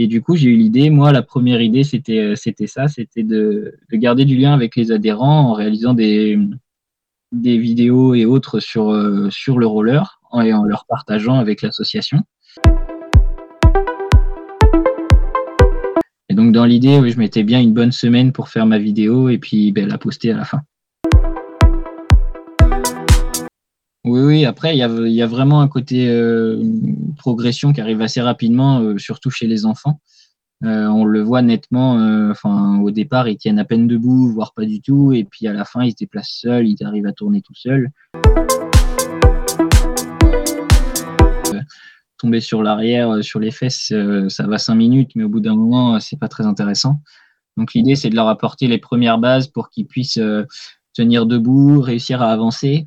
Et 0.00 0.06
du 0.06 0.22
coup, 0.22 0.36
j'ai 0.36 0.50
eu 0.50 0.56
l'idée, 0.56 0.90
moi, 0.90 1.10
la 1.10 1.22
première 1.22 1.60
idée, 1.60 1.82
c'était 1.82 2.34
c'était 2.36 2.68
ça, 2.68 2.86
c'était 2.86 3.24
de, 3.24 3.74
de, 3.90 3.96
garder 3.96 4.24
du 4.24 4.36
lien 4.36 4.54
avec 4.54 4.76
les 4.76 4.92
adhérents 4.92 5.50
en 5.50 5.52
réalisant 5.54 5.92
des, 5.92 6.38
vidéos 7.32 8.14
et 8.14 8.24
autres 8.24 8.60
sur, 8.60 8.94
sur 9.30 9.58
le 9.58 9.66
roller 9.66 10.20
et 10.44 10.52
en 10.52 10.62
leur 10.62 10.86
partageant 10.86 11.34
avec 11.34 11.62
l'association. 11.62 12.22
Et 16.28 16.34
donc, 16.34 16.52
dans 16.52 16.64
l'idée, 16.64 17.00
je 17.10 17.18
mettais 17.18 17.42
bien 17.42 17.60
une 17.60 17.74
bonne 17.74 17.92
semaine 17.92 18.30
pour 18.32 18.50
faire 18.50 18.66
ma 18.66 18.78
vidéo 18.78 19.28
et 19.28 19.38
puis 19.38 19.72
ben, 19.72 19.88
la 19.88 19.98
poster 19.98 20.30
à 20.30 20.36
la 20.36 20.44
fin. 20.44 20.62
Oui, 24.04 24.20
oui, 24.20 24.44
après, 24.44 24.76
il 24.76 24.78
y 24.78 25.22
a, 25.22 25.26
vraiment 25.26 25.60
un 25.60 25.68
côté 25.68 26.08
euh, 26.08 26.62
progression 27.16 27.72
qui 27.72 27.80
arrive 27.80 28.00
assez 28.00 28.20
rapidement, 28.20 28.80
euh, 28.80 28.96
surtout 28.96 29.30
chez 29.30 29.46
les 29.46 29.66
enfants. 29.66 30.00
Euh, 30.64 30.86
on 30.86 31.04
le 31.04 31.20
voit 31.20 31.42
nettement, 31.42 31.94
enfin, 32.30 32.78
au 32.80 32.90
départ, 32.90 33.28
ils 33.28 33.36
tiennent 33.36 33.58
à 33.58 33.64
peine 33.64 33.86
debout, 33.86 34.32
voire 34.32 34.54
pas 34.54 34.64
du 34.64 34.80
tout, 34.80 35.12
et 35.12 35.24
puis 35.24 35.46
à 35.46 35.52
la 35.52 35.64
fin, 35.64 35.84
ils 35.84 35.92
se 35.92 35.96
déplacent 35.96 36.38
seuls, 36.40 36.68
ils 36.68 36.82
arrivent 36.84 37.06
à 37.06 37.12
tourner 37.12 37.42
tout 37.42 37.54
seuls. 37.54 37.90
tomber 42.18 42.40
sur 42.40 42.64
l'arrière, 42.64 43.22
sur 43.22 43.38
les 43.38 43.52
fesses, 43.52 43.92
ça 44.28 44.46
va 44.48 44.58
cinq 44.58 44.74
minutes, 44.74 45.12
mais 45.14 45.22
au 45.22 45.28
bout 45.28 45.38
d'un 45.38 45.54
moment, 45.54 46.00
c'est 46.00 46.18
pas 46.18 46.26
très 46.26 46.46
intéressant. 46.46 47.00
Donc 47.56 47.74
l'idée, 47.74 47.94
c'est 47.94 48.10
de 48.10 48.16
leur 48.16 48.26
apporter 48.26 48.66
les 48.66 48.78
premières 48.78 49.18
bases 49.18 49.46
pour 49.46 49.70
qu'ils 49.70 49.86
puissent 49.86 50.20
tenir 50.94 51.26
debout, 51.26 51.80
réussir 51.80 52.20
à 52.20 52.32
avancer. 52.32 52.86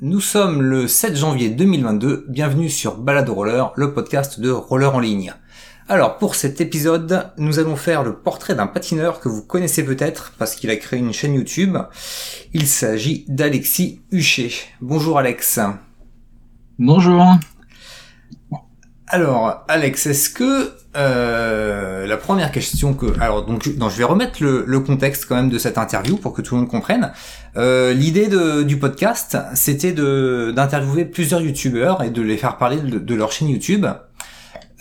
Nous 0.00 0.20
sommes 0.20 0.62
le 0.62 0.86
7 0.86 1.16
janvier 1.16 1.48
2022, 1.48 2.26
bienvenue 2.28 2.68
sur 2.68 2.98
Balade 2.98 3.28
Roller, 3.30 3.72
le 3.74 3.92
podcast 3.94 4.38
de 4.38 4.48
roller 4.48 4.94
en 4.94 5.00
ligne. 5.00 5.34
Alors 5.88 6.18
pour 6.18 6.36
cet 6.36 6.60
épisode, 6.60 7.32
nous 7.36 7.58
allons 7.58 7.74
faire 7.74 8.04
le 8.04 8.14
portrait 8.14 8.54
d'un 8.54 8.68
patineur 8.68 9.18
que 9.18 9.28
vous 9.28 9.42
connaissez 9.42 9.84
peut-être 9.84 10.34
parce 10.38 10.54
qu'il 10.54 10.70
a 10.70 10.76
créé 10.76 11.00
une 11.00 11.12
chaîne 11.12 11.34
YouTube. 11.34 11.76
Il 12.54 12.68
s'agit 12.68 13.24
d'Alexis 13.26 14.00
Huchet. 14.12 14.52
Bonjour 14.80 15.18
Alex. 15.18 15.58
Bonjour. 16.78 17.34
Alors 19.10 19.64
Alex, 19.68 20.06
est-ce 20.06 20.28
que 20.28 20.72
euh, 20.96 22.06
la 22.06 22.16
première 22.18 22.52
question 22.52 22.92
que 22.92 23.06
alors 23.20 23.46
donc 23.46 23.62
je 23.64 23.96
vais 23.96 24.04
remettre 24.04 24.42
le, 24.42 24.80
contexte 24.80 25.24
quand 25.26 25.34
même 25.34 25.48
de 25.48 25.56
cette 25.56 25.78
interview 25.78 26.16
pour 26.16 26.34
que 26.34 26.42
tout 26.42 26.54
le 26.54 26.62
monde 26.62 26.70
comprenne. 26.70 27.12
Euh, 27.56 27.94
l'idée 27.94 28.28
du 28.64 28.78
podcast, 28.78 29.38
c'était 29.54 29.92
d'interviewer 29.92 31.06
plusieurs 31.06 31.40
youtubeurs 31.40 32.02
et 32.02 32.10
de 32.10 32.20
les 32.20 32.36
faire 32.36 32.58
parler 32.58 32.76
de, 32.76 33.14
leur 33.14 33.32
chaîne 33.32 33.48
YouTube. 33.48 33.86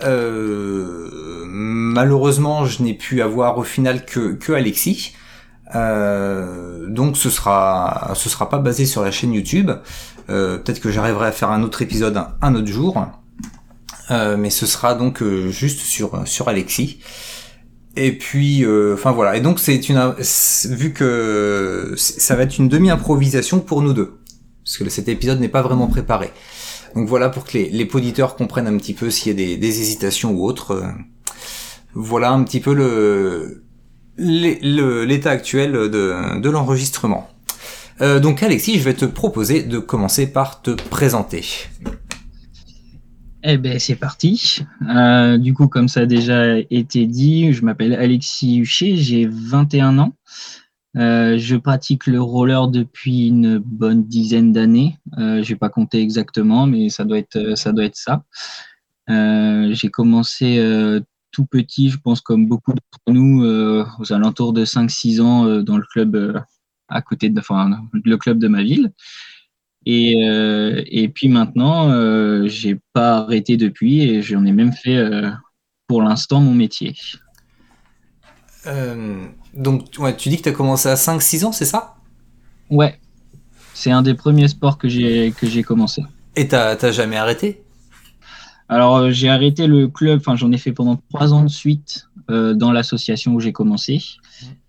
Euh, 0.03 1.43
malheureusement, 1.45 2.65
je 2.65 2.83
n'ai 2.83 2.95
pu 2.95 3.21
avoir 3.21 3.57
au 3.57 3.63
final 3.63 4.03
que 4.05 4.33
que 4.33 4.51
Alexis. 4.51 5.13
donc 5.73 7.15
ce 7.15 7.29
sera 7.29 8.11
ce 8.13 8.27
sera 8.27 8.49
pas 8.49 8.59
basé 8.59 8.85
sur 8.85 9.03
la 9.03 9.11
chaîne 9.11 9.31
YouTube. 9.31 9.71
Peut-être 10.27 10.81
que 10.81 10.91
j'arriverai 10.91 11.27
à 11.27 11.31
faire 11.31 11.49
un 11.49 11.63
autre 11.63 11.81
épisode 11.81 12.21
un 12.41 12.55
autre 12.55 12.67
jour. 12.67 13.07
Euh, 14.09 14.37
mais 14.37 14.49
ce 14.49 14.65
sera 14.65 14.95
donc 14.95 15.21
euh, 15.21 15.49
juste 15.49 15.79
sur 15.79 16.27
sur 16.27 16.47
Alexis. 16.47 16.99
Et 17.95 18.11
puis, 18.11 18.63
euh, 18.63 18.93
enfin 18.93 19.11
voilà. 19.11 19.35
Et 19.37 19.41
donc 19.41 19.59
c'est 19.59 19.89
une 19.89 20.13
vu 20.65 20.93
que 20.93 21.93
ça 21.97 22.35
va 22.35 22.43
être 22.43 22.57
une 22.57 22.69
demi 22.69 22.89
improvisation 22.89 23.59
pour 23.59 23.81
nous 23.81 23.93
deux, 23.93 24.19
parce 24.63 24.77
que 24.77 24.89
cet 24.89 25.09
épisode 25.09 25.39
n'est 25.39 25.49
pas 25.49 25.61
vraiment 25.61 25.87
préparé. 25.87 26.31
Donc 26.95 27.07
voilà 27.07 27.29
pour 27.29 27.43
que 27.45 27.57
les, 27.57 27.69
les 27.69 27.89
auditeurs 27.93 28.35
comprennent 28.35 28.67
un 28.67 28.77
petit 28.77 28.93
peu 28.93 29.09
s'il 29.09 29.31
y 29.31 29.35
a 29.35 29.37
des, 29.45 29.57
des 29.57 29.81
hésitations 29.81 30.31
ou 30.31 30.45
autres. 30.45 30.83
voilà 31.93 32.31
un 32.31 32.43
petit 32.43 32.59
peu 32.59 32.73
le 32.73 33.63
l'état 34.17 35.31
actuel 35.31 35.73
de, 35.73 36.39
de 36.39 36.49
l'enregistrement. 36.49 37.29
Euh, 38.01 38.19
donc 38.19 38.43
Alexis, 38.43 38.79
je 38.79 38.83
vais 38.83 38.93
te 38.93 39.05
proposer 39.05 39.63
de 39.63 39.79
commencer 39.79 40.27
par 40.27 40.61
te 40.61 40.71
présenter. 40.71 41.45
Eh 43.43 43.57
ben 43.57 43.79
c'est 43.79 43.95
parti. 43.95 44.61
Euh, 44.89 45.37
du 45.37 45.53
coup, 45.53 45.67
comme 45.67 45.87
ça 45.87 46.01
a 46.01 46.05
déjà 46.05 46.57
été 46.57 47.05
dit, 47.05 47.53
je 47.53 47.63
m'appelle 47.63 47.93
Alexis 47.93 48.57
Huchet, 48.57 48.95
j'ai 48.95 49.27
21 49.27 49.99
ans. 49.99 50.13
Euh, 50.95 51.37
je 51.37 51.55
pratique 51.55 52.07
le 52.07 52.19
roller 52.19 52.67
depuis 52.67 53.27
une 53.27 53.59
bonne 53.59 54.05
dizaine 54.05 54.51
d'années. 54.51 54.97
Euh, 55.19 55.43
je 55.43 55.49
vais 55.49 55.55
pas 55.55 55.69
compter 55.69 56.01
exactement, 56.01 56.65
mais 56.65 56.89
ça 56.89 57.05
doit 57.05 57.19
être 57.19 57.95
ça. 57.95 58.23
J'ai 59.07 59.89
commencé 59.89 60.59
tout 61.31 61.45
petit, 61.45 61.89
je 61.89 61.97
pense 61.99 62.21
comme 62.21 62.47
beaucoup 62.47 62.71
d'entre 62.71 63.13
nous, 63.19 63.45
aux 63.99 64.13
alentours 64.13 64.53
de 64.53 64.65
5-6 64.65 65.21
ans 65.21 65.61
dans 65.61 65.77
le 65.77 65.85
club 65.91 66.41
à 66.89 67.01
côté 67.01 67.29
de, 67.29 67.39
enfin, 67.39 67.69
le 67.93 68.17
club 68.17 68.39
de 68.39 68.47
ma 68.47 68.63
ville. 68.63 68.91
Et, 69.89 70.21
euh, 70.21 70.83
et 70.87 71.07
puis 71.07 71.29
maintenant, 71.29 71.89
euh, 71.89 72.45
j'ai 72.49 72.77
pas 72.91 73.19
arrêté 73.19 73.55
depuis 73.55 74.01
et 74.01 74.21
j'en 74.21 74.43
ai 74.43 74.51
même 74.51 74.73
fait 74.73 74.97
euh, 74.97 75.29
pour 75.87 76.01
l'instant 76.01 76.41
mon 76.41 76.53
métier. 76.53 76.93
donc, 79.53 79.89
tu 80.17 80.27
dis 80.27 80.35
que 80.35 80.43
tu 80.43 80.49
as 80.49 80.51
commencé 80.51 80.89
à 80.89 80.95
5-6 80.95 81.45
ans, 81.45 81.51
c'est 81.53 81.63
ça? 81.63 81.95
Ouais, 82.69 82.99
c'est 83.73 83.91
un 83.91 84.01
des 84.01 84.13
premiers 84.13 84.49
sports 84.49 84.77
que 84.77 84.89
j'ai 84.89 85.31
que 85.31 85.47
j'ai 85.47 85.63
commencé. 85.63 86.03
Et 86.35 86.49
t'as 86.49 86.91
jamais 86.91 87.15
arrêté? 87.15 87.63
Alors 88.67 89.09
j'ai 89.11 89.29
arrêté 89.29 89.67
le 89.67 89.87
club, 89.87 90.19
enfin 90.19 90.35
j'en 90.35 90.51
ai 90.51 90.57
fait 90.57 90.73
pendant 90.73 90.99
trois 91.13 91.33
ans 91.33 91.43
de 91.43 91.49
suite 91.49 92.09
dans 92.27 92.73
l'association 92.73 93.35
où 93.35 93.39
j'ai 93.39 93.53
commencé. 93.53 94.03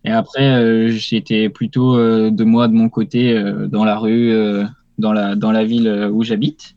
Et 0.05 0.13
après 0.13 0.93
j'étais 0.93 1.49
plutôt 1.49 1.97
de 1.97 2.45
moi 2.45 2.69
de 2.69 2.75
mon 2.75 2.89
côté 2.89 3.35
dans 3.69 3.85
la 3.85 3.99
rue 3.99 4.33
dans 4.99 5.13
la, 5.13 5.37
dans 5.37 5.53
la 5.53 5.65
ville 5.65 5.89
euh, 5.89 6.11
où 6.11 6.23
j'habite. 6.23 6.75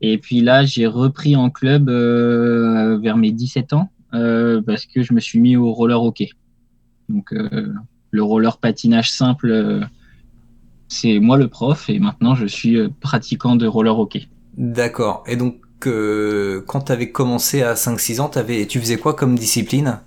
Et 0.00 0.18
puis 0.18 0.40
là, 0.40 0.64
j'ai 0.64 0.86
repris 0.86 1.36
en 1.36 1.50
club 1.50 1.90
euh, 1.90 2.98
vers 2.98 3.16
mes 3.16 3.32
17 3.32 3.72
ans 3.74 3.90
euh, 4.14 4.62
parce 4.62 4.86
que 4.86 5.02
je 5.02 5.12
me 5.12 5.20
suis 5.20 5.38
mis 5.38 5.56
au 5.56 5.72
roller 5.72 6.02
hockey. 6.02 6.30
Donc 7.08 7.34
le 8.12 8.22
roller 8.22 8.58
patinage 8.58 9.10
simple, 9.10 9.82
c'est 10.86 11.18
moi 11.18 11.36
le 11.36 11.48
prof 11.48 11.90
et 11.90 11.98
maintenant 11.98 12.36
je 12.36 12.46
suis 12.46 12.78
pratiquant 13.00 13.56
de 13.56 13.66
roller 13.66 13.98
hockey. 13.98 14.28
D'accord. 14.56 15.24
Et 15.26 15.34
donc 15.34 15.60
quand 15.80 16.82
tu 16.86 16.92
avais 16.92 17.10
commencé 17.10 17.62
à 17.62 17.74
5-6 17.74 18.20
ans, 18.20 18.30
avais, 18.36 18.64
tu 18.66 18.78
faisais 18.78 18.96
quoi 18.96 19.14
comme 19.14 19.36
discipline? 19.36 19.98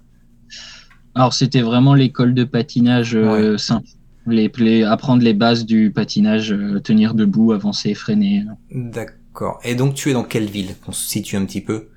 Alors 1.14 1.34
c'était 1.34 1.62
vraiment 1.62 1.94
l'école 1.94 2.34
de 2.34 2.46
patinage 2.46 3.18
simple 3.58 3.90
les, 4.28 4.84
apprendre 4.84 5.24
les 5.24 5.34
bases 5.34 5.66
du 5.66 5.92
patinage, 5.92 6.52
euh, 6.52 6.80
tenir 6.80 7.14
debout, 7.14 7.52
avancer, 7.52 7.94
freiner. 7.94 8.44
D'accord. 8.72 9.60
Et 9.64 9.76
donc 9.76 9.96
tu 9.96 10.10
es 10.10 10.14
dans 10.14 10.24
quelle 10.24 10.50
ville 10.50 10.76
On 10.88 10.92
se 10.92 11.08
situe 11.08 11.36
un 11.36 11.46
petit 11.46 11.62
peu? 11.62 11.88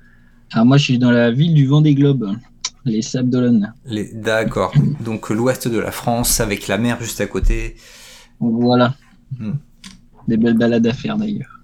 Ah, 0.51 0.63
Moi 0.63 0.77
je 0.77 0.83
suis 0.83 0.99
dans 0.99 1.11
la 1.11 1.31
ville 1.31 1.53
du 1.53 1.67
Vendée 1.67 1.93
Globe, 1.95 2.31
les 2.85 3.01
Sables 3.01 3.29
d'Olonne. 3.29 3.73
Les... 3.85 4.11
D'accord. 4.13 4.73
donc 5.03 5.29
l'ouest 5.29 5.67
de 5.67 5.77
la 5.79 5.91
France 5.91 6.39
avec 6.39 6.67
la 6.67 6.77
mer 6.77 6.97
juste 7.01 7.21
à 7.21 7.27
côté. 7.27 7.75
Voilà. 8.39 8.95
Hmm. 9.39 9.53
Des 10.27 10.37
belles 10.37 10.57
balades 10.57 10.85
à 10.87 10.93
faire 10.93 11.17
d'ailleurs. 11.17 11.61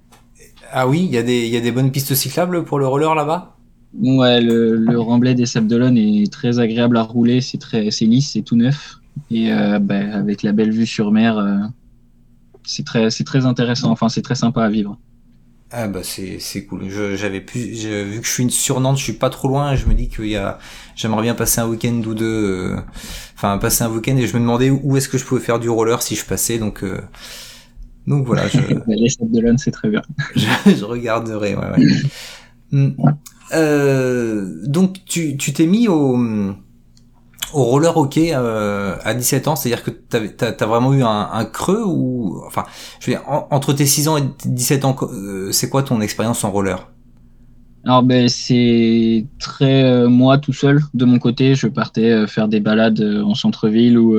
Ah 0.72 0.88
oui, 0.88 1.06
il 1.06 1.14
y, 1.14 1.18
a 1.18 1.24
des, 1.24 1.48
y 1.48 1.56
a 1.56 1.62
des 1.62 1.72
bonnes 1.72 1.92
pistes 1.92 2.16
cyclables 2.16 2.64
pour 2.66 2.80
le 2.80 2.88
roller 2.88 3.14
là-bas? 3.14 3.56
Ouais, 4.02 4.42
le, 4.42 4.76
le 4.76 5.00
remblai 5.00 5.36
des 5.36 5.46
Sables 5.46 5.68
d'Olonne 5.68 5.98
est 5.98 6.32
très 6.32 6.58
agréable 6.58 6.98
à 6.98 7.04
rouler, 7.04 7.42
c'est 7.42 7.60
très, 7.60 7.92
c'est 7.92 8.06
lisse, 8.06 8.32
c'est 8.32 8.42
tout 8.42 8.56
neuf. 8.56 8.98
Et 9.32 9.50
ben, 9.82 10.12
avec 10.12 10.44
la 10.44 10.52
belle 10.52 10.72
vue 10.72 10.86
sur 10.86 11.12
mer, 11.12 11.38
euh, 11.38 11.58
c'est 12.66 12.86
très, 12.86 13.10
très 13.10 13.46
intéressant. 13.46 13.92
Enfin, 13.92 14.10
c'est 14.10 14.22
très 14.22 14.36
sympa 14.36 14.64
à 14.64 14.70
vivre. 14.70 14.98
Ah 15.76 15.88
bah 15.88 16.02
c'est 16.04 16.66
cool. 16.66 16.88
J'avais 16.88 17.40
vu 17.40 18.22
que 18.22 18.28
je 18.28 18.32
suis 18.32 18.52
sur 18.52 18.80
Nantes, 18.80 19.00
je 19.00 19.04
suis 19.04 19.14
pas 19.14 19.32
trop 19.32 19.48
loin. 19.48 19.74
Et 19.74 19.78
je 19.78 19.88
me 19.88 19.96
dis 19.96 20.08
qu'il 20.08 20.28
y 20.28 20.36
a, 20.36 20.60
j'aimerais 20.96 21.24
bien 21.24 21.34
passer 21.34 21.62
un 21.62 21.68
week-end 21.68 22.00
ou 22.06 22.14
deux, 22.14 22.26
euh, 22.76 22.78
enfin 23.36 23.58
passer 23.58 23.84
un 23.84 23.90
week-end. 23.90 24.16
Et 24.18 24.28
je 24.28 24.36
me 24.36 24.42
demandais 24.42 24.70
où 24.70 24.98
est-ce 24.98 25.10
que 25.10 25.18
je 25.18 25.26
pouvais 25.26 25.42
faire 25.42 25.60
du 25.60 25.70
roller 25.70 26.04
si 26.04 26.16
je 26.16 26.26
passais. 26.26 26.60
Donc 26.60 26.86
donc 28.06 28.28
voilà. 28.28 28.48
Je... 28.50 28.60
Les 28.88 29.08
de 29.20 29.58
c'est 29.58 29.72
très 29.72 29.90
bien. 29.90 30.04
je, 30.36 30.86
regarderai. 30.86 31.56
Ouais, 31.56 31.72
ouais. 31.72 31.88
Hmm. 32.72 32.94
donc 34.68 35.04
tu 35.06 35.38
tu 35.38 35.54
t'es 35.54 35.66
mis 35.66 35.88
au 35.88 36.18
au 37.54 37.64
roller 37.64 37.96
hockey 37.96 38.32
euh, 38.34 38.96
à 39.04 39.14
17 39.14 39.48
ans, 39.48 39.56
c'est-à-dire 39.56 39.84
que 39.84 39.92
t'as 39.92 40.48
as, 40.48 40.66
vraiment 40.66 40.94
eu 40.94 41.04
un, 41.04 41.46
creux 41.46 41.84
ou 41.86 42.42
enfin, 42.46 42.64
je 43.00 43.12
veux 43.12 43.18
dire, 43.18 43.24
entre 43.28 43.74
tes 43.74 43.86
6 43.86 44.08
ans 44.08 44.18
et 44.18 44.24
17 44.46 44.86
ans, 44.86 44.96
euh, 45.02 45.52
c'est 45.52 45.70
quoi 45.70 45.84
ton 45.84 46.02
expérience 46.02 46.44
en 46.44 46.52
roller? 46.52 46.90
Alors 47.86 48.02
ben 48.02 48.30
c'est 48.30 49.26
très 49.40 49.84
euh, 49.84 50.08
moi 50.08 50.38
tout 50.38 50.54
seul 50.54 50.82
de 50.94 51.04
mon 51.04 51.20
côté. 51.20 51.54
Je 51.54 51.68
partais 51.68 52.28
faire 52.28 52.48
des 52.48 52.62
balades 52.62 53.02
en 53.26 53.36
centre-ville 53.36 53.98
ou 53.98 54.18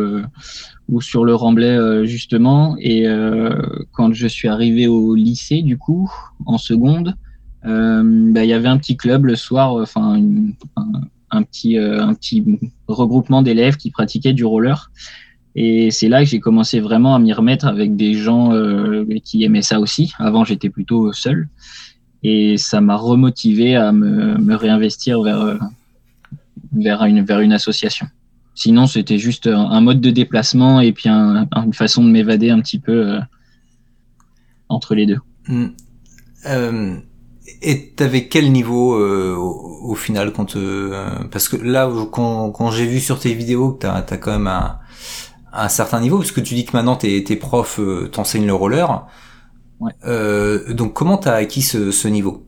ou 0.90 1.00
sur 1.00 1.24
le 1.24 1.34
Remblai 1.34 2.04
justement. 2.04 2.76
Et 2.78 3.06
quand 3.92 4.12
je 4.12 4.26
suis 4.26 4.48
arrivé 4.48 4.86
au 4.86 5.14
lycée 5.14 5.62
du 5.62 5.78
coup 5.78 6.12
en 6.44 6.58
seconde, 6.58 7.14
ben, 7.64 8.36
il 8.36 8.48
y 8.48 8.52
avait 8.52 8.68
un 8.68 8.76
petit 8.76 8.98
club 8.98 9.24
le 9.24 9.34
soir, 9.34 9.76
enfin 9.76 10.20
un, 10.76 11.00
un, 11.34 11.42
petit 11.42 11.78
un 11.78 12.14
petit 12.14 12.44
regroupement 12.88 13.42
d'élèves 13.42 13.76
qui 13.76 13.90
pratiquaient 13.90 14.32
du 14.32 14.44
roller. 14.44 14.90
Et 15.56 15.90
c'est 15.90 16.08
là 16.08 16.24
que 16.24 16.28
j'ai 16.28 16.40
commencé 16.40 16.80
vraiment 16.80 17.14
à 17.14 17.18
m'y 17.18 17.32
remettre 17.32 17.66
avec 17.66 17.94
des 17.96 18.14
gens 18.14 18.50
qui 19.24 19.44
aimaient 19.44 19.62
ça 19.62 19.78
aussi. 19.78 20.12
Avant 20.18 20.44
j'étais 20.44 20.70
plutôt 20.70 21.12
seul 21.12 21.48
et 22.24 22.56
ça 22.56 22.80
m'a 22.80 22.96
remotivé 22.96 23.76
à 23.76 23.92
me, 23.92 24.56
réinvestir 24.56 25.22
vers, 25.22 25.40
euh, 25.40 25.58
vers, 26.74 27.04
une, 27.04 27.22
vers 27.22 27.40
une 27.40 27.52
association. 27.52 28.06
Sinon, 28.54 28.86
c'était 28.86 29.18
juste 29.18 29.46
un, 29.46 29.80
mode 29.80 30.00
de 30.00 30.10
déplacement 30.10 30.80
et 30.80 30.92
puis 30.92 31.08
un, 31.08 31.46
une 31.54 31.74
façon 31.74 32.02
de 32.02 32.08
m'évader 32.08 32.50
un 32.50 32.60
petit 32.60 32.78
peu 32.78 33.12
euh, 33.12 33.20
entre 34.68 34.94
les 34.94 35.06
deux. 35.06 35.18
Euh, 36.46 36.96
et 37.62 37.90
t'avais 37.90 38.28
quel 38.28 38.52
niveau 38.52 38.94
euh, 38.94 39.34
au, 39.36 39.90
au, 39.90 39.94
final 39.94 40.32
quand 40.32 40.56
parce 41.30 41.48
que 41.48 41.56
là 41.56 41.90
quand, 42.10 42.50
quand 42.50 42.70
j'ai 42.70 42.86
vu 42.86 43.00
sur 43.00 43.20
tes 43.20 43.34
vidéos 43.34 43.72
que 43.72 43.80
t'as 43.80 43.96
as 43.96 44.16
quand 44.16 44.32
même 44.32 44.46
un, 44.46 44.78
un 45.52 45.68
certain 45.68 46.00
niveau 46.00 46.18
parce 46.18 46.32
que 46.32 46.40
tu 46.40 46.54
dis 46.54 46.64
que 46.64 46.72
maintenant 46.74 46.96
tes, 46.96 47.22
tes 47.22 47.36
profs 47.36 47.80
t'enseignent 48.12 48.46
le 48.46 48.54
roller. 48.54 49.06
Euh, 50.04 50.72
donc 50.72 50.94
comment 50.94 51.18
tu 51.18 51.28
as 51.28 51.34
acquis 51.34 51.62
ce, 51.62 51.90
ce 51.90 52.08
niveau? 52.08 52.46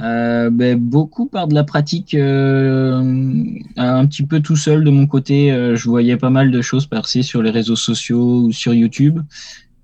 Euh, 0.00 0.50
ben, 0.50 0.78
beaucoup 0.78 1.26
par 1.26 1.46
de 1.46 1.54
la 1.54 1.62
pratique, 1.62 2.14
euh, 2.14 3.00
un 3.76 4.06
petit 4.06 4.26
peu 4.26 4.40
tout 4.40 4.56
seul 4.56 4.82
de 4.82 4.90
mon 4.90 5.06
côté. 5.06 5.52
Euh, 5.52 5.76
je 5.76 5.88
voyais 5.88 6.16
pas 6.16 6.30
mal 6.30 6.50
de 6.50 6.62
choses 6.62 6.86
passer 6.86 7.22
sur 7.22 7.42
les 7.42 7.50
réseaux 7.50 7.76
sociaux 7.76 8.42
ou 8.42 8.52
sur 8.52 8.74
YouTube, 8.74 9.20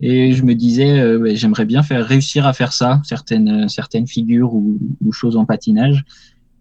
et 0.01 0.33
je 0.33 0.45
me 0.45 0.55
disais, 0.55 0.99
euh, 0.99 1.19
ben, 1.19 1.37
j'aimerais 1.37 1.67
bien 1.67 1.83
faire 1.83 2.05
réussir 2.07 2.47
à 2.47 2.53
faire 2.53 2.73
ça, 2.73 3.01
certaines 3.05 3.69
certaines 3.69 4.07
figures 4.07 4.55
ou, 4.55 4.79
ou 5.05 5.13
choses 5.13 5.37
en 5.37 5.45
patinage. 5.45 6.05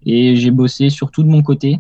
Et 0.06 0.36
j'ai 0.36 0.52
bossé 0.52 0.90
surtout 0.90 1.24
de 1.24 1.30
mon 1.30 1.42
côté. 1.42 1.80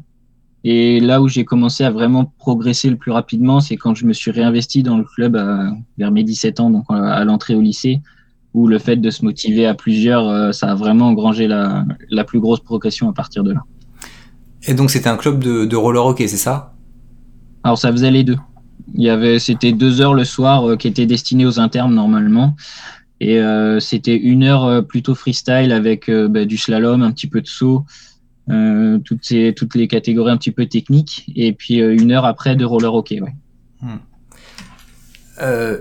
Et 0.63 0.99
là 0.99 1.21
où 1.21 1.27
j'ai 1.27 1.45
commencé 1.45 1.83
à 1.83 1.91
vraiment 1.91 2.33
progresser 2.37 2.89
le 2.89 2.97
plus 2.97 3.11
rapidement, 3.11 3.61
c'est 3.61 3.77
quand 3.77 3.95
je 3.95 4.05
me 4.05 4.13
suis 4.13 4.31
réinvesti 4.31 4.83
dans 4.83 4.97
le 4.97 5.03
club 5.03 5.35
à, 5.35 5.71
vers 5.97 6.11
mes 6.11 6.23
17 6.23 6.59
ans, 6.59 6.69
donc 6.69 6.85
à 6.89 7.23
l'entrée 7.23 7.55
au 7.55 7.61
lycée, 7.61 8.01
où 8.53 8.67
le 8.67 8.79
fait 8.79 8.97
de 8.97 9.09
se 9.09 9.23
motiver 9.23 9.65
à 9.65 9.73
plusieurs, 9.73 10.27
euh, 10.27 10.51
ça 10.51 10.71
a 10.71 10.75
vraiment 10.75 11.07
engrangé 11.07 11.47
la, 11.47 11.85
la 12.09 12.23
plus 12.23 12.39
grosse 12.39 12.59
progression 12.59 13.09
à 13.09 13.13
partir 13.13 13.43
de 13.43 13.53
là. 13.53 13.63
Et 14.63 14.73
donc 14.73 14.91
c'était 14.91 15.07
un 15.07 15.17
club 15.17 15.41
de, 15.41 15.65
de 15.65 15.75
roller 15.75 16.05
hockey, 16.05 16.27
c'est 16.27 16.37
ça? 16.37 16.73
Alors 17.63 17.77
ça 17.77 17.91
faisait 17.91 18.11
les 18.11 18.23
deux. 18.23 18.37
Il 18.95 19.03
y 19.03 19.09
avait, 19.09 19.39
c'était 19.39 19.71
deux 19.71 20.01
heures 20.01 20.13
le 20.13 20.25
soir 20.25 20.67
euh, 20.67 20.75
qui 20.75 20.87
étaient 20.87 21.05
destinées 21.05 21.45
aux 21.45 21.59
internes 21.59 21.93
normalement, 21.93 22.55
et 23.21 23.39
euh, 23.39 23.79
c'était 23.79 24.15
une 24.15 24.43
heure 24.43 24.65
euh, 24.65 24.81
plutôt 24.81 25.13
freestyle 25.13 25.71
avec 25.71 26.09
euh, 26.09 26.27
bah, 26.27 26.45
du 26.45 26.57
slalom, 26.57 27.01
un 27.03 27.11
petit 27.11 27.27
peu 27.27 27.41
de 27.41 27.47
saut, 27.47 27.83
euh, 28.49 28.97
toutes, 28.99 29.25
ces, 29.25 29.53
toutes 29.55 29.75
les 29.75 29.87
catégories 29.87 30.31
un 30.31 30.37
petit 30.37 30.51
peu 30.51 30.65
techniques, 30.65 31.25
et 31.35 31.53
puis 31.53 31.77
une 31.77 32.11
heure 32.11 32.25
après 32.25 32.55
de 32.55 32.63
roller 32.63 32.93
hockey. 32.93 33.21
Ouais. 33.21 33.33
Hmm. 33.81 33.97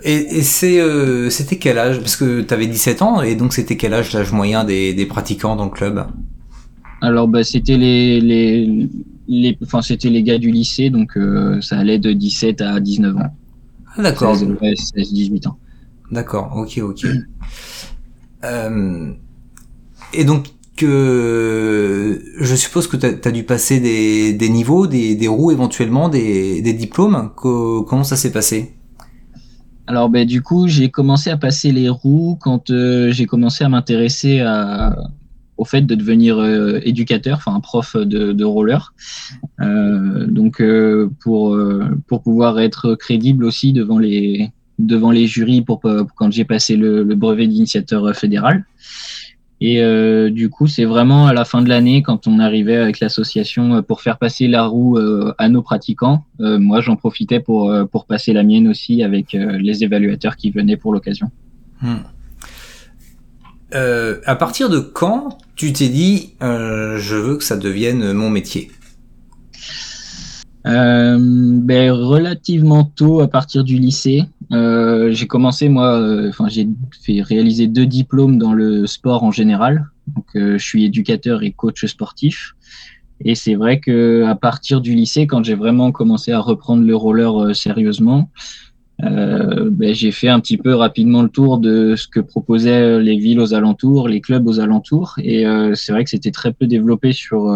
Et, 0.05 0.43
c'était 0.43 1.59
quel 1.59 1.79
âge? 1.79 1.99
Parce 1.99 2.17
que 2.17 2.43
tu 2.43 2.55
avais 2.55 2.67
17 2.67 3.03
ans, 3.03 3.23
et 3.23 3.35
donc 3.35 3.53
c'était 3.53 3.77
quel 3.77 3.95
âge 3.95 4.13
l'âge 4.13 4.33
moyen 4.33 4.65
des, 4.65 4.95
des, 4.95 5.07
pratiquants 5.07 5.57
dans 5.57 5.65
le 5.65 5.71
club? 5.71 6.07
Alors, 7.01 7.27
bah, 7.27 7.43
c'était 7.43 7.77
les, 7.77 8.21
les, 8.21 8.89
les, 9.29 9.57
enfin, 9.63 9.83
c'était 9.83 10.11
les 10.11 10.23
gars 10.23 10.39
du 10.39 10.51
lycée, 10.51 10.91
donc 10.91 11.17
euh, 11.17 11.61
ça 11.61 11.79
allait 11.79 11.99
de 11.99 12.13
17 12.13 12.61
à 12.61 12.81
19 12.81 13.17
ans. 13.17 13.37
Ah, 13.97 14.03
d'accord. 14.03 14.37
16, 14.37 14.49
ouais, 14.61 14.75
16, 14.77 15.13
18 15.13 15.47
ans. 15.47 15.59
D'accord, 16.11 16.53
ok, 16.57 16.81
ok. 16.83 17.07
et 20.15 20.25
donc, 20.25 20.47
que 20.79 22.23
je 22.39 22.55
suppose 22.55 22.87
que 22.87 22.97
tu 22.97 23.07
as, 23.07 23.33
dû 23.33 23.43
passer 23.43 23.81
des, 23.81 24.33
des 24.33 24.49
niveaux, 24.49 24.87
des, 24.87 25.17
des, 25.17 25.29
roues 25.29 25.51
éventuellement, 25.51 26.09
des, 26.09 26.63
des 26.63 26.73
diplômes. 26.73 27.31
Comment 27.35 28.05
ça 28.05 28.17
s'est 28.17 28.33
passé? 28.33 28.75
Alors 29.89 30.09
ben, 30.09 30.27
du 30.27 30.43
coup, 30.43 30.69
j'ai 30.69 30.91
commencé 30.91 31.31
à 31.31 31.37
passer 31.37 31.73
les 31.73 31.89
roues 31.89 32.39
quand 32.41 32.71
euh, 32.71 33.11
j'ai 33.11 33.27
commencé 33.27 33.65
à 33.65 33.69
m'intéresser 33.69 34.41
à, 34.41 34.95
au 35.59 35.65
fait 35.65 35.83
de 35.83 35.95
devenir 35.95 36.39
euh, 36.39 36.81
éducateur, 36.85 37.39
enfin 37.39 37.61
prof 37.61 37.97
de, 37.97 38.33
de 38.33 38.45
roller. 38.45 38.95
Euh, 39.61 40.27
donc 40.27 40.61
euh, 40.61 41.11
pour, 41.21 41.59
pour 42.07 42.23
pouvoir 42.23 42.61
être 42.61 42.95
crédible 42.95 43.45
aussi 43.45 43.73
devant 43.73 43.99
les, 43.99 44.51
devant 44.79 45.11
les 45.11 45.27
jurys 45.27 45.63
pour, 45.63 45.81
quand 45.81 46.31
j'ai 46.31 46.45
passé 46.45 46.77
le, 46.77 47.03
brevet 47.15 47.49
d'initiateur 47.49 48.15
fédéral. 48.17 48.65
Et 49.61 49.83
du 50.31 50.51
coup, 50.51 50.69
c'est 50.69 50.85
vraiment 50.85 51.27
à 51.27 51.33
la 51.33 51.45
fin 51.45 51.63
de 51.63 51.69
l'année, 51.69 52.01
quand 52.01 52.29
on 52.29 52.39
arrivait 52.39 52.77
avec 52.77 53.01
l'association 53.01 53.83
pour 53.83 54.03
faire 54.03 54.17
passer 54.17 54.47
la 54.47 54.65
roue 54.65 54.97
à 55.37 55.49
nos 55.49 55.63
pratiquants. 55.63 56.23
Moi, 56.39 56.81
j'en 56.81 56.95
profitais 56.95 57.41
pour, 57.41 57.75
pour 57.91 58.07
passer 58.07 58.33
la 58.33 58.45
mienne 58.45 58.69
aussi 58.69 59.03
avec 59.03 59.33
les 59.33 59.83
évaluateurs 59.83 60.37
qui 60.37 60.53
venaient 60.53 60.77
pour 60.77 60.93
l'occasion. 60.93 61.33
Hmm. 61.83 61.97
À 63.73 64.37
partir 64.37 64.69
de 64.69 64.79
quand 64.79 65.39
tu 65.57 65.73
t'es 65.73 65.89
dit, 65.89 66.35
je 66.41 67.15
veux 67.15 67.37
que 67.37 67.45
ça 67.45 67.57
devienne 67.57 68.13
mon 68.13 68.31
métier? 68.31 68.71
Ben, 70.65 71.91
Relativement 71.91 72.85
tôt, 72.85 73.21
à 73.21 73.29
partir 73.29 73.65
du 73.65 73.79
lycée. 73.79 74.25
Euh, 74.53 75.13
j'ai 75.13 75.27
commencé 75.27 75.69
moi, 75.69 76.01
euh, 76.01 76.31
enfin 76.31 76.49
j'ai 76.49 76.69
fait 77.03 77.21
réaliser 77.21 77.67
deux 77.67 77.87
diplômes 77.87 78.39
dans 78.39 78.55
le 78.55 78.87
sport 78.87 79.23
en 79.23 79.31
général. 79.31 79.87
Donc 80.07 80.25
euh, 80.37 80.57
je 80.59 80.65
suis 80.65 80.85
éducateur 80.85 81.43
et 81.43 81.53
coach 81.53 81.85
sportif. 81.85 82.55
Et 83.25 83.35
c'est 83.35 83.57
vrai 83.57 83.81
que 83.81 84.25
à 84.27 84.35
partir 84.37 84.81
du 84.81 84.95
lycée, 84.95 85.27
quand 85.27 85.45
j'ai 85.45 85.55
vraiment 85.55 85.93
commencé 85.93 86.33
à 86.33 86.41
reprendre 86.41 86.85
le 86.85 86.95
roller 86.95 87.55
euh, 89.05 89.69
ben, 89.71 89.95
j'ai 89.95 90.11
fait 90.11 90.29
un 90.29 90.41
petit 90.41 90.57
peu 90.57 90.75
rapidement 90.75 91.23
le 91.23 91.29
tour 91.29 91.59
de 91.59 91.95
ce 91.97 92.09
que 92.09 92.21
proposaient 92.21 93.01
les 93.01 93.19
villes 93.19 93.41
aux 93.41 93.55
alentours, 93.55 94.09
les 94.09 94.21
clubs 94.21 94.47
aux 94.47 94.61
alentours. 94.61 95.15
Et 95.23 95.45
c'est 95.75 95.93
vrai 95.93 96.05
que 96.05 96.11
c'était 96.11 96.33
très 96.33 96.53
peu 96.53 96.67
développé 96.67 97.13
sur 97.13 97.49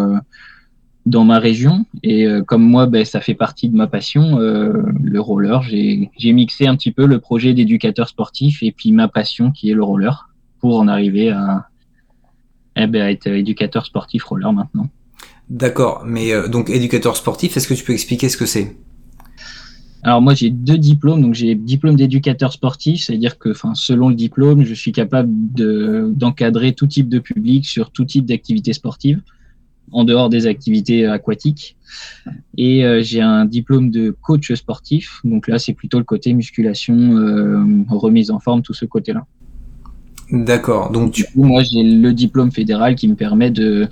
dans 1.07 1.25
ma 1.25 1.39
région. 1.39 1.85
Et 2.03 2.27
euh, 2.27 2.43
comme 2.43 2.63
moi, 2.63 2.87
ben, 2.87 3.05
ça 3.05 3.21
fait 3.21 3.35
partie 3.35 3.69
de 3.69 3.77
ma 3.77 3.87
passion, 3.87 4.39
euh, 4.39 4.83
le 5.03 5.21
roller, 5.21 5.63
j'ai 5.63 6.33
mixé 6.33 6.67
un 6.67 6.77
petit 6.77 6.93
peu 6.93 7.07
le 7.07 7.19
projet 7.19 7.55
d'éducateur 7.55 8.09
sportif 8.09 8.63
et 8.63 8.73
puis 8.73 8.93
ma 8.93 9.09
passion 9.09 9.51
qui 9.51 9.71
est 9.71 9.75
le 9.75 9.83
roller 9.83 10.29
pour 10.61 10.79
en 10.79 10.89
arriver 10.89 11.31
à, 11.31 11.69
eh 12.77 12.87
ben, 12.87 13.09
être 13.09 13.27
éducateur 13.27 13.85
sportif 13.85 14.25
roller 14.25 14.53
maintenant. 14.53 14.89
D'accord, 15.51 16.05
mais 16.07 16.33
euh, 16.33 16.49
donc 16.49 16.71
éducateur 16.71 17.17
sportif, 17.17 17.57
est-ce 17.57 17.69
que 17.69 17.75
tu 17.75 17.85
peux 17.85 17.93
expliquer 17.93 18.29
ce 18.29 18.37
que 18.37 18.47
c'est? 18.47 18.77
Alors 20.03 20.21
moi 20.21 20.35
j'ai 20.35 20.51
deux 20.51 20.79
diplômes, 20.79 21.23
donc 21.23 21.35
j'ai 21.35 21.55
diplôme 21.55 21.97
d'éducateur 21.97 22.53
sportif, 22.53 23.05
c'est-à-dire 23.05 23.39
que, 23.39 23.51
enfin, 23.51 23.75
selon 23.75 24.09
le 24.09 24.15
diplôme, 24.15 24.65
je 24.65 24.75
suis 24.75 24.93
capable 24.93 25.31
d'encadrer 26.15 26.73
tout 26.73 26.87
type 26.87 27.09
de 27.09 27.21
public 27.21 27.67
sur 27.67 27.91
tout 27.91 28.05
type 28.05 28.27
d'activité 28.27 28.73
sportive 28.73 29.21
en 29.93 30.05
dehors 30.05 30.29
des 30.29 30.47
activités 30.47 31.07
aquatiques. 31.07 31.77
Et 32.57 32.85
euh, 32.85 33.03
j'ai 33.03 33.21
un 33.21 33.45
diplôme 33.45 33.91
de 33.91 34.17
coach 34.23 34.53
sportif. 34.55 35.21
Donc 35.25 35.49
là, 35.49 35.59
c'est 35.59 35.75
plutôt 35.75 35.99
le 35.99 36.05
côté 36.05 36.33
musculation, 36.33 36.95
euh, 36.95 37.65
remise 37.89 38.31
en 38.31 38.41
forme, 38.41 38.63
tout 38.63 38.75
ce 38.75 38.87
côté-là. 38.87 39.27
D'accord. 40.31 40.91
Donc 40.91 41.13
du 41.13 41.25
coup, 41.25 41.45
moi, 41.45 41.63
j'ai 41.63 41.83
le 41.83 42.13
diplôme 42.13 42.51
fédéral 42.51 42.95
qui 42.95 43.07
me 43.07 43.15
permet 43.15 43.51
de 43.51 43.87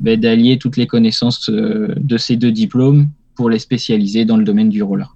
ben, 0.00 0.18
d'allier 0.18 0.58
toutes 0.58 0.78
les 0.78 0.86
connaissances 0.86 1.50
euh, 1.50 1.94
de 1.98 2.16
ces 2.16 2.36
deux 2.36 2.50
diplômes 2.50 3.08
pour 3.34 3.50
les 3.50 3.58
spécialiser 3.58 4.24
dans 4.24 4.36
le 4.36 4.44
domaine 4.44 4.70
du 4.70 4.82
roller, 4.82 5.14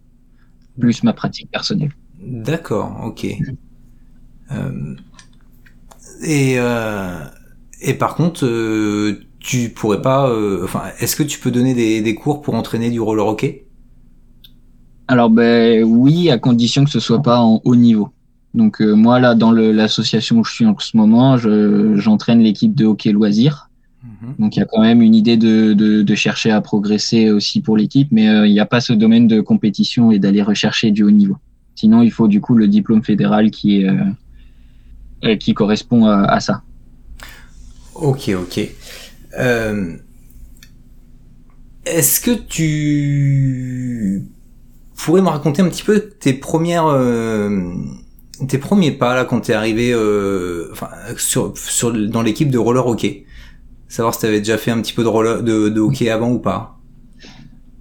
plus 0.79 1.03
ma 1.03 1.13
pratique 1.13 1.51
personnelle. 1.51 1.93
D'accord. 2.21 3.01
Ok. 3.05 3.27
Euh, 4.53 4.95
et 6.23 6.55
euh, 6.59 7.25
et 7.81 7.95
par 7.95 8.15
contre, 8.15 8.47
euh, 8.47 9.21
tu 9.39 9.71
pourrais 9.71 10.03
pas, 10.03 10.33
enfin, 10.63 10.85
est-ce 10.99 11.15
que 11.15 11.23
tu 11.23 11.39
peux 11.39 11.51
donner 11.51 11.75
des, 11.75 12.01
des, 12.01 12.15
cours 12.15 12.43
pour 12.43 12.55
entraîner 12.55 12.91
du 12.91 13.01
roller 13.01 13.27
hockey? 13.27 13.67
Alors 15.09 15.31
ben 15.31 15.85
oui, 15.85 16.31
à 16.31 16.39
condition 16.39 16.85
que 16.85 16.91
ce 16.91 16.99
soit 16.99 17.23
pas 17.23 17.41
en 17.41 17.61
haut 17.65 17.77
niveau. 17.77 18.09
Donc 18.55 18.81
moi 18.81 19.21
là, 19.21 19.35
dans 19.35 19.53
l'association 19.53 20.39
où 20.39 20.45
je 20.45 20.53
suis 20.53 20.67
en 20.67 20.77
ce 20.79 20.97
moment, 20.97 21.37
j'entraîne 21.37 22.41
l'équipe 22.41 22.75
de 22.75 22.87
hockey 22.87 23.13
loisir. 23.13 23.66
Mmh. 24.07 24.27
Donc 24.39 24.57
il 24.57 24.61
y 24.61 24.63
a 24.63 24.67
quand 24.67 24.81
même 24.81 25.03
une 25.03 25.15
idée 25.15 25.37
de, 25.37 25.73
de, 25.73 26.03
de 26.03 26.15
chercher 26.15 26.51
à 26.51 26.61
progresser 26.61 27.31
aussi 27.31 27.61
pour 27.61 27.77
l'équipe, 27.77 28.09
mais 28.11 28.29
euh, 28.29 28.47
il 28.47 28.53
n'y 28.53 28.61
a 28.61 28.67
pas 28.67 28.81
ce 28.81 28.93
domaine 28.93 29.27
de 29.27 29.41
compétition 29.41 30.11
et 30.13 30.19
d'aller 30.19 30.43
rechercher 30.43 30.91
du 30.91 31.03
haut 31.03 31.11
niveau. 31.11 31.37
Sinon, 31.75 32.03
il 32.03 32.11
faut 32.11 32.29
du 32.29 32.41
coup 32.41 32.55
le 32.55 32.69
diplôme 32.69 33.03
fédéral 33.03 33.51
qui 33.51 33.83
est 33.83 33.89
euh, 35.25 35.37
qui 35.37 35.55
correspond 35.55 36.07
à, 36.07 36.23
à 36.23 36.41
ça. 36.41 36.63
Ok, 37.95 38.31
ok. 38.31 38.71
Est-ce 41.85 42.21
que 42.21 42.31
tu 42.31 44.25
pourrais 44.97 45.23
me 45.23 45.29
raconter 45.29 45.63
un 45.63 45.69
petit 45.69 45.83
peu 45.83 46.01
tes 46.01 46.33
premières 46.33 46.87
tes 48.49 48.59
premiers 48.59 48.93
pas 48.93 49.15
là 49.15 49.25
quand 49.25 49.41
t'es 49.41 49.55
arrivé 49.55 49.93
euh, 49.93 50.69
enfin, 50.73 50.89
sur, 51.17 51.57
sur, 51.57 51.93
dans 51.93 52.23
l'équipe 52.23 52.51
de 52.51 52.59
roller 52.59 52.87
hockey? 52.87 53.25
Savoir 53.89 54.15
si 54.15 54.21
t'avais 54.21 54.39
déjà 54.39 54.59
fait 54.59 54.71
un 54.71 54.81
petit 54.83 54.93
peu 54.93 55.03
de, 55.03 55.09
roller, 55.09 55.43
de, 55.43 55.69
de 55.69 55.81
hockey 55.81 56.11
avant 56.11 56.31
ou 56.31 56.39
pas 56.39 56.79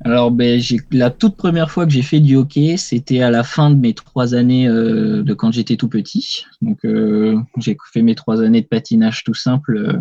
Alors 0.01 0.31
ben, 0.31 0.61
la 0.91 1.09
toute 1.09 1.35
première 1.35 1.71
fois 1.71 1.85
que 1.85 1.91
j'ai 1.91 2.03
fait 2.03 2.19
du 2.19 2.35
hockey, 2.35 2.77
c'était 2.77 3.21
à 3.21 3.31
la 3.31 3.43
fin 3.43 3.71
de 3.71 3.75
mes 3.75 3.93
trois 3.93 4.35
années 4.35 4.67
euh, 4.67 5.23
de 5.23 5.33
quand 5.33 5.51
j'étais 5.51 5.77
tout 5.77 5.89
petit. 5.89 6.45
Donc 6.61 6.85
euh, 6.85 7.37
j'ai 7.57 7.75
fait 7.91 8.03
mes 8.03 8.15
trois 8.15 8.41
années 8.41 8.61
de 8.61 8.67
patinage 8.67 9.23
tout 9.23 9.33
simple 9.33 9.99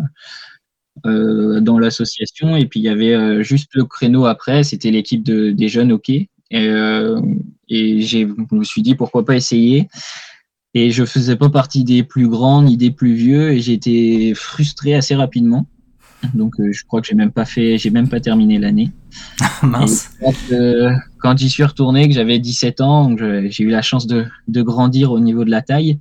euh, 1.05 1.59
dans 1.59 1.79
l'association 1.79 2.55
et 2.55 2.67
puis 2.67 2.79
il 2.79 2.83
y 2.83 2.89
avait 2.89 3.43
juste 3.43 3.73
le 3.73 3.85
créneau 3.85 4.25
après, 4.25 4.63
c'était 4.63 4.91
l'équipe 4.91 5.23
de, 5.23 5.51
des 5.51 5.67
jeunes 5.69 5.91
hockey. 5.91 6.29
Et, 6.51 6.67
et 7.67 8.01
je 8.01 8.27
me 8.51 8.63
suis 8.63 8.83
dit 8.83 8.93
pourquoi 8.93 9.25
pas 9.25 9.35
essayer. 9.35 9.87
Et 10.75 10.91
je 10.91 11.05
faisais 11.05 11.37
pas 11.37 11.49
partie 11.49 11.83
des 11.83 12.03
plus 12.03 12.27
grands 12.27 12.61
ni 12.61 12.77
des 12.77 12.91
plus 12.91 13.13
vieux 13.13 13.53
et 13.53 13.71
été 13.71 14.33
frustré 14.35 14.93
assez 14.93 15.15
rapidement. 15.15 15.67
Donc 16.33 16.59
euh, 16.59 16.71
je 16.71 16.83
crois 16.85 17.01
que 17.01 17.07
j'ai 17.07 17.15
même 17.15 17.31
pas 17.31 17.45
fait, 17.45 17.77
j'ai 17.77 17.89
même 17.89 18.09
pas 18.09 18.19
terminé 18.19 18.57
l'année. 18.59 18.91
Mince. 19.63 20.11
Euh, 20.51 20.91
quand, 21.19 21.37
j'y 21.37 21.49
suis 21.49 21.63
retourné, 21.63 22.07
que 22.07 22.13
j'avais 22.13 22.39
17 22.39 22.81
ans, 22.81 23.15
j'ai 23.17 23.63
eu 23.63 23.69
la 23.69 23.81
chance 23.81 24.07
de, 24.07 24.25
de, 24.47 24.61
grandir 24.61 25.11
au 25.11 25.19
niveau 25.19 25.45
de 25.45 25.51
la 25.51 25.61
taille. 25.61 25.99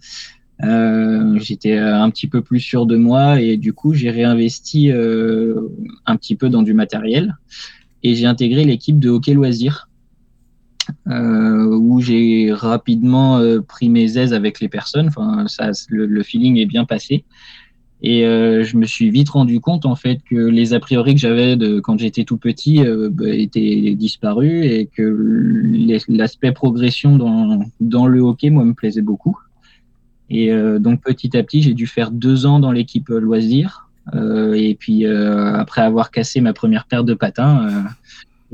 Euh, 0.63 1.39
j'étais 1.41 1.77
un 1.77 2.09
petit 2.11 2.29
peu 2.29 2.41
plus 2.41 2.61
sûr 2.61 2.87
de 2.87 2.97
moi 2.97 3.41
et 3.41 3.57
du 3.57 3.73
coup 3.73 3.93
j'ai 3.93 4.11
réinvesti 4.11 4.93
euh, 4.93 5.69
un 6.07 6.17
petit 6.17 6.37
peu 6.37 6.49
dans 6.49 6.63
du 6.63 6.75
matériel 6.75 7.37
et 8.05 8.15
j'ai 8.15 8.27
intégré 8.27 8.65
l'équipe 8.65 9.01
de 9.01 9.11
hockey 9.11 9.35
loisirs 9.35 9.89
euh, 11.09 11.67
où 11.67 12.01
j'ai 12.01 12.53
rapidement 12.53 13.39
euh, 13.39 13.61
pris 13.61 13.89
mes 13.89 14.19
aises 14.19 14.33
avec 14.33 14.61
les 14.61 14.69
personnes. 14.69 15.09
Enfin, 15.09 15.47
ça, 15.49 15.71
le, 15.89 16.23
feeling 16.23 16.59
est 16.59 16.67
bien 16.67 16.85
passé. 16.85 17.25
Et 18.07 18.27
euh, 18.27 18.65
je 18.65 18.77
me 18.77 18.85
suis 18.85 19.09
vite 19.11 19.31
rendu 19.31 19.61
compte 19.61 19.87
en 19.87 19.97
fait 19.97 20.21
que 20.29 20.35
les 20.37 20.75
a 20.75 20.81
priori 20.81 21.15
que 21.15 21.21
j'avais 21.21 21.57
quand 21.83 21.99
j'étais 21.99 22.25
tout 22.25 22.37
petit 22.37 22.83
bah, 23.11 23.31
étaient 23.31 23.95
disparus 23.95 24.67
et 24.67 24.91
que 24.95 26.03
l'aspect 26.09 26.53
progression 26.53 27.17
dans, 27.17 27.61
dans 27.81 28.07
le 28.07 28.21
hockey 28.21 28.51
moi 28.51 28.65
me 28.65 28.75
plaisait 28.75 29.01
beaucoup. 29.01 29.39
Et 30.29 30.53
donc 30.81 31.03
petit 31.03 31.35
à 31.35 31.43
petit 31.43 31.63
j'ai 31.63 31.73
dû 31.73 31.87
faire 31.87 32.11
deux 32.11 32.45
ans 32.45 32.61
dans 32.61 32.73
l'équipe 32.73 33.09
loisir. 33.09 33.89
et 34.15 34.77
puis 34.79 35.07
après 35.07 35.81
avoir 35.81 36.11
cassé 36.11 36.43
ma 36.43 36.53
première 36.53 36.85
paire 36.85 37.05
de 37.05 37.15
patins, 37.15 37.87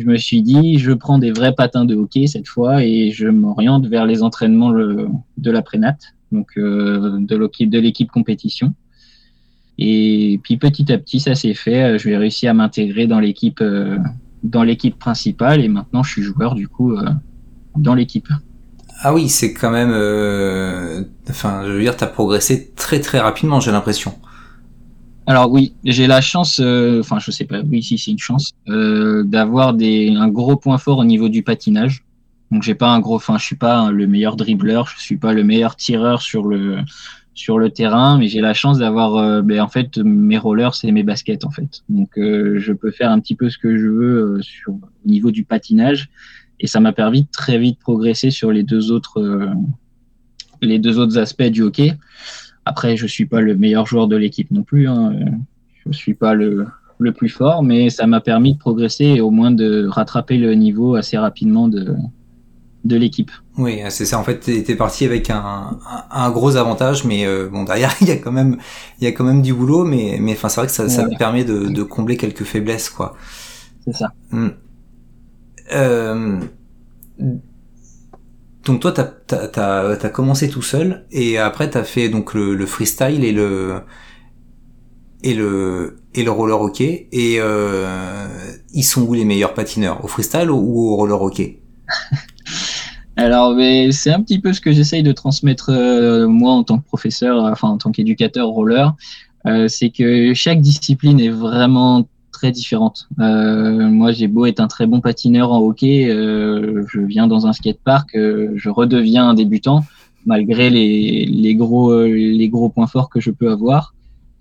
je 0.01 0.07
me 0.07 0.17
suis 0.17 0.43
dit, 0.43 0.79
je 0.79 0.93
prends 0.93 1.19
des 1.19 1.31
vrais 1.31 1.55
patins 1.55 1.85
de 1.85 1.95
hockey 1.95 2.27
cette 2.27 2.49
fois 2.49 2.85
et 2.85 3.11
je 3.11 3.29
m'oriente 3.29 3.87
vers 3.87 4.07
les 4.07 4.23
entraînements 4.23 4.71
de 4.73 5.51
la 5.51 5.63
prénat, 5.63 5.97
donc 6.33 6.53
euh, 6.57 7.19
de 7.21 7.65
de 7.67 7.79
l'équipe 7.79 8.11
compétition. 8.11 8.75
Et 9.81 10.39
puis 10.43 10.57
petit 10.57 10.93
à 10.93 10.99
petit, 10.99 11.19
ça 11.19 11.35
s'est 11.35 11.55
fait. 11.55 11.99
Je 11.99 12.09
vais 12.09 12.17
réussir 12.17 12.51
à 12.51 12.55
m'intégrer 12.55 13.07
dans 13.07 13.19
l'équipe 13.19 13.61
euh, 13.61 13.99
dans 14.43 14.63
l'équipe 14.63 14.99
principale 14.99 15.61
et 15.61 15.69
maintenant 15.69 16.03
je 16.03 16.13
suis 16.13 16.23
joueur 16.23 16.55
du 16.55 16.69
coup 16.69 16.93
euh, 16.93 17.05
dans 17.77 17.95
l'équipe. 17.95 18.29
Ah 19.03 19.13
oui, 19.15 19.29
c'est 19.29 19.55
quand 19.55 19.71
même. 19.71 19.91
Enfin, 21.29 21.63
je 21.67 21.73
veux 21.73 21.81
dire, 21.81 21.97
tu 21.97 22.05
as 22.05 22.07
progressé 22.07 22.71
très 22.77 23.01
très 23.01 23.19
rapidement, 23.19 23.59
j'ai 23.59 23.73
l'impression. 23.73 24.15
Alors 25.31 25.49
oui, 25.53 25.75
j'ai 25.85 26.09
la 26.09 26.21
chance, 26.21 26.61
euh, 26.61 26.99
enfin 26.99 27.21
je 27.21 27.31
sais 27.31 27.45
pas, 27.45 27.61
oui 27.61 27.85
si 27.85 27.99
c'est 27.99 28.11
une 28.11 28.19
chance, 28.19 28.51
euh, 28.69 29.23
d'avoir 29.23 29.75
des 29.75 30.13
un 30.17 30.27
gros 30.27 30.57
point 30.57 30.77
fort 30.77 30.99
au 30.99 31.05
niveau 31.05 31.29
du 31.29 31.45
patinage. 31.45 32.05
Donc 32.51 32.65
j'ai 32.65 32.75
pas 32.75 32.89
un 32.89 32.99
gros, 32.99 33.15
enfin 33.15 33.39
je 33.39 33.45
suis 33.45 33.55
pas 33.55 33.93
le 33.93 34.09
meilleur 34.09 34.35
dribbleur, 34.35 34.89
je 34.89 35.01
suis 35.01 35.19
pas 35.19 35.33
le 35.33 35.45
meilleur 35.45 35.77
tireur 35.77 36.21
sur 36.21 36.45
le 36.49 36.79
sur 37.35 37.59
le 37.59 37.71
terrain, 37.71 38.19
mais 38.19 38.29
j'ai 38.29 38.41
la 38.41 38.55
chance 38.55 38.79
d'avoir, 38.79 39.17
euh, 39.17 39.43
ben, 39.43 39.61
en 39.61 39.69
fait 39.69 39.99
mes 39.99 40.39
rollers 40.39 40.75
c'est 40.75 40.91
mes 40.91 41.03
baskets 41.03 41.45
en 41.45 41.51
fait. 41.51 41.83
Donc 41.89 42.11
je 42.17 42.73
peux 42.73 42.91
faire 42.91 43.11
un 43.11 43.21
petit 43.21 43.35
peu 43.35 43.49
ce 43.51 43.59
que 43.59 43.77
je 43.79 43.87
veux 43.87 44.43
sur 44.43 44.73
au 44.73 45.09
niveau 45.09 45.31
du 45.31 45.45
patinage 45.45 46.11
et 46.59 46.67
ça 46.67 46.81
m'a 46.81 46.93
permis 46.93 47.23
de 47.23 47.29
très 47.31 47.59
vite 47.59 47.79
progresser 47.79 48.31
sur 48.31 48.53
les 48.53 48.63
deux 48.63 48.93
autres 48.93 49.55
les 50.63 50.79
deux 50.79 50.99
autres 50.99 51.19
aspects 51.19 51.43
du 51.43 51.63
hockey. 51.63 51.97
Après, 52.65 52.97
je 52.97 53.07
suis 53.07 53.27
pas 53.27 53.41
le 53.41 53.57
meilleur 53.57 53.87
joueur 53.87 54.09
de 54.09 54.17
l'équipe 54.17 54.51
non 54.51 54.63
plus. 54.63 54.87
Hein. 54.89 55.15
Je 55.87 55.93
suis 55.93 56.15
pas 56.15 56.35
le, 56.35 56.67
le 56.99 57.13
plus 57.13 57.31
fort, 57.31 57.63
mais 57.63 57.91
ça 57.91 58.07
m'a 58.07 58.21
permis 58.21 58.55
de 58.55 58.59
progresser 58.59 59.07
et 59.07 59.21
au 59.21 59.31
moins 59.31 59.51
de 59.51 59.87
rattraper 59.87 60.37
le 60.37 60.55
niveau 60.55 60.95
assez 60.95 61.17
rapidement 61.17 61.69
de, 61.69 61.95
de 62.85 62.97
l'équipe. 62.97 63.31
Oui, 63.61 63.83
c'est 63.91 64.07
ça. 64.07 64.19
En 64.19 64.25
fait, 64.25 64.49
étais 64.49 64.75
parti 64.75 65.05
avec 65.05 65.29
un, 65.29 65.79
un, 66.11 66.31
gros 66.31 66.57
avantage, 66.57 67.05
mais 67.05 67.27
euh, 67.27 67.47
bon, 67.47 67.65
derrière, 67.65 67.95
il 68.01 68.09
y 68.09 68.11
a 68.11 68.17
quand 68.17 68.33
même, 68.33 68.57
il 68.99 69.05
y 69.05 69.07
a 69.07 69.13
quand 69.13 69.25
même 69.25 69.43
du 69.43 69.53
boulot, 69.53 69.85
mais, 69.85 70.17
mais 70.19 70.33
enfin, 70.33 70.49
c'est 70.49 70.61
vrai 70.61 70.67
que 70.67 70.73
ça, 70.73 70.89
ça 70.89 71.07
permet 71.19 71.45
de, 71.45 71.69
de, 71.69 71.83
combler 71.83 72.17
quelques 72.17 72.45
faiblesses, 72.45 72.89
quoi. 72.89 73.17
C'est 73.85 73.95
ça. 73.95 74.15
Hmm. 74.31 74.49
Euh, 75.73 76.41
donc 78.65 78.81
toi, 78.81 78.93
t'as 78.93 79.11
as, 79.37 79.91
as, 80.03 80.09
commencé 80.09 80.49
tout 80.49 80.63
seul 80.63 81.07
et 81.11 81.39
après 81.39 81.71
t'as 81.71 81.85
fait 81.85 82.09
donc 82.09 82.35
le, 82.35 82.55
le, 82.55 82.67
freestyle 82.67 83.25
et 83.25 83.33
le 83.33 83.81
et 85.23 85.35
le 85.35 86.03
et 86.15 86.25
le 86.25 86.31
roller 86.31 86.61
hockey 86.61 87.09
et 87.13 87.37
euh, 87.39 88.27
ils 88.73 88.83
sont 88.83 89.03
où 89.03 89.15
les 89.15 89.25
meilleurs 89.25 89.55
patineurs? 89.55 90.05
Au 90.05 90.09
freestyle 90.09 90.51
ou 90.51 90.93
au 90.93 90.97
roller 90.97 91.23
hockey? 91.23 91.63
Alors, 93.21 93.55
c'est 93.91 94.11
un 94.11 94.23
petit 94.23 94.39
peu 94.39 94.55
ce 94.55 94.63
que 94.63 94.73
j'essaye 94.73 95.03
de 95.03 95.13
transmettre 95.13 95.69
euh, 95.69 96.27
moi 96.27 96.53
en 96.53 96.65
tant 96.65 96.79
que 96.79 96.87
professeur, 96.87 97.45
enfin 97.45 97.69
en 97.69 97.77
tant 97.77 97.93
qu'éducateur 97.93 98.49
roller, 98.49 98.95
euh, 99.47 99.69
c'est 99.69 99.91
que 99.91 100.33
chaque 100.33 100.63
discipline 100.63 101.21
est 101.21 101.29
vraiment 101.29 102.09
très 102.33 102.51
différentes. 102.51 103.09
Euh, 103.19 103.91
moi, 103.91 104.13
j'ai 104.13 104.27
beau 104.27 104.47
être 104.47 104.61
un 104.61 104.69
très 104.69 104.87
bon 104.87 105.03
patineur 105.03 105.53
en 105.53 105.59
hockey, 105.59 106.07
je 106.09 107.01
viens 107.01 107.27
dans 107.27 107.47
un 107.47 107.53
skatepark, 107.53 108.09
je 108.15 108.69
redeviens 108.71 109.29
un 109.29 109.35
débutant 109.35 109.85
malgré 110.25 110.71
les, 110.71 111.55
gros 111.57 112.03
les 112.03 112.49
gros 112.49 112.71
points 112.71 112.87
forts 112.87 113.11
que 113.11 113.21
je 113.21 113.31
peux 113.31 113.51
avoir. 113.51 113.95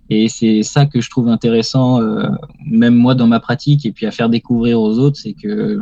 Et 0.08 0.30
c'est 0.30 0.62
ça 0.62 0.86
que 0.86 1.02
je 1.02 1.10
trouve 1.10 1.28
intéressant, 1.28 2.00
même 2.64 2.94
moi 2.94 3.14
dans 3.14 3.26
ma 3.26 3.40
pratique, 3.40 3.84
et 3.84 3.92
puis 3.92 4.06
à 4.06 4.10
faire 4.10 4.30
découvrir 4.30 4.80
aux 4.80 4.98
autres, 4.98 5.18
c'est 5.18 5.34
que 5.34 5.80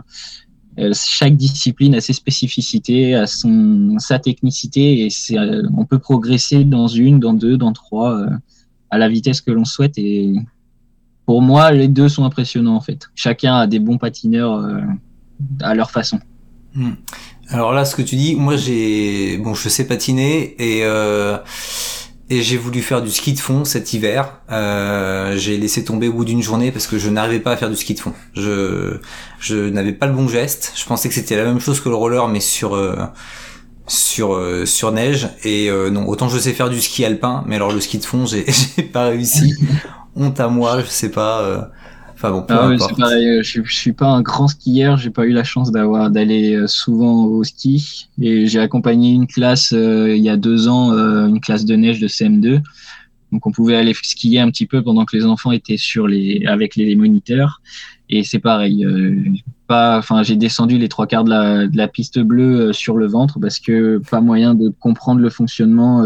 chaque 0.93 1.37
discipline 1.37 1.95
a 1.95 2.01
ses 2.01 2.13
spécificités, 2.13 3.15
a 3.15 3.27
son 3.27 3.99
sa 3.99 4.19
technicité, 4.19 5.05
et 5.05 5.11
c'est 5.11 5.37
on 5.77 5.85
peut 5.85 5.99
progresser 5.99 6.65
dans 6.65 6.89
une, 6.89 7.19
dans 7.19 7.35
deux, 7.35 7.57
dans 7.57 7.73
trois, 7.73 8.27
à 8.91 8.99
la 8.99 9.09
vitesse 9.09 9.41
que 9.41 9.51
l'on 9.51 9.65
souhaite. 9.65 9.99
Et 9.99 10.35
pour 11.27 11.43
moi, 11.43 11.73
les 11.73 11.89
deux 11.89 12.09
sont 12.09 12.25
impressionnants 12.25 12.77
en 12.77 12.81
fait. 12.81 13.11
Chacun 13.15 13.55
a 13.57 13.67
des 13.67 13.79
bons 13.79 13.99
patineurs 13.99 14.55
euh, 14.55 14.81
à 15.61 15.75
leur 15.75 15.91
façon. 15.91 16.21
Hmm. 16.75 16.93
Alors 17.51 17.73
là, 17.73 17.85
ce 17.85 17.95
que 17.95 18.03
tu 18.03 18.17
dis, 18.17 18.35
moi 18.35 18.57
j'ai, 18.57 19.39
bon, 19.39 19.55
je 19.55 19.69
sais 19.69 19.87
patiner 19.87 20.55
et 20.59 20.85
euh, 20.85 21.37
et 22.31 22.43
j'ai 22.43 22.57
voulu 22.57 22.83
faire 22.83 23.03
du 23.03 23.11
ski 23.11 23.33
de 23.33 23.39
fond 23.41 23.65
cet 23.65 23.93
hiver. 23.93 24.41
Euh, 24.51 25.37
j'ai 25.37 25.57
laissé 25.57 25.85
tomber 25.85 26.09
au 26.09 26.13
bout 26.13 26.25
d'une 26.25 26.43
journée 26.43 26.71
parce 26.71 26.87
que 26.87 26.99
je 26.99 27.09
n'arrivais 27.09 27.41
pas 27.41 27.53
à 27.53 27.57
faire 27.57 27.71
du 27.71 27.77
ski 27.77 27.95
de 27.95 28.01
fond. 28.01 28.13
Je 28.35 29.69
n'avais 29.69 29.93
pas 29.93 30.07
le 30.07 30.13
bon 30.13 30.29
geste. 30.29 30.73
Je 30.77 30.85
pensais 30.85 31.09
que 31.09 31.15
c'était 31.15 31.37
la 31.37 31.45
même 31.45 31.61
chose 31.61 31.81
que 31.81 31.89
le 31.89 31.95
roller, 31.95 32.29
mais 32.29 32.41
sur 32.41 32.79
sur 33.87 34.39
sur 34.67 34.93
neige 34.93 35.31
et 35.45 35.71
non 35.91 36.07
autant 36.07 36.29
je 36.29 36.39
sais 36.39 36.53
faire 36.53 36.69
du 36.69 36.79
ski 36.79 37.07
alpin 37.07 37.43
mais 37.47 37.57
alors 37.57 37.73
le 37.73 37.81
ski 37.81 37.97
de 37.97 38.05
fond 38.05 38.27
j'ai 38.27 38.45
pas 38.93 39.07
réussi 39.07 39.55
honte 40.19 40.41
à 40.41 40.49
moi, 40.49 40.81
je 40.81 40.89
sais 40.89 41.11
pas. 41.11 41.71
Euh, 42.25 42.29
enfin 42.29 42.31
bon, 42.31 42.43
peu 42.43 42.55
ah 42.55 42.95
pareil, 42.97 43.29
euh, 43.29 43.43
je, 43.43 43.63
je, 43.63 43.75
suis 43.75 43.93
pas 43.93 44.09
un 44.09 44.23
grand 44.23 44.49
skieur, 44.49 44.97
j'ai 44.97 45.11
pas 45.11 45.25
eu 45.25 45.33
la 45.33 45.45
chance 45.45 45.71
d'avoir 45.71 46.11
d'aller 46.11 46.55
euh, 46.55 46.67
souvent 46.67 47.25
au 47.25 47.45
ski 47.45 48.09
et 48.21 48.47
j'ai 48.47 48.61
accompagné 48.61 49.13
une 49.13 49.27
classe 49.27 49.73
il 49.73 50.23
y 50.23 50.29
a 50.29 50.37
deux 50.37 50.69
ans, 50.69 50.93
une 50.93 51.41
classe 51.41 51.65
de 51.65 51.77
neige 51.77 52.01
de 52.01 52.09
CM2. 52.09 52.61
Donc 53.31 53.47
on 53.47 53.53
pouvait 53.53 53.77
aller 53.77 53.93
skier 53.95 54.41
un 54.41 54.51
petit 54.51 54.67
peu 54.67 54.83
pendant 54.83 55.05
que 55.05 55.15
les 55.15 55.27
enfants 55.27 55.53
étaient 55.53 55.77
sur 55.77 56.07
les 56.07 56.45
avec 56.47 56.77
les 56.77 56.97
moniteurs 56.97 57.61
et 58.09 58.25
c'est 58.25 58.39
pareil. 58.39 58.87
pas, 59.67 59.99
enfin 59.99 60.23
j'ai 60.23 60.37
descendu 60.37 60.79
les 60.79 60.89
trois 60.89 61.07
quarts 61.07 61.25
de 61.25 61.31
la, 61.31 61.67
de 61.67 61.77
la 61.77 61.89
piste 61.89 62.19
bleue 62.19 62.73
sur 62.73 62.97
le 62.97 63.07
ventre 63.07 63.39
parce 63.39 63.59
que 63.59 64.01
pas 64.11 64.21
moyen 64.21 64.55
de 64.55 64.71
comprendre 64.71 65.21
le 65.21 65.29
fonctionnement 65.29 66.03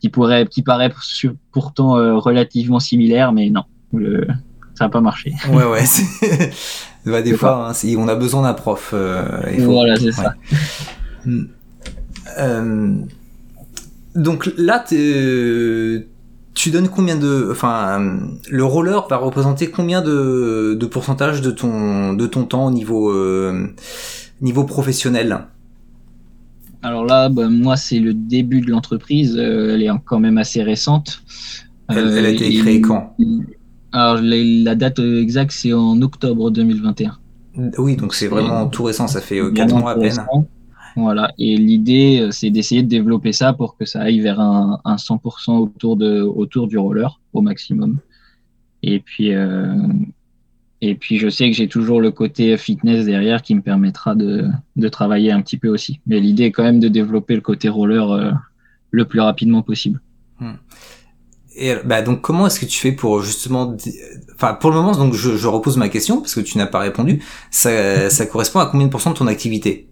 qui 0.00 0.08
pourrait, 0.08 0.46
qui 0.46 0.62
paraît 0.62 0.92
pourtant 1.52 1.96
euh, 1.96 2.16
relativement 2.16 2.80
similaire, 2.80 3.32
mais 3.32 3.50
non, 3.50 3.64
ça 4.78 4.84
n'a 4.84 4.90
pas 4.90 5.00
marché. 5.00 5.34
Ouais, 5.50 5.64
ouais. 5.64 5.82
bah, 7.06 7.20
des 7.20 7.34
fois, 7.34 7.70
hein, 7.70 7.94
on 7.96 8.06
a 8.06 8.14
besoin 8.14 8.42
d'un 8.42 8.54
prof. 8.54 8.90
Euh, 8.94 9.26
il 9.52 9.64
faut... 9.64 9.72
Voilà, 9.72 9.96
c'est 9.96 10.12
ça. 10.12 10.34
Hmm. 11.24 11.46
Euh, 12.38 12.94
donc 14.14 14.48
là, 14.56 14.84
tu 14.86 16.06
donnes 16.70 16.88
combien 16.88 17.16
de, 17.16 17.48
enfin, 17.50 18.20
le 18.48 18.64
roller 18.64 19.08
va 19.08 19.16
représenter 19.16 19.68
combien 19.68 20.00
de, 20.00 20.76
de 20.78 20.86
pourcentage 20.86 21.40
de 21.40 21.50
ton, 21.50 22.12
de 22.12 22.26
ton 22.28 22.44
temps 22.44 22.66
au 22.66 22.70
niveau, 22.70 23.10
euh, 23.10 23.74
niveau 24.40 24.62
professionnel? 24.62 25.40
Alors 26.84 27.04
là, 27.04 27.28
bah, 27.28 27.48
moi, 27.48 27.76
c'est 27.76 27.98
le 27.98 28.14
début 28.14 28.60
de 28.60 28.70
l'entreprise. 28.70 29.36
Elle 29.36 29.82
est 29.82 29.90
quand 30.04 30.20
même 30.20 30.38
assez 30.38 30.62
récente. 30.62 31.24
Elle, 31.88 32.16
elle 32.16 32.26
a 32.26 32.28
été 32.28 32.54
créée 32.54 32.80
quand? 32.80 33.16
Alors, 33.92 34.20
la, 34.20 34.36
la 34.36 34.74
date 34.74 34.98
exacte, 34.98 35.52
c'est 35.52 35.72
en 35.72 36.00
octobre 36.02 36.50
2021. 36.50 37.18
Oui, 37.78 37.96
donc 37.96 38.14
c'est 38.14 38.28
vraiment 38.28 38.68
tout 38.68 38.84
récent, 38.84 39.08
ça 39.08 39.20
fait 39.20 39.36
4 39.38 39.52
Vraiment 39.70 39.80
mois 39.80 39.90
à 39.92 39.94
peine. 39.94 40.04
intéressant. 40.12 40.46
Voilà. 40.96 41.32
Et 41.38 41.56
l'idée, 41.56 42.20
euh, 42.22 42.30
c'est 42.30 42.50
d'essayer 42.50 42.82
de 42.82 42.88
développer 42.88 43.32
ça 43.32 43.52
pour 43.52 43.76
que 43.76 43.84
ça 43.84 44.00
aille 44.02 44.20
vers 44.20 44.40
un, 44.40 44.80
un 44.84 44.96
100% 44.96 45.56
autour, 45.58 45.96
de, 45.96 46.22
autour 46.22 46.66
du 46.66 46.76
roller 46.78 47.20
au 47.32 47.40
maximum. 47.40 47.98
Et 48.82 49.00
puis, 49.00 49.32
euh, 49.34 49.76
et 50.80 50.94
puis, 50.94 51.18
je 51.18 51.28
sais 51.28 51.50
que 51.50 51.56
j'ai 51.56 51.68
toujours 51.68 52.00
le 52.00 52.10
côté 52.12 52.56
fitness 52.56 53.04
derrière 53.04 53.42
qui 53.42 53.54
me 53.54 53.62
permettra 53.62 54.14
de, 54.14 54.46
de 54.76 54.88
travailler 54.88 55.32
un 55.32 55.40
petit 55.40 55.56
peu 55.56 55.68
aussi. 55.68 56.00
Mais 56.06 56.20
l'idée 56.20 56.44
est 56.44 56.52
quand 56.52 56.62
même 56.64 56.80
de 56.80 56.88
développer 56.88 57.34
le 57.34 57.40
côté 57.40 57.68
roller 57.68 58.10
euh, 58.10 58.30
le 58.90 59.04
plus 59.04 59.20
rapidement 59.20 59.62
possible. 59.62 60.00
Et 61.60 61.74
bah 61.84 62.02
donc 62.02 62.20
comment 62.20 62.46
est-ce 62.46 62.60
que 62.60 62.66
tu 62.66 62.78
fais 62.78 62.92
pour 62.92 63.20
justement, 63.22 63.76
enfin 64.34 64.54
pour 64.54 64.70
le 64.70 64.76
moment 64.76 64.92
donc 64.92 65.14
je, 65.14 65.36
je 65.36 65.48
repose 65.48 65.76
ma 65.76 65.88
question 65.88 66.20
parce 66.20 66.34
que 66.34 66.40
tu 66.40 66.56
n'as 66.58 66.66
pas 66.66 66.78
répondu. 66.80 67.22
Ça, 67.50 68.08
ça 68.10 68.26
correspond 68.26 68.60
à 68.60 68.66
combien 68.66 68.86
de 68.86 68.90
pourcents 68.92 69.10
de 69.10 69.16
ton 69.16 69.26
activité? 69.26 69.90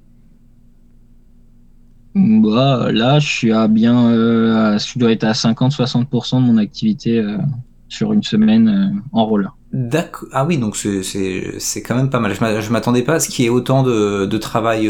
Bah, 2.14 2.90
là, 2.92 3.18
je 3.18 3.28
suis 3.28 3.52
à 3.52 3.68
bien, 3.68 4.10
euh, 4.10 4.74
à- 4.74 4.78
je 4.78 4.98
dois 4.98 5.12
être 5.12 5.24
à 5.24 5.34
50-60% 5.34 6.40
de 6.40 6.46
mon 6.46 6.56
activité 6.56 7.18
euh, 7.18 7.36
sur 7.88 8.12
une 8.12 8.22
semaine 8.22 8.68
euh, 8.68 9.00
en 9.12 9.26
roller. 9.26 9.54
D'accord. 9.72 10.28
Ah 10.32 10.46
oui, 10.46 10.56
donc 10.56 10.76
c'est 10.76 11.82
quand 11.82 11.94
même 11.94 12.08
pas 12.08 12.20
mal. 12.20 12.34
Je 12.34 12.40
m'a- 12.40 12.60
je 12.60 12.70
m'attendais 12.70 13.02
pas 13.02 13.14
à 13.14 13.20
ce 13.20 13.28
qu'il 13.28 13.44
y 13.44 13.48
ait 13.48 13.50
autant 13.50 13.82
de 13.82 14.24
de 14.24 14.38
travail 14.38 14.88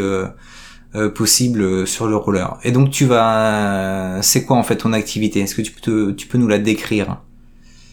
possible 1.14 1.60
euh, 1.62 1.86
sur 1.86 2.06
le 2.06 2.16
roller. 2.16 2.58
Et 2.64 2.72
donc 2.72 2.90
tu 2.90 3.04
vas, 3.04 4.18
c'est 4.22 4.44
quoi 4.46 4.56
en 4.56 4.62
fait 4.62 4.76
ton 4.76 4.92
activité? 4.92 5.40
Est-ce 5.40 5.54
que 5.54 5.62
tu 5.62 5.72
peux 5.72 6.14
tu 6.16 6.26
peux 6.26 6.38
nous 6.38 6.48
la 6.48 6.58
décrire? 6.58 7.18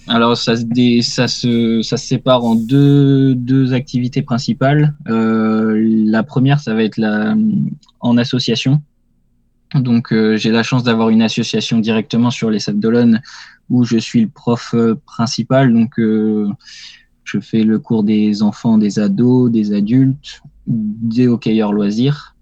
Alors, 0.05 0.35
ça 0.35 0.57
se, 0.57 0.63
dé- 0.63 1.01
ça 1.01 1.29
se, 1.29 1.81
ça 1.81 1.95
se 1.95 2.05
sépare 2.05 2.43
en 2.43 2.55
deux, 2.55 3.35
deux 3.35 3.71
activités 3.71 4.21
principales. 4.21 4.93
Euh, 5.07 5.79
la 6.17 6.23
première, 6.23 6.59
ça 6.59 6.73
va 6.73 6.83
être 6.83 6.97
la, 6.97 7.37
en 8.01 8.17
association. 8.17 8.81
Donc, 9.75 10.11
euh, 10.11 10.35
j'ai 10.35 10.51
la 10.51 10.61
chance 10.61 10.83
d'avoir 10.83 11.07
une 11.09 11.21
association 11.21 11.79
directement 11.79 12.31
sur 12.31 12.49
les 12.49 12.59
Sables 12.59 12.81
d'Olonne 12.81 13.21
où 13.69 13.85
je 13.85 13.97
suis 13.97 14.21
le 14.21 14.27
prof 14.27 14.71
euh, 14.73 14.99
principal. 15.05 15.73
Donc, 15.73 15.97
euh, 15.99 16.49
je 17.23 17.39
fais 17.39 17.63
le 17.63 17.79
cours 17.79 18.03
des 18.03 18.43
enfants, 18.43 18.77
des 18.77 18.99
ados, 18.99 19.49
des 19.49 19.71
adultes, 19.73 20.41
des 20.67 21.29
hockeyeurs 21.29 21.71
loisirs. 21.71 22.32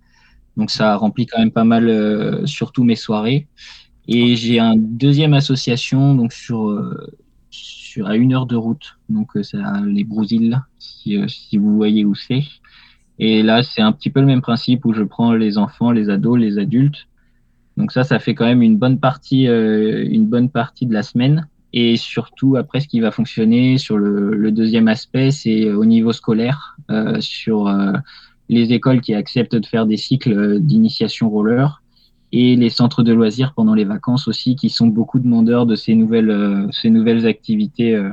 Donc, 0.57 0.71
ça 0.71 0.95
remplit 0.95 1.25
quand 1.25 1.39
même 1.39 1.51
pas 1.51 1.63
mal, 1.63 1.89
euh, 1.89 2.45
surtout 2.45 2.83
mes 2.83 2.95
soirées. 2.95 3.47
Et 4.07 4.35
j'ai 4.35 4.59
un 4.59 4.75
deuxième 4.75 5.33
association 5.33 6.15
donc 6.15 6.33
sur 6.33 6.69
euh, 6.69 6.97
à 8.05 8.15
une 8.15 8.33
heure 8.33 8.45
de 8.45 8.55
route. 8.55 8.97
Donc 9.09 9.35
euh, 9.35 9.43
c'est 9.43 9.57
les 9.85 10.03
Brousilles, 10.03 10.59
si, 10.79 11.17
euh, 11.17 11.27
si 11.27 11.57
vous 11.57 11.75
voyez 11.75 12.05
où 12.05 12.15
c'est. 12.15 12.43
Et 13.19 13.43
là, 13.43 13.63
c'est 13.63 13.81
un 13.81 13.91
petit 13.91 14.09
peu 14.09 14.19
le 14.19 14.25
même 14.25 14.41
principe 14.41 14.85
où 14.85 14.93
je 14.93 15.03
prends 15.03 15.33
les 15.33 15.57
enfants, 15.57 15.91
les 15.91 16.09
ados, 16.09 16.39
les 16.39 16.57
adultes. 16.57 17.07
Donc 17.77 17.91
ça, 17.91 18.03
ça 18.03 18.19
fait 18.19 18.33
quand 18.33 18.45
même 18.45 18.63
une 18.63 18.77
bonne 18.77 18.99
partie, 18.99 19.45
une 19.45 20.25
bonne 20.25 20.49
partie 20.49 20.87
de 20.87 20.93
la 20.93 21.03
semaine. 21.03 21.47
Et 21.71 21.97
surtout, 21.97 22.57
après, 22.57 22.79
ce 22.79 22.87
qui 22.87 22.99
va 22.99 23.11
fonctionner 23.11 23.77
sur 23.77 23.97
le, 23.97 24.35
le 24.35 24.51
deuxième 24.51 24.87
aspect, 24.87 25.29
c'est 25.29 25.71
au 25.71 25.85
niveau 25.85 26.13
scolaire, 26.13 26.77
sur 27.19 27.69
les 28.49 28.73
écoles 28.73 29.01
qui 29.01 29.13
acceptent 29.13 29.55
de 29.55 29.65
faire 29.65 29.85
des 29.85 29.97
cycles 29.97 30.33
euh, 30.33 30.59
d'initiation 30.59 31.29
roller 31.29 31.81
et 32.33 32.55
les 32.55 32.69
centres 32.69 33.03
de 33.03 33.13
loisirs 33.13 33.53
pendant 33.53 33.73
les 33.73 33.83
vacances 33.83 34.27
aussi, 34.27 34.55
qui 34.55 34.69
sont 34.69 34.87
beaucoup 34.87 35.19
demandeurs 35.19 35.65
de 35.65 35.75
ces 35.75 35.95
nouvelles, 35.95 36.29
euh, 36.29 37.25
activités 37.25 37.95
euh, 37.95 38.11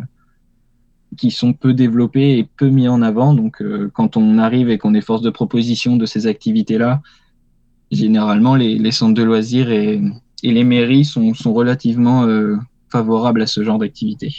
qui 1.17 1.31
sont 1.31 1.53
peu 1.53 1.73
développées 1.73 2.39
et 2.39 2.49
peu 2.57 2.69
mis 2.69 2.89
en 2.89 3.01
avant. 3.01 3.33
Donc, 3.33 3.63
quand 3.95 4.17
on 4.17 4.39
arrive 4.39 4.71
et 4.71 4.77
qu'on 4.77 4.93
est 4.95 5.01
force 5.01 5.23
de 5.23 5.31
proposition 5.31 5.97
de 5.97 6.05
ces 6.05 6.27
activités-là, 6.27 7.01
généralement, 7.91 8.57
les, 8.57 8.91
centres 8.91 9.15
de 9.15 9.23
loisirs 9.23 9.71
et, 9.71 10.03
les 10.43 10.65
mairies 10.65 11.07
sont, 11.07 11.33
relativement 11.47 12.27
favorables 12.91 13.41
à 13.41 13.47
ce 13.47 13.65
genre 13.65 13.79
d'activité. 13.79 14.35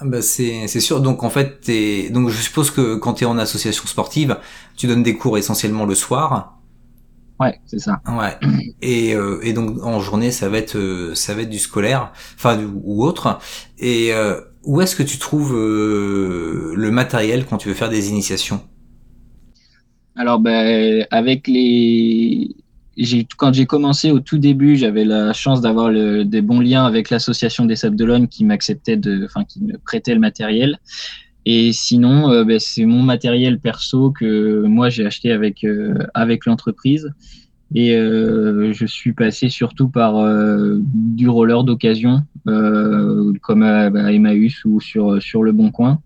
Ah 0.00 0.04
bah 0.06 0.22
c'est 0.22 0.68
c'est 0.68 0.80
sûr. 0.80 1.00
Donc 1.00 1.24
en 1.24 1.30
fait, 1.30 1.60
t'es 1.60 2.10
donc 2.10 2.28
je 2.28 2.40
suppose 2.40 2.70
que 2.70 2.96
quand 2.96 3.14
tu 3.14 3.24
es 3.24 3.26
en 3.26 3.38
association 3.38 3.86
sportive, 3.86 4.38
tu 4.76 4.86
donnes 4.86 5.02
des 5.02 5.16
cours 5.16 5.38
essentiellement 5.38 5.84
le 5.86 5.94
soir. 5.94 6.54
Ouais, 7.40 7.60
c'est 7.66 7.78
ça. 7.78 8.00
Ouais. 8.08 8.36
Et, 8.82 9.14
euh, 9.14 9.40
et 9.42 9.52
donc 9.52 9.82
en 9.84 10.00
journée, 10.00 10.32
ça 10.32 10.48
va 10.48 10.58
être 10.58 10.76
euh, 10.76 11.14
ça 11.14 11.34
va 11.34 11.42
être 11.42 11.50
du 11.50 11.58
scolaire, 11.58 12.12
enfin 12.34 12.56
du, 12.56 12.66
ou 12.66 13.04
autre. 13.04 13.38
Et 13.78 14.12
euh, 14.12 14.40
où 14.64 14.80
est-ce 14.80 14.96
que 14.96 15.04
tu 15.04 15.18
trouves 15.18 15.54
euh, 15.54 16.74
le 16.76 16.90
matériel 16.90 17.46
quand 17.46 17.58
tu 17.58 17.68
veux 17.68 17.74
faire 17.74 17.90
des 17.90 18.08
initiations? 18.08 18.60
Alors, 20.16 20.40
ben, 20.40 21.06
avec 21.10 21.46
les. 21.46 22.56
Quand 23.36 23.52
j'ai 23.52 23.66
commencé 23.66 24.10
au 24.10 24.18
tout 24.18 24.38
début, 24.38 24.76
j'avais 24.76 25.04
la 25.04 25.32
chance 25.32 25.60
d'avoir 25.60 25.92
des 25.92 26.42
bons 26.42 26.60
liens 26.60 26.84
avec 26.84 27.10
l'association 27.10 27.64
des 27.64 27.76
Sables 27.76 28.26
qui 28.28 28.44
m'acceptait 28.44 28.98
enfin, 29.24 29.44
qui 29.44 29.62
me 29.62 29.78
prêtait 29.78 30.14
le 30.14 30.20
matériel. 30.20 30.78
Et 31.50 31.72
sinon, 31.72 32.30
euh, 32.30 32.44
ben, 32.44 32.58
c'est 32.58 32.84
mon 32.84 33.02
matériel 33.02 33.58
perso 33.58 34.10
que 34.10 34.64
moi 34.66 34.90
j'ai 34.90 35.06
acheté 35.06 35.32
avec 35.32 35.64
euh, 35.64 35.94
avec 36.12 36.44
l'entreprise. 36.44 37.10
Et 37.74 37.94
euh, 37.94 38.72
je 38.72 38.84
suis 38.84 39.12
passé 39.12 39.48
surtout 39.48 39.88
par 39.88 40.14
du 40.76 41.28
roller 41.28 41.64
d'occasion, 41.64 42.22
comme 42.44 43.62
à, 43.62 43.90
bah, 43.90 44.12
Emmaüs 44.12 44.64
ou 44.64 44.80
sur 44.80 45.22
sur 45.22 45.42
le 45.42 45.52
Bon 45.52 45.70
Coin, 45.70 46.00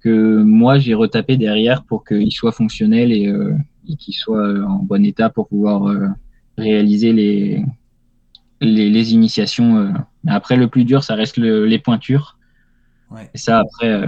que 0.00 0.42
moi 0.42 0.78
j'ai 0.78 0.94
retapé 0.94 1.36
derrière 1.36 1.84
pour 1.84 2.04
qu'il 2.04 2.32
soit 2.32 2.52
fonctionnel 2.52 3.12
et, 3.12 3.32
et 3.88 3.96
qu'il 3.96 4.14
soit 4.14 4.60
en 4.64 4.82
bon 4.82 5.04
état 5.04 5.30
pour 5.30 5.48
pouvoir 5.48 5.92
réaliser 6.60 7.12
les, 7.12 7.64
les, 8.60 8.90
les 8.90 9.12
initiations. 9.14 9.76
euh. 9.78 9.88
Après, 10.26 10.56
le 10.56 10.68
plus 10.68 10.84
dur, 10.84 11.02
ça 11.04 11.14
reste 11.14 11.36
le- 11.36 11.66
les 11.66 11.78
pointures. 11.78 12.38
Ouais. 13.10 13.28
Et 13.34 13.38
ça, 13.38 13.60
après, 13.60 13.88
euh, 13.88 14.06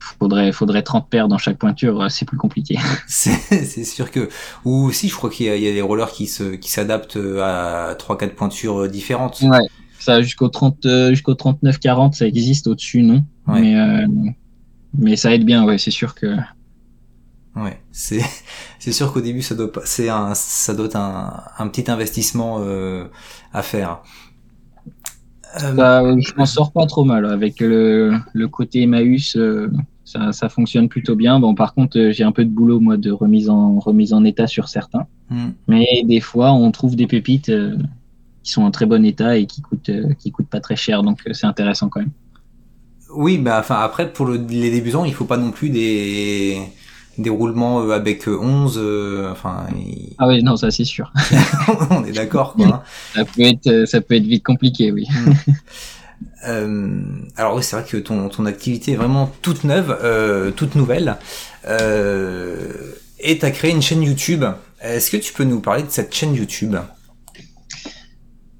faudrait, 0.00 0.52
faudrait 0.52 0.82
30 0.82 1.08
paires 1.10 1.28
dans 1.28 1.38
chaque 1.38 1.58
pointure, 1.58 2.00
euh, 2.02 2.08
c'est 2.08 2.24
plus 2.24 2.36
compliqué. 2.38 2.78
C'est 3.06 3.84
sûr 3.84 4.10
que 4.10 4.28
ou 4.64 4.84
aussi, 4.86 5.08
je 5.08 5.14
crois 5.14 5.30
qu'il 5.30 5.46
y 5.46 5.48
a, 5.48 5.56
il 5.56 5.62
y 5.62 5.68
a 5.68 5.72
des 5.72 5.82
rollers 5.82 6.12
qui 6.12 6.26
se 6.26 6.54
qui 6.54 6.70
s'adaptent 6.70 7.18
à 7.42 7.94
trois 7.98 8.16
quatre 8.16 8.34
pointures 8.34 8.88
différentes. 8.88 9.40
Ouais. 9.42 9.58
Ça, 9.98 10.22
jusqu'au 10.22 10.48
30, 10.48 10.86
euh, 10.86 11.10
jusqu'au 11.10 11.34
39-40, 11.34 12.12
ça 12.14 12.26
existe. 12.26 12.68
Au-dessus, 12.68 13.02
non. 13.02 13.24
Ouais. 13.48 13.60
Mais, 13.60 13.76
euh, 13.76 14.06
mais 14.96 15.16
ça 15.16 15.34
aide 15.34 15.44
bien, 15.44 15.64
ouais, 15.64 15.78
c'est 15.78 15.90
sûr 15.90 16.14
que. 16.14 16.36
Ouais, 17.56 17.80
c'est 17.90 18.20
c'est 18.78 18.92
sûr 18.92 19.12
qu'au 19.12 19.20
début 19.22 19.42
ça 19.42 19.54
doit 19.54 19.70
c'est 19.84 20.08
un 20.10 20.34
ça 20.34 20.74
doit 20.74 20.86
être 20.86 20.96
un, 20.96 21.42
un 21.58 21.68
petit 21.68 21.90
investissement 21.90 22.58
euh, 22.60 23.06
à 23.52 23.62
faire. 23.62 24.02
Euh, 25.62 25.72
euh, 25.78 26.16
je 26.20 26.34
m'en 26.36 26.46
sors 26.46 26.72
pas 26.72 26.86
trop 26.86 27.04
mal 27.04 27.24
avec 27.26 27.60
le, 27.60 28.18
le 28.32 28.48
côté 28.48 28.82
Emmaüs. 28.82 29.36
euh, 29.36 29.70
ça, 30.04 30.32
ça 30.32 30.48
fonctionne 30.48 30.88
plutôt 30.88 31.16
bien. 31.16 31.40
Bon, 31.40 31.54
par 31.54 31.74
contre, 31.74 31.98
euh, 31.98 32.12
j'ai 32.12 32.24
un 32.24 32.32
peu 32.32 32.44
de 32.44 32.50
boulot 32.50 32.78
moi 32.80 32.96
de 32.96 33.10
remise 33.10 33.48
en 33.48 33.78
remise 33.80 34.12
en 34.12 34.24
état 34.24 34.46
sur 34.46 34.68
certains. 34.68 35.06
hmm. 35.30 35.52
Mais 35.68 36.02
des 36.04 36.20
fois, 36.20 36.52
on 36.52 36.70
trouve 36.72 36.96
des 36.96 37.06
pépites 37.06 37.52
qui 38.42 38.52
sont 38.52 38.62
en 38.62 38.70
très 38.70 38.86
bon 38.86 39.04
état 39.04 39.36
et 39.38 39.46
qui 39.46 39.62
coûtent 39.62 39.90
qui 40.18 40.32
coûtent 40.32 40.48
pas 40.50 40.60
très 40.60 40.76
cher. 40.76 41.02
Donc, 41.02 41.22
c'est 41.32 41.46
intéressant 41.46 41.88
quand 41.88 42.00
même. 42.00 42.12
Oui, 43.14 43.38
bah 43.38 43.58
enfin 43.60 43.76
après 43.80 44.12
pour 44.12 44.26
le, 44.26 44.36
les 44.36 44.70
débutants, 44.70 45.04
il 45.04 45.14
faut 45.14 45.24
pas 45.24 45.36
non 45.36 45.50
plus 45.52 45.70
des 45.70 46.60
des 47.18 47.30
roulements 47.30 47.80
euh, 47.82 47.90
avec 47.92 48.28
euh, 48.28 48.38
11 48.38 48.78
euh, 48.78 49.30
enfin 49.32 49.66
il- 49.76 50.14
Ah 50.18 50.28
oui, 50.28 50.42
non, 50.42 50.56
ça 50.56 50.70
c'est 50.70 50.84
sûr. 50.84 51.12
on 51.90 52.04
est 52.04 52.12
d'accord 52.12 52.54
quoi. 52.54 52.66
hein. 52.66 52.82
Ça 53.14 53.24
peut 53.24 53.42
être 53.42 53.66
euh, 53.68 53.86
ça 53.86 54.00
peut 54.00 54.14
être 54.14 54.24
vite 54.26 54.44
compliqué, 54.44 54.92
oui. 54.92 55.06
Euh, 56.48 57.00
alors 57.36 57.56
oui, 57.56 57.62
c'est 57.62 57.76
vrai 57.76 57.84
que 57.88 57.96
ton, 57.96 58.28
ton 58.28 58.46
activité 58.46 58.92
est 58.92 58.96
vraiment 58.96 59.30
toute 59.42 59.64
neuve, 59.64 59.96
euh, 60.02 60.50
toute 60.50 60.74
nouvelle. 60.74 61.16
Euh, 61.68 62.72
et 63.20 63.38
tu 63.38 63.44
as 63.44 63.50
créé 63.50 63.70
une 63.72 63.82
chaîne 63.82 64.02
YouTube. 64.02 64.44
Est-ce 64.80 65.10
que 65.10 65.16
tu 65.16 65.32
peux 65.32 65.44
nous 65.44 65.60
parler 65.60 65.82
de 65.82 65.90
cette 65.90 66.14
chaîne 66.14 66.34
YouTube? 66.34 66.76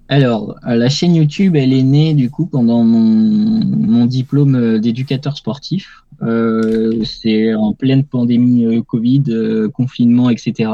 Alors, 0.08 0.56
euh, 0.66 0.74
la 0.76 0.88
chaîne 0.88 1.14
YouTube, 1.14 1.56
elle 1.56 1.72
est 1.72 1.82
née 1.82 2.14
du 2.14 2.30
coup 2.30 2.46
pendant 2.46 2.82
mon, 2.84 3.64
mon 3.64 4.06
diplôme 4.06 4.54
euh, 4.54 4.78
d'éducateur 4.78 5.36
sportif. 5.36 6.04
Euh, 6.22 7.05
c'est 7.05 7.55
en 7.55 7.72
pleine 7.72 8.05
pandémie 8.05 8.64
euh, 8.64 8.83
Covid, 8.83 9.24
euh, 9.29 9.68
confinement, 9.68 10.31
etc. 10.31 10.70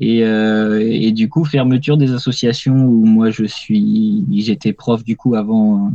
Et, 0.00 1.12
du 1.12 1.28
coup, 1.28 1.44
fermeture 1.44 1.96
des 1.98 2.12
associations 2.12 2.86
où 2.86 3.04
moi 3.04 3.30
je 3.30 3.44
suis, 3.44 4.24
j'étais 4.32 4.72
prof 4.72 5.04
du 5.04 5.14
coup 5.16 5.34
avant, 5.34 5.92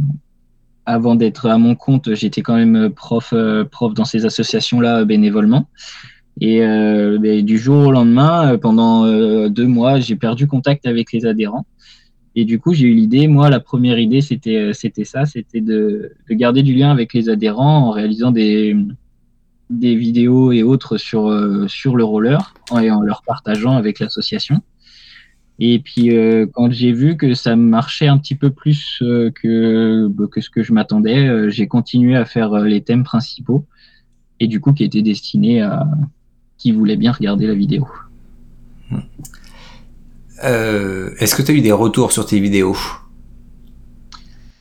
avant 0.85 1.15
d'être 1.15 1.47
à 1.47 1.57
mon 1.57 1.73
compte, 1.73 2.13
j'étais 2.13 2.43
quand 2.43 2.55
même 2.55 2.91
prof, 2.91 3.33
prof 3.71 3.93
dans 3.95 4.05
ces 4.05 4.25
associations-là 4.25 5.05
bénévolement. 5.05 5.67
Et 6.39 6.59
ben, 6.59 7.43
du 7.43 7.57
jour 7.57 7.87
au 7.87 7.91
lendemain, 7.91 8.59
pendant 8.59 9.07
deux 9.49 9.65
mois, 9.65 9.99
j'ai 9.99 10.15
perdu 10.15 10.45
contact 10.45 10.85
avec 10.85 11.11
les 11.11 11.25
adhérents. 11.25 11.65
Et 12.35 12.45
du 12.45 12.59
coup, 12.59 12.73
j'ai 12.73 12.87
eu 12.87 12.93
l'idée, 12.93 13.27
moi, 13.27 13.49
la 13.49 13.59
première 13.59 13.97
idée, 13.97 14.21
c'était 14.21 14.71
c'était 14.73 15.05
ça, 15.05 15.25
c'était 15.25 15.61
de, 15.61 16.11
de, 16.29 16.33
garder 16.35 16.63
du 16.63 16.73
lien 16.73 16.91
avec 16.91 17.13
les 17.13 17.29
adhérents 17.29 17.87
en 17.87 17.91
réalisant 17.91 18.31
des, 18.31 18.75
vidéos 19.69 20.51
et 20.51 20.61
autres 20.61 20.97
sur, 20.97 21.31
sur 21.69 21.95
le 21.95 22.03
roller 22.03 22.53
et 22.81 22.91
en 22.91 23.01
leur 23.01 23.23
partageant 23.23 23.77
avec 23.77 23.99
l'association. 23.99 24.61
Et 25.59 25.79
puis 25.79 26.15
euh, 26.15 26.45
quand 26.51 26.71
j'ai 26.71 26.91
vu 26.91 27.15
que 27.15 27.33
ça 27.33 27.55
marchait 27.55 28.07
un 28.07 28.17
petit 28.17 28.35
peu 28.35 28.49
plus 28.49 28.99
euh, 29.01 29.31
que, 29.31 30.07
bah, 30.07 30.25
que 30.29 30.41
ce 30.41 30.49
que 30.49 30.63
je 30.63 30.73
m'attendais, 30.73 31.27
euh, 31.27 31.49
j'ai 31.49 31.67
continué 31.67 32.15
à 32.15 32.25
faire 32.25 32.59
les 32.59 32.81
thèmes 32.81 33.03
principaux 33.03 33.65
et 34.39 34.47
du 34.47 34.59
coup 34.59 34.73
qui 34.73 34.83
étaient 34.83 35.01
destinés 35.01 35.61
à 35.61 35.87
qui 36.57 36.71
voulait 36.71 36.97
bien 36.97 37.11
regarder 37.11 37.47
la 37.47 37.53
vidéo. 37.53 37.87
Est-ce 40.41 41.35
que 41.35 41.41
tu 41.41 41.51
as 41.51 41.55
eu 41.55 41.61
des 41.61 41.71
retours 41.71 42.11
sur 42.11 42.25
tes 42.25 42.39
vidéos? 42.39 42.77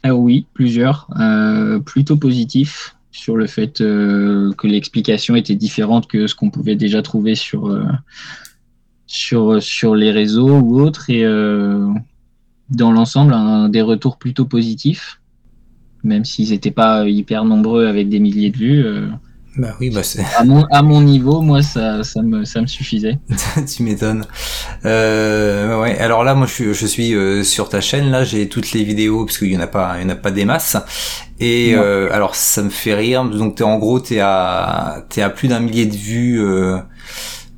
Oui, 0.04 0.46
plusieurs, 0.52 1.08
plutôt 1.84 2.16
positifs 2.16 2.96
sur 3.10 3.36
le 3.36 3.46
fait 3.46 3.78
que 3.78 4.66
l'explication 4.66 5.34
était 5.36 5.54
différente 5.54 6.06
que 6.06 6.26
ce 6.26 6.34
qu'on 6.34 6.50
pouvait 6.50 6.76
déjà 6.76 7.00
trouver 7.00 7.34
sur 7.34 7.70
sur, 9.06 9.94
les 9.94 10.10
réseaux 10.10 10.58
ou 10.58 10.80
autres. 10.80 11.10
Et 11.10 11.24
euh, 11.24 11.88
dans 12.70 12.92
l'ensemble, 12.92 13.34
des 13.70 13.82
retours 13.82 14.18
plutôt 14.18 14.44
positifs, 14.44 15.20
même 16.02 16.24
s'ils 16.24 16.50
n'étaient 16.50 16.70
pas 16.70 17.08
hyper 17.08 17.44
nombreux 17.44 17.86
avec 17.86 18.08
des 18.08 18.20
milliers 18.20 18.50
de 18.50 18.56
vues. 18.56 18.86
Bah 19.56 19.76
oui, 19.80 19.90
bah 19.90 20.00
à, 20.36 20.44
mon, 20.44 20.64
à 20.64 20.82
mon 20.82 21.00
niveau, 21.00 21.40
moi, 21.40 21.62
ça, 21.62 22.02
ça, 22.02 22.22
me, 22.22 22.44
ça 22.44 22.60
me 22.60 22.66
suffisait. 22.66 23.18
tu 23.72 23.84
m'étonnes. 23.84 24.26
Euh, 24.84 25.80
ouais. 25.80 25.96
Alors 25.98 26.24
là, 26.24 26.34
moi, 26.34 26.46
je 26.48 26.52
suis, 26.52 26.74
je 26.74 26.86
suis 26.86 27.14
euh, 27.14 27.44
sur 27.44 27.68
ta 27.68 27.80
chaîne. 27.80 28.10
Là, 28.10 28.24
j'ai 28.24 28.48
toutes 28.48 28.72
les 28.72 28.82
vidéos 28.82 29.24
parce 29.24 29.38
qu'il 29.38 29.52
y 29.52 29.56
en 29.56 29.60
a 29.60 29.68
pas, 29.68 29.94
il 29.98 30.02
y 30.02 30.06
en 30.06 30.08
a 30.08 30.16
pas 30.16 30.32
des 30.32 30.44
masses. 30.44 30.76
Et 31.38 31.74
euh, 31.76 32.12
alors, 32.12 32.34
ça 32.34 32.62
me 32.62 32.70
fait 32.70 32.94
rire. 32.94 33.24
Donc, 33.24 33.60
es, 33.60 33.64
en 33.64 33.78
gros, 33.78 34.00
t'es 34.00 34.18
à, 34.20 35.04
t'es 35.08 35.22
à 35.22 35.30
plus 35.30 35.46
d'un 35.46 35.60
millier 35.60 35.86
de 35.86 35.96
vues. 35.96 36.44
Euh, 36.44 36.78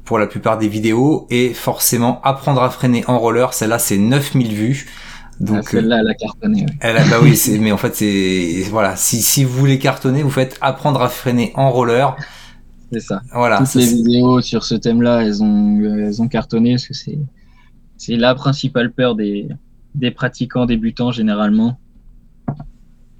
pour 0.05 0.21
la 0.21 0.29
plupart 0.29 0.57
des 0.57 0.69
vidéos 0.69 1.27
et 1.31 1.53
forcément 1.53 2.21
apprendre 2.23 2.63
à 2.63 2.71
freiner 2.71 3.03
en 3.09 3.19
roller, 3.19 3.53
celle-là 3.53 3.81
c'est 3.81 3.99
9000 3.99 4.55
vues. 4.55 4.87
Donc 5.41 5.59
ah, 5.67 5.71
celle-là 5.71 5.99
elle 6.01 6.09
a 6.09 6.15
cartonné. 6.15 6.67
Oui. 6.69 6.77
Elle 6.81 6.97
a, 6.97 7.05
bah 7.09 7.17
oui, 7.23 7.39
mais 7.61 7.73
en 7.73 7.77
fait 7.77 7.95
c'est 7.95 8.65
voilà, 8.71 8.97
si 8.97 9.21
si 9.21 9.45
vous 9.45 9.57
voulez 9.57 9.79
cartonner, 9.79 10.23
vous 10.23 10.31
faites 10.31 10.57
apprendre 10.61 11.03
à 11.03 11.09
freiner 11.09 11.53
en 11.55 11.71
roller. 11.71 12.17
C'est 12.93 13.01
ça. 13.01 13.23
Voilà. 13.33 13.59
Toutes 13.59 13.75
les 13.75 13.87
vidéos 13.87 14.41
sur 14.41 14.65
ce 14.65 14.75
thème-là, 14.75 15.23
elles 15.23 15.43
ont 15.43 15.81
elles 15.81 16.23
ont 16.23 16.29
cartonné 16.29 16.73
parce 16.73 16.87
que 16.87 16.95
c'est 16.95 17.19
c'est 17.97 18.17
la 18.17 18.35
principale 18.35 18.93
peur 18.93 19.15
des 19.15 19.49
des 19.95 20.11
pratiquants 20.11 20.67
débutants 20.67 21.13
généralement. 21.13 21.79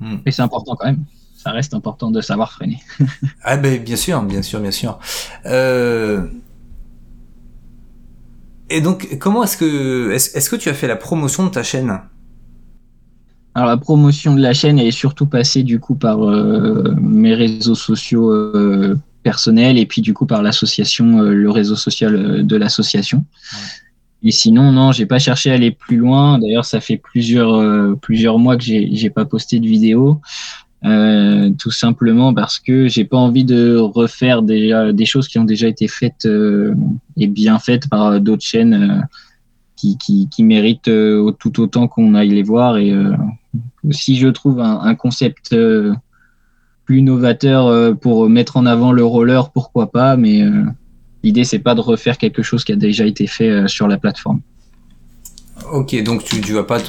Hmm. 0.01 0.17
Et 0.27 0.31
c'est 0.31 0.43
important 0.43 0.77
quand 0.77 0.87
même 0.87 1.05
ça 1.47 1.53
reste 1.53 1.75
important 1.75 2.11
de 2.11 2.21
savoir 2.21 2.51
freiner. 2.51 2.81
ah 3.45 3.57
ben 3.57 3.81
bien 3.81 3.95
sûr, 3.95 4.21
bien 4.23 4.43
sûr, 4.43 4.59
bien 4.59 4.73
sûr. 4.73 4.99
Euh, 5.45 6.27
et 8.69 8.81
donc, 8.81 9.19
comment 9.19 9.45
est-ce 9.45 9.57
que 9.57 10.11
est-ce, 10.11 10.51
que 10.51 10.57
tu 10.57 10.69
as 10.69 10.75
fait 10.75 10.89
la 10.89 10.97
promotion 10.97 11.45
de 11.45 11.51
ta 11.51 11.63
chaîne? 11.63 12.01
Alors 13.55 13.69
la 13.69 13.77
promotion 13.77 14.35
de 14.35 14.43
la 14.43 14.53
chaîne 14.53 14.79
est 14.79 14.91
surtout 14.91 15.27
passée 15.27 15.63
du 15.63 15.81
coup 15.81 15.95
par 15.95 16.23
euh, 16.29 16.95
mes 17.01 17.35
réseaux 17.35 17.75
sociaux 17.75 18.31
euh, 18.31 18.99
personnels 19.23 19.79
et 19.79 19.87
puis 19.87 20.03
du 20.03 20.13
coup 20.13 20.27
par 20.27 20.43
l'association, 20.43 21.23
euh, 21.23 21.33
le 21.33 21.51
réseau 21.51 21.77
social 21.77 22.45
de 22.47 22.57
l'association. 22.57 23.25
Et 24.23 24.33
sinon, 24.33 24.73
non, 24.73 24.93
j'ai 24.93 25.07
pas 25.07 25.19
cherché 25.19 25.51
à 25.51 25.55
aller 25.55 25.71
plus 25.71 25.99
loin. 25.99 26.39
D'ailleurs, 26.39 26.65
ça 26.65 26.81
fait 26.81 26.97
plusieurs 26.97 27.97
plusieurs 28.01 28.39
mois 28.39 28.57
que 28.57 28.65
j'ai 28.65 28.89
j'ai 28.93 29.11
pas 29.11 29.25
posté 29.25 29.61
de 29.61 29.67
vidéo. 29.67 30.21
Euh, 30.87 31.51
tout 31.59 31.73
simplement 31.73 32.33
parce 32.33 32.61
que 32.61 32.87
j'ai 32.87 33.05
pas 33.05 33.17
envie 33.17 33.45
de 33.45 33.77
refaire 33.77 34.43
des, 34.43 34.93
des 34.95 35.05
choses 35.05 35.27
qui 35.27 35.39
ont 35.39 35.45
déjà 35.45 35.67
été 35.67 35.89
faites 35.89 36.27
euh, 36.27 36.75
et 37.17 37.27
bien 37.27 37.59
faites 37.59 37.89
par 37.89 38.21
d'autres 38.21 38.45
chaînes 38.45 38.75
euh, 38.75 39.03
qui, 39.75 39.99
qui, 40.31 40.45
méritent 40.45 40.91
tout 41.39 41.61
autant 41.61 41.89
qu'on 41.89 42.15
aille 42.15 42.31
les 42.31 42.43
voir. 42.43 42.79
Et 42.79 42.95
si 43.91 44.17
je 44.17 44.29
trouve 44.29 44.61
un, 44.61 44.95
concept 44.95 45.55
plus 46.87 47.03
novateur 47.03 47.95
pour 47.99 48.29
mettre 48.31 48.57
en 48.57 48.65
avant 48.65 48.91
le 48.91 49.05
roller, 49.05 49.51
pourquoi 49.51 49.93
pas, 49.93 50.17
mais 50.17 50.43
l'idée 51.23 51.45
c'est 51.45 51.59
pas 51.59 51.75
de 51.75 51.83
refaire 51.83 52.17
quelque 52.17 52.43
chose 52.43 52.65
qui 52.65 52.73
a 52.73 52.77
déjà 52.77 53.05
été 53.05 53.27
fait 53.27 53.69
sur 53.69 53.87
la 53.87 53.99
plateforme. 53.99 54.41
Ok, 55.71 56.03
donc 56.03 56.25
tu, 56.25 56.41
tu 56.41 56.55
vas 56.55 56.65
pas 56.65 56.81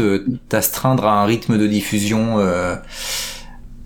t'astreindre 0.47 1.05
à 1.05 1.21
un 1.21 1.25
rythme 1.25 1.57
de 1.57 1.67
diffusion 1.67 2.37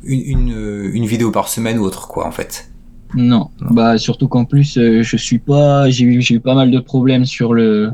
une, 0.03 0.53
euh, 0.53 0.91
une, 0.93 1.05
vidéo 1.05 1.31
par 1.31 1.47
semaine 1.47 1.77
ou 1.77 1.83
autre, 1.83 2.07
quoi, 2.07 2.27
en 2.27 2.31
fait. 2.31 2.69
Non, 3.13 3.49
bah 3.59 3.97
surtout 3.97 4.29
qu'en 4.29 4.45
plus, 4.45 4.77
euh, 4.77 5.03
je 5.03 5.17
suis 5.17 5.39
pas, 5.39 5.89
j'ai 5.89 6.05
eu, 6.05 6.21
j'ai 6.21 6.35
eu 6.35 6.39
pas 6.39 6.55
mal 6.55 6.71
de 6.71 6.79
problèmes 6.79 7.25
sur 7.25 7.53
le 7.53 7.91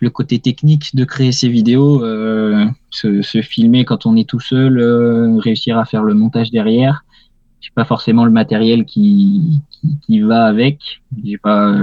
le 0.00 0.10
côté 0.10 0.40
technique 0.40 0.96
de 0.96 1.04
créer 1.04 1.30
ces 1.30 1.48
vidéos, 1.48 2.04
euh, 2.04 2.66
se, 2.90 3.22
se, 3.22 3.42
filmer 3.42 3.84
quand 3.84 4.06
on 4.06 4.16
est 4.16 4.28
tout 4.28 4.40
seul, 4.40 4.76
réussir 5.38 5.78
à 5.78 5.84
faire 5.84 6.02
le 6.02 6.14
montage 6.14 6.50
derrière. 6.50 7.04
J'ai 7.60 7.70
pas 7.72 7.84
forcément 7.84 8.24
le 8.24 8.32
matériel 8.32 8.84
qui, 8.84 9.60
qui, 9.70 9.98
qui 10.00 10.20
va 10.20 10.46
avec. 10.46 10.80
J'ai 11.24 11.38
pas, 11.38 11.76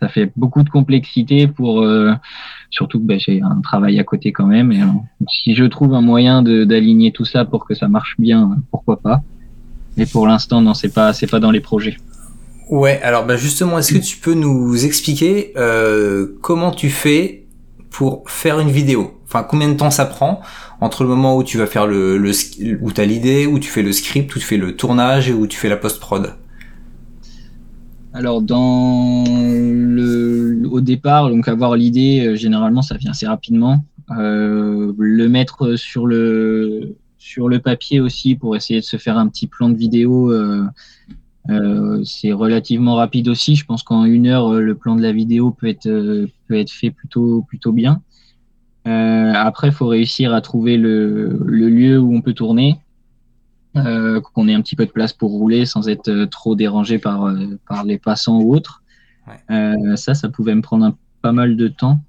ça 0.00 0.08
fait 0.08 0.32
beaucoup 0.34 0.64
de 0.64 0.70
complexité 0.70 1.46
pour 1.46 1.86
Surtout 2.70 2.98
que 2.98 3.04
ben, 3.04 3.18
j'ai 3.18 3.40
un 3.42 3.60
travail 3.60 3.98
à 3.98 4.04
côté 4.04 4.32
quand 4.32 4.46
même. 4.46 4.72
Et, 4.72 4.82
euh, 4.82 4.86
si 5.28 5.54
je 5.54 5.64
trouve 5.64 5.94
un 5.94 6.00
moyen 6.00 6.42
d'aligner 6.42 7.12
tout 7.12 7.24
ça 7.24 7.44
pour 7.44 7.66
que 7.66 7.74
ça 7.74 7.88
marche 7.88 8.16
bien, 8.18 8.58
pourquoi 8.70 9.00
pas. 9.00 9.22
Mais 9.96 10.06
pour 10.06 10.26
l'instant, 10.26 10.60
non, 10.60 10.74
c'est 10.74 10.92
pas, 10.92 11.12
c'est 11.12 11.26
pas 11.26 11.40
dans 11.40 11.50
les 11.50 11.60
projets. 11.60 11.96
Ouais, 12.70 13.00
alors 13.02 13.24
bah 13.24 13.36
justement, 13.36 13.78
est-ce 13.78 13.94
que 13.94 13.98
tu 13.98 14.18
peux 14.18 14.34
nous 14.34 14.84
expliquer 14.84 15.52
euh, 15.56 16.38
comment 16.42 16.70
tu 16.70 16.90
fais 16.90 17.46
pour 17.90 18.28
faire 18.28 18.60
une 18.60 18.70
vidéo? 18.70 19.18
Enfin, 19.24 19.42
combien 19.42 19.68
de 19.68 19.74
temps 19.74 19.90
ça 19.90 20.04
prend 20.04 20.40
entre 20.80 21.02
le 21.02 21.08
moment 21.08 21.36
où 21.36 21.42
tu 21.42 21.56
vas 21.56 21.66
faire 21.66 21.86
le, 21.86 22.18
le 22.18 22.32
où 22.82 22.92
t'as 22.92 23.06
l'idée, 23.06 23.46
où 23.46 23.58
tu 23.58 23.70
fais 23.70 23.82
le 23.82 23.92
script, 23.92 24.34
où 24.36 24.38
tu 24.38 24.44
fais 24.44 24.58
le 24.58 24.76
tournage 24.76 25.30
et 25.30 25.32
où 25.32 25.46
tu 25.46 25.56
fais 25.56 25.70
la 25.70 25.76
post 25.76 25.98
prod 25.98 26.34
alors 28.14 28.42
dans 28.42 29.24
le, 29.28 30.27
au 30.66 30.80
départ, 30.80 31.30
donc 31.30 31.48
avoir 31.48 31.76
l'idée, 31.76 32.26
euh, 32.26 32.36
généralement 32.36 32.82
ça 32.82 32.96
vient 32.96 33.10
assez 33.10 33.26
rapidement. 33.26 33.84
Euh, 34.10 34.92
le 34.96 35.28
mettre 35.28 35.76
sur 35.76 36.06
le 36.06 36.94
papier 37.62 38.00
aussi 38.00 38.34
pour 38.34 38.56
essayer 38.56 38.80
de 38.80 38.84
se 38.84 38.96
faire 38.96 39.18
un 39.18 39.28
petit 39.28 39.46
plan 39.46 39.68
de 39.68 39.76
vidéo, 39.76 40.32
euh, 40.32 40.64
c'est 42.04 42.32
relativement 42.32 42.94
rapide 42.94 43.28
aussi. 43.28 43.56
Je 43.56 43.64
pense 43.64 43.82
qu'en 43.82 44.04
une 44.04 44.26
heure, 44.26 44.52
le 44.54 44.74
plan 44.74 44.96
de 44.96 45.02
la 45.02 45.12
vidéo 45.12 45.50
peut 45.50 45.68
être 45.68 46.70
fait 46.70 46.90
plutôt 46.90 47.72
bien. 47.72 48.02
Après, 48.84 49.68
il 49.68 49.72
faut 49.72 49.86
réussir 49.86 50.32
à 50.32 50.40
trouver 50.40 50.76
le, 50.78 51.28
lieu 51.46 51.98
où 51.98 52.14
on 52.14 52.22
peut 52.22 52.34
tourner. 52.34 52.76
Qu'on 53.74 54.48
ait 54.48 54.54
un 54.54 54.60
petit 54.60 54.76
peu 54.76 54.86
de 54.86 54.90
place 54.90 55.12
pour 55.12 55.30
rouler 55.30 55.64
sans 55.64 55.88
être 55.88 56.24
trop 56.26 56.54
dérangé 56.54 56.98
par, 56.98 57.32
par 57.66 57.84
les 57.84 57.98
passants 57.98 58.40
ou 58.40 58.54
autres. 58.54 58.82
Ça, 59.96 60.14
ça 60.14 60.28
pouvait 60.28 60.54
me 60.54 60.62
prendre 60.62 60.86
un, 60.86 60.96
pas 61.22 61.32
mal 61.32 61.56
de 61.56 61.68
temps, 61.68 62.00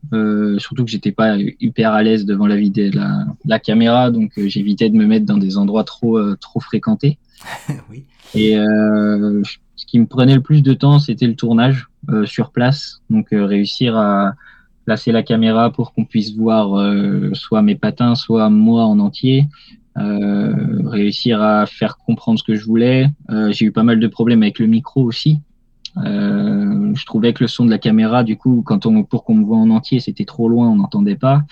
surtout 0.57 0.85
que 0.85 0.91
j'étais 0.91 1.11
pas 1.11 1.35
hyper 1.59 1.93
à 1.93 2.03
l'aise 2.03 2.25
devant 2.25 2.45
la, 2.47 2.55
vidéo, 2.55 2.91
la, 2.93 3.25
la 3.45 3.59
caméra, 3.59 4.11
donc 4.11 4.33
j'évitais 4.37 4.89
de 4.89 4.95
me 4.95 5.05
mettre 5.05 5.25
dans 5.25 5.37
des 5.37 5.57
endroits 5.57 5.83
trop, 5.83 6.35
trop 6.35 6.59
fréquentés. 6.59 7.17
oui. 7.89 8.05
Et 8.35 8.53
ce 8.55 9.85
qui 9.87 9.99
me 9.99 10.05
prenait 10.05 10.35
le 10.35 10.41
plus 10.41 10.61
de 10.61 10.73
temps, 10.73 10.99
c'était 10.99 11.25
le 11.25 11.35
tournage 11.35 11.89
sur 12.25 12.51
place, 12.51 13.01
donc 13.09 13.29
réussir 13.31 13.97
à 13.97 14.35
placer 14.85 15.11
la 15.11 15.23
caméra 15.23 15.71
pour 15.71 15.93
qu'on 15.93 16.05
puisse 16.05 16.35
voir 16.35 16.93
soit 17.33 17.63
mes 17.63 17.75
patins, 17.75 18.13
soit 18.13 18.51
moi 18.51 18.85
en 18.85 18.99
entier, 18.99 19.47
euh, 19.99 20.53
réussir 20.85 21.41
à 21.41 21.65
faire 21.65 21.97
comprendre 21.97 22.39
ce 22.39 22.43
que 22.43 22.55
je 22.55 22.63
voulais. 22.63 23.09
Euh, 23.31 23.51
j'ai 23.51 23.65
eu 23.65 23.71
pas 23.71 23.83
mal 23.83 23.99
de 23.99 24.07
problèmes 24.07 24.43
avec 24.43 24.59
le 24.59 24.67
micro 24.67 25.03
aussi. 25.03 25.39
Euh, 25.97 26.93
je 26.95 27.05
trouvais 27.05 27.33
que 27.33 27.43
le 27.43 27.47
son 27.47 27.65
de 27.65 27.69
la 27.69 27.77
caméra, 27.77 28.23
du 28.23 28.37
coup, 28.37 28.63
quand 28.65 28.85
on, 28.85 29.03
pour 29.03 29.23
qu'on 29.23 29.35
me 29.35 29.45
voit 29.45 29.57
en 29.57 29.69
entier, 29.69 29.99
c'était 29.99 30.25
trop 30.25 30.49
loin, 30.49 30.69
on 30.69 30.75
n'entendait 30.75 31.15
pas. 31.15 31.43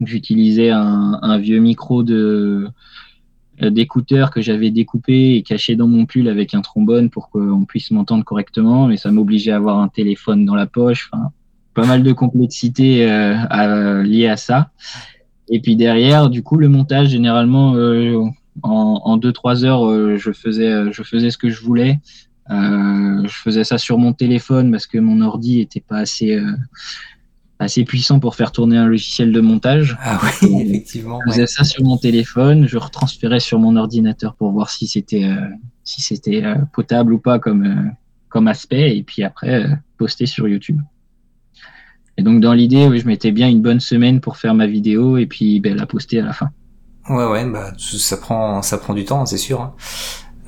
J'utilisais 0.00 0.70
un, 0.70 1.38
vieux 1.38 1.60
micro 1.60 2.02
de 2.02 2.68
d'écouteurs 3.60 4.32
que 4.32 4.40
j'avais 4.40 4.72
découpé 4.72 5.36
et 5.36 5.42
caché 5.42 5.76
dans 5.76 5.86
mon 5.86 6.04
pull 6.04 6.26
avec 6.26 6.52
un 6.52 6.62
trombone 6.62 7.10
pour 7.10 7.30
qu'on 7.30 7.64
puisse 7.64 7.92
m'entendre 7.92 8.24
correctement, 8.24 8.88
mais 8.88 8.96
ça 8.96 9.12
m'obligeait 9.12 9.52
à 9.52 9.56
avoir 9.56 9.78
un 9.78 9.86
téléphone 9.86 10.44
dans 10.44 10.56
la 10.56 10.66
poche. 10.66 11.12
Pas 11.74 11.86
mal 11.86 12.02
de 12.02 12.12
complexité 12.12 13.08
euh, 13.08 14.02
liée 14.02 14.26
à 14.26 14.36
ça. 14.36 14.70
Et 15.48 15.60
puis 15.60 15.76
derrière, 15.76 16.28
du 16.28 16.42
coup, 16.42 16.56
le 16.56 16.68
montage, 16.68 17.10
généralement, 17.10 17.76
euh, 17.76 18.24
En 18.62 19.16
2-3 19.16 19.64
heures, 19.64 20.18
je 20.18 20.32
faisais, 20.32 20.92
je 20.92 21.02
faisais 21.04 21.30
ce 21.30 21.38
que 21.38 21.50
je 21.50 21.62
voulais. 21.62 22.00
Je 22.48 23.34
faisais 23.44 23.64
ça 23.64 23.78
sur 23.78 23.98
mon 23.98 24.12
téléphone 24.12 24.70
parce 24.70 24.86
que 24.86 24.98
mon 24.98 25.20
ordi 25.20 25.60
était 25.60 25.80
pas 25.80 25.98
assez 25.98 26.38
assez 27.62 27.84
puissant 27.84 28.20
pour 28.20 28.34
faire 28.34 28.52
tourner 28.52 28.76
un 28.76 28.86
logiciel 28.86 29.32
de 29.32 29.40
montage. 29.40 29.96
Ah 30.02 30.20
oui, 30.42 30.62
effectivement. 30.66 31.20
Je 31.26 31.32
faisais 31.32 31.46
ça 31.46 31.64
sur 31.64 31.84
mon 31.84 31.96
téléphone, 31.96 32.66
je 32.66 32.76
retransférais 32.76 33.40
sur 33.40 33.58
mon 33.58 33.76
ordinateur 33.76 34.34
pour 34.34 34.52
voir 34.52 34.70
si 34.70 34.86
c'était 34.86 35.24
euh, 35.24 35.48
si 35.84 36.02
c'était 36.02 36.44
euh, 36.44 36.56
potable 36.72 37.12
ou 37.12 37.18
pas 37.18 37.38
comme 37.38 37.64
euh, 37.64 37.90
comme 38.28 38.48
aspect, 38.48 38.96
et 38.96 39.02
puis 39.02 39.22
après 39.22 39.66
poster 39.98 40.26
sur 40.26 40.48
YouTube. 40.48 40.80
Et 42.18 42.22
donc 42.22 42.40
dans 42.40 42.52
l'idée, 42.52 42.86
oui, 42.86 42.98
je 42.98 43.06
mettais 43.06 43.30
bien 43.30 43.48
une 43.48 43.62
bonne 43.62 43.80
semaine 43.80 44.20
pour 44.20 44.36
faire 44.36 44.54
ma 44.54 44.66
vidéo 44.66 45.16
et 45.16 45.26
puis 45.26 45.60
ben, 45.60 45.76
la 45.76 45.86
poster 45.86 46.20
à 46.20 46.24
la 46.24 46.32
fin. 46.32 46.50
Ouais, 47.08 47.26
ouais, 47.26 47.44
bah 47.46 47.72
ça 47.78 48.16
prend 48.16 48.62
ça 48.62 48.78
prend 48.78 48.94
du 48.94 49.04
temps, 49.04 49.26
c'est 49.26 49.38
sûr. 49.38 49.74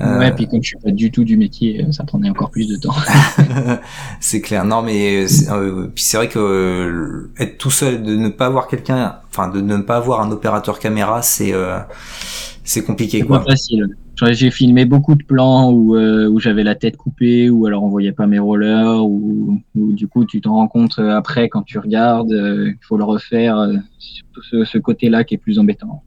Hein. 0.00 0.16
Euh, 0.16 0.18
ouais, 0.18 0.33
puis 0.33 0.48
comme 0.48 0.62
je 0.62 0.68
suis 0.68 0.78
pas 0.78 0.90
du 0.90 1.11
tout 1.11 1.24
du 1.24 1.37
métier, 1.37 1.85
euh, 1.85 1.92
ça 1.92 2.04
prenait 2.04 2.28
encore 2.28 2.50
plus 2.50 2.68
de 2.68 2.76
temps. 2.76 2.94
c'est 4.20 4.40
clair. 4.40 4.64
Non, 4.64 4.83
mais 4.83 5.24
euh, 5.50 5.87
puis 5.94 6.02
c'est 6.02 6.16
vrai 6.16 6.28
que 6.28 7.30
être 7.38 7.59
tout 7.59 7.70
seul, 7.70 8.02
de 8.02 8.16
ne 8.16 8.28
pas 8.28 8.46
avoir 8.46 8.66
quelqu'un, 8.66 9.16
enfin 9.28 9.48
de 9.48 9.61
ne 9.61 9.78
pas 9.78 9.96
avoir 9.96 10.20
un 10.20 10.30
opérateur 10.30 10.78
caméra, 10.78 11.22
c'est 11.22 11.52
c'est 12.64 12.85
compliqué 12.85 13.20
quoi. 13.22 13.40
Pas 13.40 13.50
facile. 13.52 13.87
J'ai 14.30 14.52
filmé 14.52 14.85
beaucoup 14.85 15.16
de 15.16 15.24
plans 15.24 15.72
où, 15.72 15.96
où 15.96 16.40
j'avais 16.40 16.62
la 16.62 16.76
tête 16.76 16.96
coupée, 16.96 17.50
ou 17.50 17.66
alors 17.66 17.83
on 17.83 17.88
voyait 17.88 18.12
pas 18.12 18.26
mes 18.26 18.38
rollers, 18.38 19.04
ou, 19.04 19.61
du 19.74 20.09
coup 20.09 20.24
tu 20.24 20.40
t'en 20.40 20.54
rends 20.54 20.68
compte 20.68 20.98
après 20.98 21.48
quand 21.48 21.62
tu 21.62 21.78
regardes, 21.78 22.30
il 22.30 22.78
faut 22.80 22.96
le 22.96 23.04
refaire. 23.04 23.70
surtout 23.98 24.42
ce, 24.42 24.64
ce 24.64 24.78
côté-là 24.78 25.24
qui 25.24 25.35
est 25.35 25.38
plus 25.38 25.59
embêtant. 25.59 26.02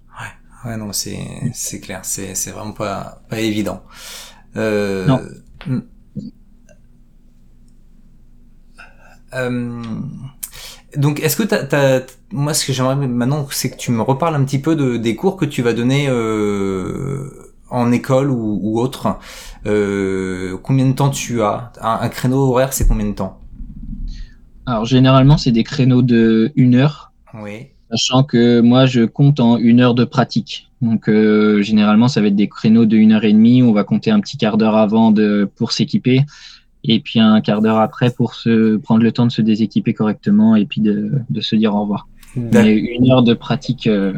Ouais, 0.67 0.75
non, 0.75 0.91
c'est, 0.91 1.17
c'est 1.53 1.79
clair, 1.79 2.01
c'est, 2.03 2.35
c'est 2.35 2.51
vraiment 2.51 2.73
pas, 2.73 3.21
pas 3.29 3.39
évident. 3.39 3.83
Euh, 4.57 5.07
non. 5.07 5.21
Hmm. 5.65 5.79
Euh, 9.33 9.81
donc, 10.97 11.21
est-ce 11.21 11.37
que 11.37 11.43
t'as, 11.43 11.63
t'as, 11.63 12.01
moi, 12.31 12.53
ce 12.53 12.65
que 12.65 12.73
j'aimerais 12.73 12.97
maintenant, 12.97 13.47
c'est 13.49 13.69
que 13.69 13.77
tu 13.77 13.91
me 13.91 14.01
reparles 14.01 14.35
un 14.35 14.43
petit 14.43 14.59
peu 14.59 14.75
de, 14.75 14.97
des 14.97 15.15
cours 15.15 15.37
que 15.37 15.45
tu 15.45 15.61
vas 15.61 15.71
donner 15.71 16.07
euh, 16.09 17.29
en 17.69 17.93
école 17.93 18.29
ou, 18.29 18.59
ou 18.61 18.81
autre. 18.81 19.19
Euh, 19.65 20.57
combien 20.63 20.85
de 20.85 20.93
temps 20.93 21.09
tu 21.09 21.41
as? 21.41 21.71
Un, 21.79 21.99
un 22.01 22.09
créneau 22.09 22.49
horaire, 22.49 22.73
c'est 22.73 22.87
combien 22.89 23.05
de 23.05 23.13
temps? 23.13 23.39
Alors, 24.65 24.83
généralement, 24.83 25.37
c'est 25.37 25.53
des 25.53 25.63
créneaux 25.63 26.01
de 26.01 26.51
une 26.57 26.75
heure. 26.75 27.13
Oui. 27.33 27.67
Sachant 27.89 28.23
que 28.23 28.59
moi, 28.59 28.85
je 28.85 29.05
compte 29.05 29.39
en 29.39 29.57
une 29.57 29.79
heure 29.79 29.95
de 29.95 30.03
pratique. 30.03 30.69
Donc, 30.81 31.07
euh, 31.07 31.61
généralement, 31.61 32.07
ça 32.07 32.21
va 32.21 32.27
être 32.27 32.35
des 32.35 32.49
créneaux 32.49 32.85
de 32.85 32.97
une 32.97 33.13
heure 33.13 33.23
et 33.23 33.33
demie. 33.33 33.63
On 33.63 33.71
va 33.71 33.83
compter 33.83 34.11
un 34.11 34.19
petit 34.19 34.37
quart 34.37 34.57
d'heure 34.57 34.75
avant 34.75 35.11
de, 35.11 35.49
pour 35.55 35.71
s'équiper. 35.71 36.23
Et 36.83 36.99
puis 36.99 37.19
un 37.19 37.41
quart 37.41 37.61
d'heure 37.61 37.79
après 37.79 38.11
pour 38.11 38.35
se 38.35 38.77
prendre 38.77 39.03
le 39.03 39.11
temps 39.11 39.25
de 39.25 39.31
se 39.31 39.41
déséquiper 39.41 39.93
correctement 39.93 40.55
et 40.55 40.65
puis 40.65 40.79
de, 40.79 41.11
de 41.29 41.41
se 41.41 41.55
dire 41.55 41.73
au 41.75 41.81
revoir. 41.81 42.07
Mais 42.35 42.75
une 42.75 43.11
heure 43.11 43.23
de 43.23 43.33
pratique 43.33 43.87
euh, 43.87 44.13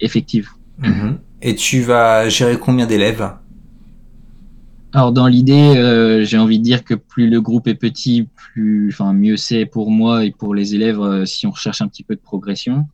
effective. 0.00 0.50
Mhm. 0.78 1.18
Et 1.40 1.54
tu 1.54 1.80
vas 1.80 2.28
gérer 2.28 2.58
combien 2.58 2.86
d'élèves? 2.86 3.30
Alors 4.94 5.12
dans 5.12 5.26
l'idée, 5.26 5.74
euh, 5.76 6.22
j'ai 6.24 6.36
envie 6.36 6.58
de 6.58 6.64
dire 6.64 6.84
que 6.84 6.94
plus 6.94 7.28
le 7.28 7.40
groupe 7.40 7.66
est 7.66 7.74
petit, 7.74 8.28
plus, 8.34 8.90
enfin 8.92 9.14
mieux 9.14 9.38
c'est 9.38 9.64
pour 9.64 9.90
moi 9.90 10.24
et 10.24 10.30
pour 10.30 10.54
les 10.54 10.74
élèves 10.74 11.00
euh, 11.00 11.24
si 11.24 11.46
on 11.46 11.50
recherche 11.50 11.80
un 11.80 11.88
petit 11.88 12.02
peu 12.02 12.14
de 12.14 12.20
progression. 12.20 12.86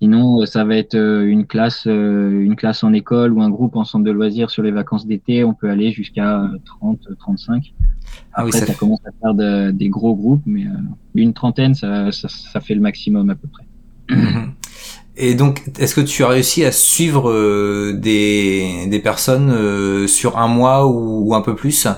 Sinon, 0.00 0.42
euh, 0.42 0.46
ça 0.46 0.64
va 0.64 0.76
être 0.76 0.96
une 0.96 1.46
classe, 1.46 1.86
une 1.86 2.56
classe 2.56 2.82
en 2.82 2.92
école 2.92 3.32
ou 3.32 3.42
un 3.42 3.50
groupe 3.50 3.76
en 3.76 3.84
centre 3.84 4.04
de 4.04 4.10
loisirs 4.10 4.50
sur 4.50 4.62
les 4.62 4.70
vacances 4.70 5.06
d'été. 5.06 5.44
On 5.44 5.54
peut 5.54 5.70
aller 5.70 5.92
jusqu'à 5.92 6.42
30, 6.64 7.00
35. 7.18 7.72
Ah 8.32 8.42
Après, 8.42 8.58
ça, 8.58 8.74
commence 8.74 9.00
à 9.06 9.10
faire 9.20 9.72
des 9.72 9.88
gros 9.88 10.14
groupes, 10.14 10.42
mais 10.46 10.66
une 11.14 11.34
trentaine, 11.34 11.74
ça, 11.74 12.10
ça, 12.10 12.28
ça, 12.28 12.60
fait 12.60 12.74
le 12.74 12.80
maximum 12.80 13.30
à 13.30 13.34
peu 13.34 13.48
près. 13.48 13.64
Et 15.20 15.34
donc, 15.34 15.64
est-ce 15.80 15.96
que 15.96 16.00
tu 16.00 16.22
as 16.22 16.28
réussi 16.28 16.64
à 16.64 16.70
suivre 16.70 17.28
euh, 17.28 17.92
des, 17.92 18.86
des 18.88 19.00
personnes 19.00 19.50
euh, 19.50 20.06
sur 20.06 20.38
un 20.38 20.46
mois 20.46 20.86
ou, 20.86 21.34
un 21.34 21.40
peu 21.40 21.56
plus? 21.56 21.88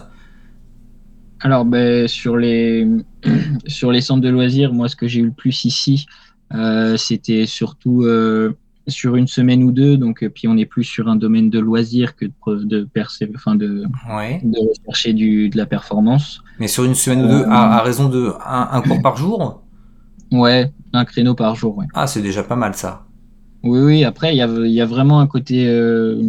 Alors, 1.40 1.66
ben, 1.66 2.09
sur 2.09 2.38
les 2.38 2.88
sur 3.66 3.92
les 3.92 4.00
centres 4.00 4.22
de 4.22 4.30
loisirs, 4.30 4.72
moi, 4.72 4.88
ce 4.88 4.96
que 4.96 5.06
j'ai 5.06 5.20
eu 5.20 5.26
le 5.26 5.33
plus 5.33 5.66
ici, 5.66 6.06
euh, 6.54 6.96
c'était 6.96 7.44
surtout 7.44 8.06
sur 8.88 9.16
une 9.16 9.26
semaine 9.26 9.64
ou 9.64 9.70
deux. 9.70 9.98
Donc, 9.98 10.26
puis 10.35 10.48
on 10.48 10.56
est 10.56 10.64
plus 10.64 10.85
sur 10.85 11.06
un 11.06 11.16
domaine 11.16 11.50
de 11.50 11.59
loisirs 11.59 12.16
que 12.16 12.24
de 12.24 12.30
de 12.64 12.88
enfin 13.35 13.54
de, 13.54 13.85
de 13.85 14.68
rechercher 14.80 15.12
du, 15.12 15.50
de 15.50 15.59
la 15.59 15.66
performance. 15.66 16.42
Mais 16.59 16.68
sur 16.68 16.85
une 16.85 16.94
semaine 16.94 17.26
ou 17.26 17.28
deux, 17.28 17.44
à, 17.44 17.80
à 17.80 17.83
raison 17.83 18.09
de 18.09 18.33
un, 18.46 18.68
un 18.72 18.80
cours 18.80 19.02
par 19.02 19.18
jour? 19.18 19.62
Ouais, 20.33 20.72
un 20.94 21.04
créneau 21.04 21.35
par 21.35 21.54
jour. 21.54 21.76
Ouais. 21.76 21.87
Ah, 21.92 22.06
c'est 22.06 22.22
déjà 22.22 22.42
pas 22.42 22.56
mal 22.56 22.74
ça. 22.74 23.04
Oui, 23.62 23.81
oui. 23.81 24.05
Après, 24.05 24.35
il 24.35 24.38
y 24.38 24.81
a, 24.81 24.87
vraiment 24.87 25.20
un 25.20 25.27
côté 25.27 25.66
euh, 25.68 26.20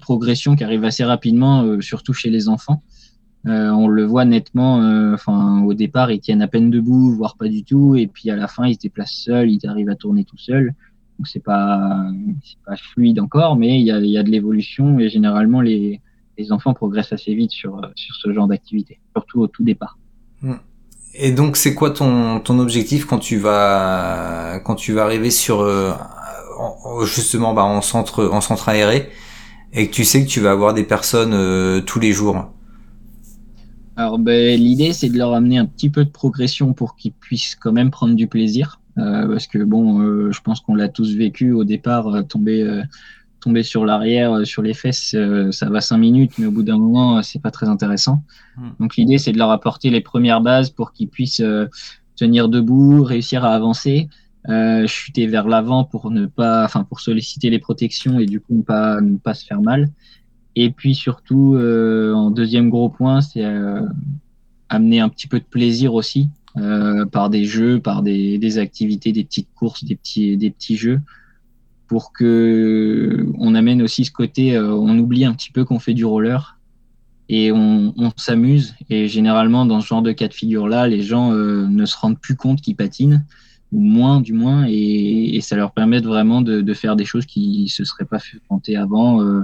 progression 0.00 0.54
qui 0.54 0.64
arrive 0.64 0.84
assez 0.84 1.04
rapidement, 1.04 1.62
euh, 1.62 1.80
surtout 1.80 2.12
chez 2.12 2.30
les 2.30 2.48
enfants. 2.48 2.82
Euh, 3.46 3.70
on 3.70 3.88
le 3.88 4.04
voit 4.04 4.24
nettement. 4.24 4.76
Enfin, 5.12 5.62
au 5.62 5.74
départ, 5.74 6.10
ils 6.10 6.20
tiennent 6.20 6.42
à 6.42 6.48
peine 6.48 6.70
debout, 6.70 7.14
voire 7.14 7.36
pas 7.36 7.48
du 7.48 7.64
tout, 7.64 7.94
et 7.94 8.06
puis 8.06 8.30
à 8.30 8.36
la 8.36 8.48
fin, 8.48 8.66
ils 8.66 8.74
se 8.74 8.80
déplacent 8.80 9.22
seuls, 9.24 9.50
ils 9.50 9.66
arrivent 9.66 9.90
à 9.90 9.94
tourner 9.94 10.24
tout 10.24 10.38
seuls. 10.38 10.74
Donc 11.18 11.28
c'est 11.28 11.42
pas, 11.42 12.06
pas 12.66 12.76
fluide 12.76 13.20
encore, 13.20 13.56
mais 13.56 13.78
il 13.78 13.86
y 13.86 13.92
a, 13.92 14.00
y 14.00 14.18
a 14.18 14.22
de 14.22 14.30
l'évolution 14.30 14.98
et 14.98 15.08
généralement 15.08 15.60
les, 15.60 16.00
les 16.36 16.50
enfants 16.50 16.74
progressent 16.74 17.12
assez 17.12 17.34
vite 17.34 17.52
sur 17.52 17.80
sur 17.94 18.16
ce 18.16 18.32
genre 18.32 18.48
d'activité, 18.48 18.98
surtout 19.14 19.42
au 19.42 19.46
tout 19.46 19.62
départ. 19.62 19.96
Hmm. 20.42 20.54
Et 21.16 21.30
donc, 21.30 21.56
c'est 21.56 21.74
quoi 21.74 21.90
ton, 21.90 22.40
ton 22.40 22.58
objectif 22.58 23.04
quand 23.04 23.20
tu 23.20 23.36
vas 23.36 24.58
quand 24.64 24.74
tu 24.74 24.92
vas 24.92 25.04
arriver 25.04 25.30
sur 25.30 25.62
justement 27.04 27.54
bah, 27.54 27.64
en 27.64 27.80
centre 27.80 28.26
en 28.26 28.40
centre 28.40 28.68
aéré 28.68 29.10
et 29.72 29.88
que 29.88 29.92
tu 29.92 30.04
sais 30.04 30.24
que 30.24 30.28
tu 30.28 30.40
vas 30.40 30.52
avoir 30.52 30.74
des 30.74 30.84
personnes 30.84 31.34
euh, 31.34 31.80
tous 31.80 32.00
les 32.00 32.12
jours 32.12 32.52
Alors 33.96 34.18
ben, 34.18 34.58
l'idée 34.58 34.92
c'est 34.92 35.08
de 35.08 35.18
leur 35.18 35.34
amener 35.34 35.58
un 35.58 35.66
petit 35.66 35.90
peu 35.90 36.04
de 36.04 36.10
progression 36.10 36.72
pour 36.72 36.96
qu'ils 36.96 37.12
puissent 37.12 37.56
quand 37.56 37.72
même 37.72 37.90
prendre 37.90 38.14
du 38.14 38.26
plaisir 38.26 38.80
euh, 38.98 39.26
parce 39.28 39.46
que 39.46 39.58
bon 39.58 40.00
euh, 40.00 40.32
je 40.32 40.40
pense 40.40 40.60
qu'on 40.60 40.74
l'a 40.74 40.88
tous 40.88 41.14
vécu 41.14 41.52
au 41.52 41.64
départ 41.64 42.24
tomber 42.28 42.82
tomber 43.40 43.62
sur 43.62 43.84
l'arrière 43.84 44.46
sur 44.46 44.62
les 44.62 44.74
fesses 44.74 45.14
ça 45.50 45.68
va 45.68 45.80
cinq 45.80 45.98
minutes 45.98 46.32
mais 46.38 46.46
au 46.46 46.50
bout 46.50 46.62
d'un 46.62 46.78
moment 46.78 47.22
c'est 47.22 47.42
pas 47.42 47.50
très 47.50 47.68
intéressant. 47.68 48.22
Hmm. 48.56 48.70
Donc 48.80 48.96
l'idée 48.96 49.18
c'est 49.18 49.32
de 49.32 49.38
leur 49.38 49.50
apporter 49.50 49.90
les 49.90 50.00
premières 50.00 50.40
bases 50.40 50.70
pour 50.70 50.92
qu'ils 50.92 51.08
puissent 51.08 51.42
tenir 52.16 52.48
debout, 52.48 53.02
réussir 53.02 53.44
à 53.44 53.54
avancer 53.54 54.08
euh, 54.48 54.86
chuter 54.86 55.26
vers 55.26 55.48
l'avant 55.48 55.84
pour 55.84 56.10
ne 56.10 56.26
pas, 56.26 56.64
enfin 56.64 56.84
pour 56.84 57.00
solliciter 57.00 57.48
les 57.50 57.58
protections 57.58 58.18
et 58.18 58.26
du 58.26 58.40
coup 58.40 58.54
ne 58.54 58.62
pas 58.62 59.00
ne 59.00 59.16
pas 59.16 59.34
se 59.34 59.44
faire 59.44 59.62
mal. 59.62 59.90
Et 60.56 60.70
puis 60.70 60.94
surtout, 60.94 61.56
euh, 61.56 62.12
en 62.12 62.30
deuxième 62.30 62.70
gros 62.70 62.88
point, 62.88 63.20
c'est 63.20 63.44
euh, 63.44 63.80
amener 64.68 65.00
un 65.00 65.08
petit 65.08 65.26
peu 65.26 65.40
de 65.40 65.44
plaisir 65.44 65.94
aussi 65.94 66.28
euh, 66.56 67.06
par 67.06 67.30
des 67.30 67.44
jeux, 67.44 67.80
par 67.80 68.02
des, 68.02 68.38
des, 68.38 68.58
activités, 68.58 69.12
des 69.12 69.24
petites 69.24 69.48
courses, 69.54 69.84
des 69.84 69.96
petits 69.96 70.36
des 70.36 70.50
petits 70.50 70.76
jeux, 70.76 71.00
pour 71.88 72.12
que 72.12 73.26
on 73.38 73.54
amène 73.54 73.82
aussi 73.82 74.04
ce 74.04 74.12
côté, 74.12 74.58
on 74.58 74.96
oublie 74.98 75.24
un 75.24 75.32
petit 75.32 75.50
peu 75.50 75.64
qu'on 75.64 75.80
fait 75.80 75.94
du 75.94 76.04
roller 76.04 76.58
et 77.28 77.50
on, 77.50 77.92
on 77.96 78.12
s'amuse. 78.16 78.74
Et 78.90 79.08
généralement, 79.08 79.66
dans 79.66 79.80
ce 79.80 79.86
genre 79.88 80.02
de 80.02 80.12
cas 80.12 80.28
de 80.28 80.34
figure 80.34 80.68
là, 80.68 80.86
les 80.86 81.02
gens 81.02 81.32
ne 81.32 81.84
se 81.84 81.96
rendent 81.96 82.20
plus 82.20 82.36
compte 82.36 82.60
qu'ils 82.60 82.76
patinent 82.76 83.24
ou 83.74 83.80
moins 83.80 84.20
du 84.20 84.32
moins, 84.32 84.66
et, 84.68 85.40
ça 85.42 85.56
leur 85.56 85.72
permet 85.72 86.00
vraiment 86.00 86.40
de, 86.40 86.74
faire 86.74 86.96
des 86.96 87.04
choses 87.04 87.26
qui 87.26 87.68
se 87.68 87.84
seraient 87.84 88.04
pas 88.04 88.20
fait 88.20 88.38
tenter 88.48 88.76
avant, 88.76 89.20
euh, 89.20 89.42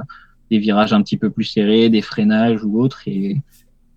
des 0.51 0.59
virages 0.59 0.93
un 0.93 1.03
petit 1.03 1.17
peu 1.17 1.31
plus 1.31 1.45
serrés, 1.45 1.91
des 1.91 2.01
freinages 2.01 2.65
ou 2.65 2.81
autres. 2.81 3.03
Et, 3.07 3.37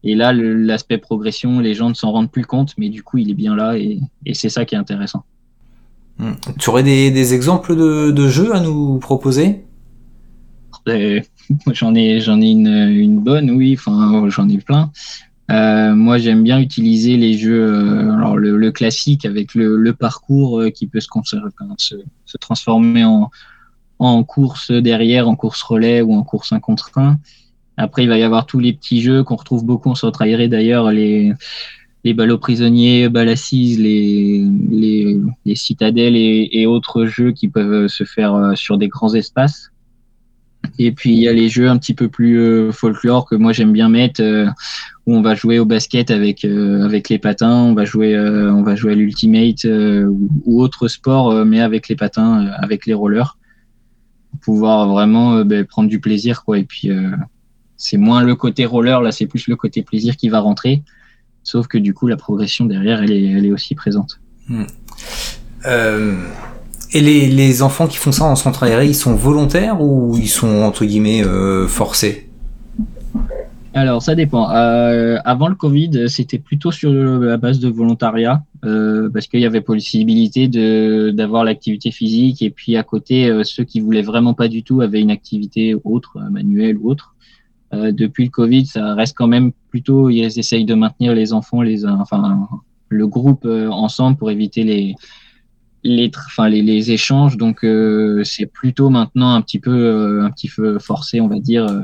et 0.04 0.16
là, 0.16 0.34
l'aspect 0.34 0.98
progression, 0.98 1.60
les 1.60 1.76
gens 1.76 1.90
ne 1.90 1.94
s'en 1.94 2.12
rendent 2.12 2.32
plus 2.32 2.46
compte, 2.46 2.74
mais 2.78 2.90
du 2.90 3.04
coup, 3.04 3.20
il 3.20 3.30
est 3.30 3.36
bien 3.36 3.56
là, 3.56 3.78
et, 3.78 4.00
c'est 4.34 4.50
ça 4.50 4.66
qui 4.66 4.74
est 4.76 4.78
intéressant. 4.78 5.24
Hmm. 6.18 6.34
Tu 6.58 6.70
aurais 6.70 6.84
des, 6.84 7.34
exemples 7.34 7.76
de, 7.76 8.28
jeux 8.28 8.56
à 8.56 8.60
nous 8.60 8.98
proposer? 8.98 9.64
Euh, 10.90 11.22
J'en 11.72 11.94
ai, 11.96 12.20
j'en 12.20 12.42
ai 12.42 12.50
une, 12.50 12.68
une 12.68 13.20
bonne, 13.20 13.52
oui. 13.52 13.76
Enfin, 13.78 14.28
j'en 14.30 14.50
ai 14.50 14.58
plein. 14.58 14.92
Euh, 15.52 15.94
moi, 15.94 16.18
j'aime 16.18 16.44
bien 16.44 16.60
utiliser 16.60 17.18
les 17.18 17.38
jeux, 17.38 17.66
euh, 17.66 18.14
alors 18.14 18.38
le, 18.38 18.72
classique 18.72 19.26
avec 19.26 19.56
le, 19.56 19.94
parcours 19.94 20.62
euh, 20.62 20.70
qui 20.70 20.88
peut 20.88 21.02
se, 21.02 21.10
se, 21.78 21.96
se, 22.26 22.38
transformer 22.38 23.04
en, 23.04 23.30
en 24.00 24.24
course 24.24 24.72
derrière, 24.72 25.28
en 25.28 25.36
course 25.36 25.62
relais 25.62 26.02
ou 26.02 26.14
en 26.14 26.24
course 26.24 26.54
un 26.54 26.60
contre 26.60 26.98
un. 26.98 27.20
Après, 27.76 28.04
il 28.04 28.10
va 28.10 28.18
y 28.18 28.24
avoir 28.24 28.46
tous 28.46 28.60
les 28.60 28.72
petits 28.72 29.02
jeux 29.02 29.24
qu'on 29.24 29.36
retrouve 29.36 29.66
beaucoup 29.66 29.90
en 29.90 29.96
centre 29.96 30.22
aéré 30.22 30.48
d'ailleurs, 30.48 30.92
les, 30.92 31.34
les 32.06 32.14
ballots 32.14 32.38
prisonniers, 32.38 33.10
balles 33.10 33.30
assises, 33.30 33.80
les, 33.80 34.48
les, 34.72 35.18
les 35.46 35.56
citadelles 35.56 36.16
et, 36.16 36.50
et, 36.54 36.66
autres 36.68 37.06
jeux 37.06 37.32
qui 37.32 37.50
peuvent 37.50 37.88
se 37.88 38.06
faire 38.06 38.54
sur 38.56 38.78
des 38.78 38.88
grands 38.88 39.14
espaces. 39.14 39.73
Et 40.80 40.92
puis 40.92 41.12
il 41.12 41.20
y 41.20 41.28
a 41.28 41.34
les 41.34 41.50
jeux 41.50 41.70
un 41.70 41.78
petit 41.78 41.94
peu 41.94 42.08
plus 42.08 42.40
euh, 42.40 42.72
folklore 42.72 43.26
que 43.26 43.36
moi 43.36 43.54
j'aime 43.54 43.74
bien 43.74 43.90
mettre, 43.90 44.22
euh, 44.22 44.48
où 45.06 45.16
on 45.16 45.22
va 45.22 45.36
jouer 45.36 45.60
au 45.60 45.66
basket 45.66 46.10
avec 46.10 46.46
euh, 46.46 46.84
avec 46.84 47.10
les 47.10 47.20
patins, 47.20 47.54
on 47.54 47.74
va 47.74 47.86
jouer 47.86 48.18
on 48.18 48.64
va 48.64 48.76
jouer 48.76 48.94
à 48.94 48.96
l'ultimate 48.96 49.66
ou, 49.66 50.30
ou, 50.46 50.62
autre 50.62 50.88
sport, 50.88 51.46
mais 51.46 51.62
avec 51.62 51.90
les 51.90 51.96
patins, 51.96 52.48
avec 52.60 52.86
les 52.86 52.94
rollers, 52.94 53.38
pour 54.32 54.40
pouvoir 54.40 54.88
vraiment 54.88 55.44
ben, 55.44 55.66
prendre 55.66 55.90
du 55.90 56.00
plaisir 56.00 56.44
quoi. 56.44 56.58
Et 56.58 56.64
puis 56.64 56.90
c'est 57.78 57.98
moins 57.98 58.24
le 58.24 58.36
côté 58.36 58.66
roller 58.66 59.02
là, 59.02 59.12
c'est 59.12 59.28
plus 59.28 59.48
le 59.48 59.56
côté 59.56 59.84
plaisir 59.84 60.16
qui 60.16 60.30
va 60.30 60.40
rentrer. 60.40 60.84
Sauf 61.44 61.68
que 61.68 61.78
du 61.78 61.94
coup 61.94 62.08
la 62.08 62.16
progression 62.16 62.66
derrière 62.66 63.04
elle 63.04 63.12
est 63.12 63.26
elle 63.26 63.46
est 63.46 63.52
aussi 63.52 63.76
présente. 63.76 64.22
Hmm. 64.48 64.64
Et 66.96 67.02
les, 67.02 67.28
les, 67.28 67.64
enfants 67.64 67.88
qui 67.88 67.98
font 67.98 68.12
ça 68.12 68.26
en 68.26 68.36
centre 68.36 68.62
aéré, 68.62 68.86
ils 68.86 68.96
sont 68.96 69.16
volontaires 69.16 69.82
ou 69.82 70.16
ils 70.16 70.30
sont 70.30 70.62
entre 70.62 70.86
guillemets 70.86 71.26
euh, 71.26 71.68
forcés? 71.68 72.30
Alors, 73.74 74.04
ça 74.04 74.14
dépend. 74.14 74.52
Euh, 74.52 75.18
avant 75.26 75.48
le 75.48 75.56
Covid, 75.56 76.08
c'était 76.08 76.38
plutôt 76.38 76.72
sur 76.72 76.94
la 76.94 77.38
base 77.38 77.60
de 77.60 77.68
volontariat, 77.68 78.44
euh, 78.64 79.10
parce 79.10 79.26
qu'il 79.26 79.40
y 79.40 79.46
avait 79.48 79.62
possibilité 79.62 80.48
d'avoir 81.12 81.44
l'activité 81.44 81.90
physique, 81.90 82.44
et 82.44 82.52
puis 82.52 82.78
à 82.78 82.84
côté, 82.84 83.42
ceux 83.44 83.64
qui 83.64 83.80
voulaient 83.80 84.04
vraiment 84.04 84.36
pas 84.36 84.48
du 84.48 84.62
tout 84.62 84.82
avaient 84.82 85.02
une 85.02 85.10
activité 85.10 85.76
autre, 85.84 86.20
manuelle 86.30 86.78
ou 86.78 86.92
autre. 86.92 87.16
Depuis 87.72 88.26
le 88.26 88.30
Covid, 88.30 88.68
ça 88.68 88.94
reste 88.94 89.18
quand 89.18 89.26
même 89.26 89.52
plutôt, 89.72 90.12
ils 90.12 90.38
essayent 90.38 90.66
de 90.66 90.76
maintenir 90.76 91.16
les 91.16 91.34
enfants, 91.34 91.64
les, 91.64 91.88
enfin, 91.88 92.48
le 92.90 93.08
groupe 93.08 93.48
ensemble 93.48 94.18
pour 94.18 94.30
éviter 94.30 94.64
les, 94.64 94.94
les, 95.84 96.12
enfin, 96.16 96.50
les, 96.50 96.62
les 96.62 96.92
échanges. 96.92 97.38
Donc, 97.38 97.64
euh, 97.64 98.24
c'est 98.24 98.46
plutôt 98.46 98.90
maintenant 98.90 99.34
un 99.34 99.42
petit 99.42 99.60
peu, 99.60 99.72
euh, 99.72 100.26
un 100.26 100.32
petit 100.32 100.50
peu 100.50 100.80
forcé, 100.80 101.22
on 101.22 101.28
va 101.28 101.40
dire. 101.40 101.66
Euh, 101.68 101.82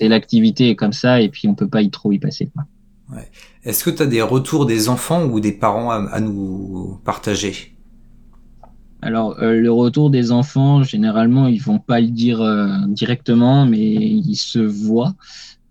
et 0.00 0.08
l'activité 0.08 0.70
est 0.70 0.76
comme 0.76 0.92
ça, 0.92 1.20
et 1.20 1.28
puis 1.28 1.46
on 1.48 1.54
peut 1.54 1.68
pas 1.68 1.82
y 1.82 1.90
trop 1.90 2.12
y 2.12 2.18
passer. 2.18 2.50
Ouais. 3.12 3.30
Est-ce 3.64 3.84
que 3.84 3.90
tu 3.90 4.02
as 4.02 4.06
des 4.06 4.22
retours 4.22 4.66
des 4.66 4.88
enfants 4.88 5.24
ou 5.26 5.40
des 5.40 5.52
parents 5.52 5.90
à, 5.90 5.96
à 6.10 6.20
nous 6.20 6.98
partager? 7.04 7.76
Alors, 9.02 9.36
euh, 9.40 9.60
le 9.60 9.70
retour 9.70 10.10
des 10.10 10.32
enfants, 10.32 10.82
généralement, 10.82 11.46
ils 11.46 11.62
vont 11.62 11.78
pas 11.78 12.00
le 12.00 12.08
dire 12.08 12.40
directement, 12.88 13.66
mais 13.66 13.80
ils 13.80 14.36
se 14.36 14.58
voient. 14.58 15.14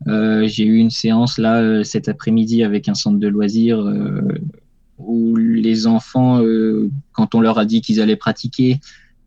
Euh, 0.07 0.47
J'ai 0.47 0.65
eu 0.65 0.77
une 0.77 0.91
séance 0.91 1.37
là 1.37 1.83
cet 1.83 2.09
après-midi 2.09 2.63
avec 2.63 2.89
un 2.89 2.93
centre 2.93 3.19
de 3.19 3.27
loisirs 3.27 3.83
où 5.07 5.35
les 5.35 5.87
enfants, 5.87 6.41
euh, 6.41 6.89
quand 7.11 7.35
on 7.35 7.41
leur 7.41 7.57
a 7.57 7.65
dit 7.65 7.81
qu'ils 7.81 8.01
allaient 8.01 8.15
pratiquer, 8.15 8.79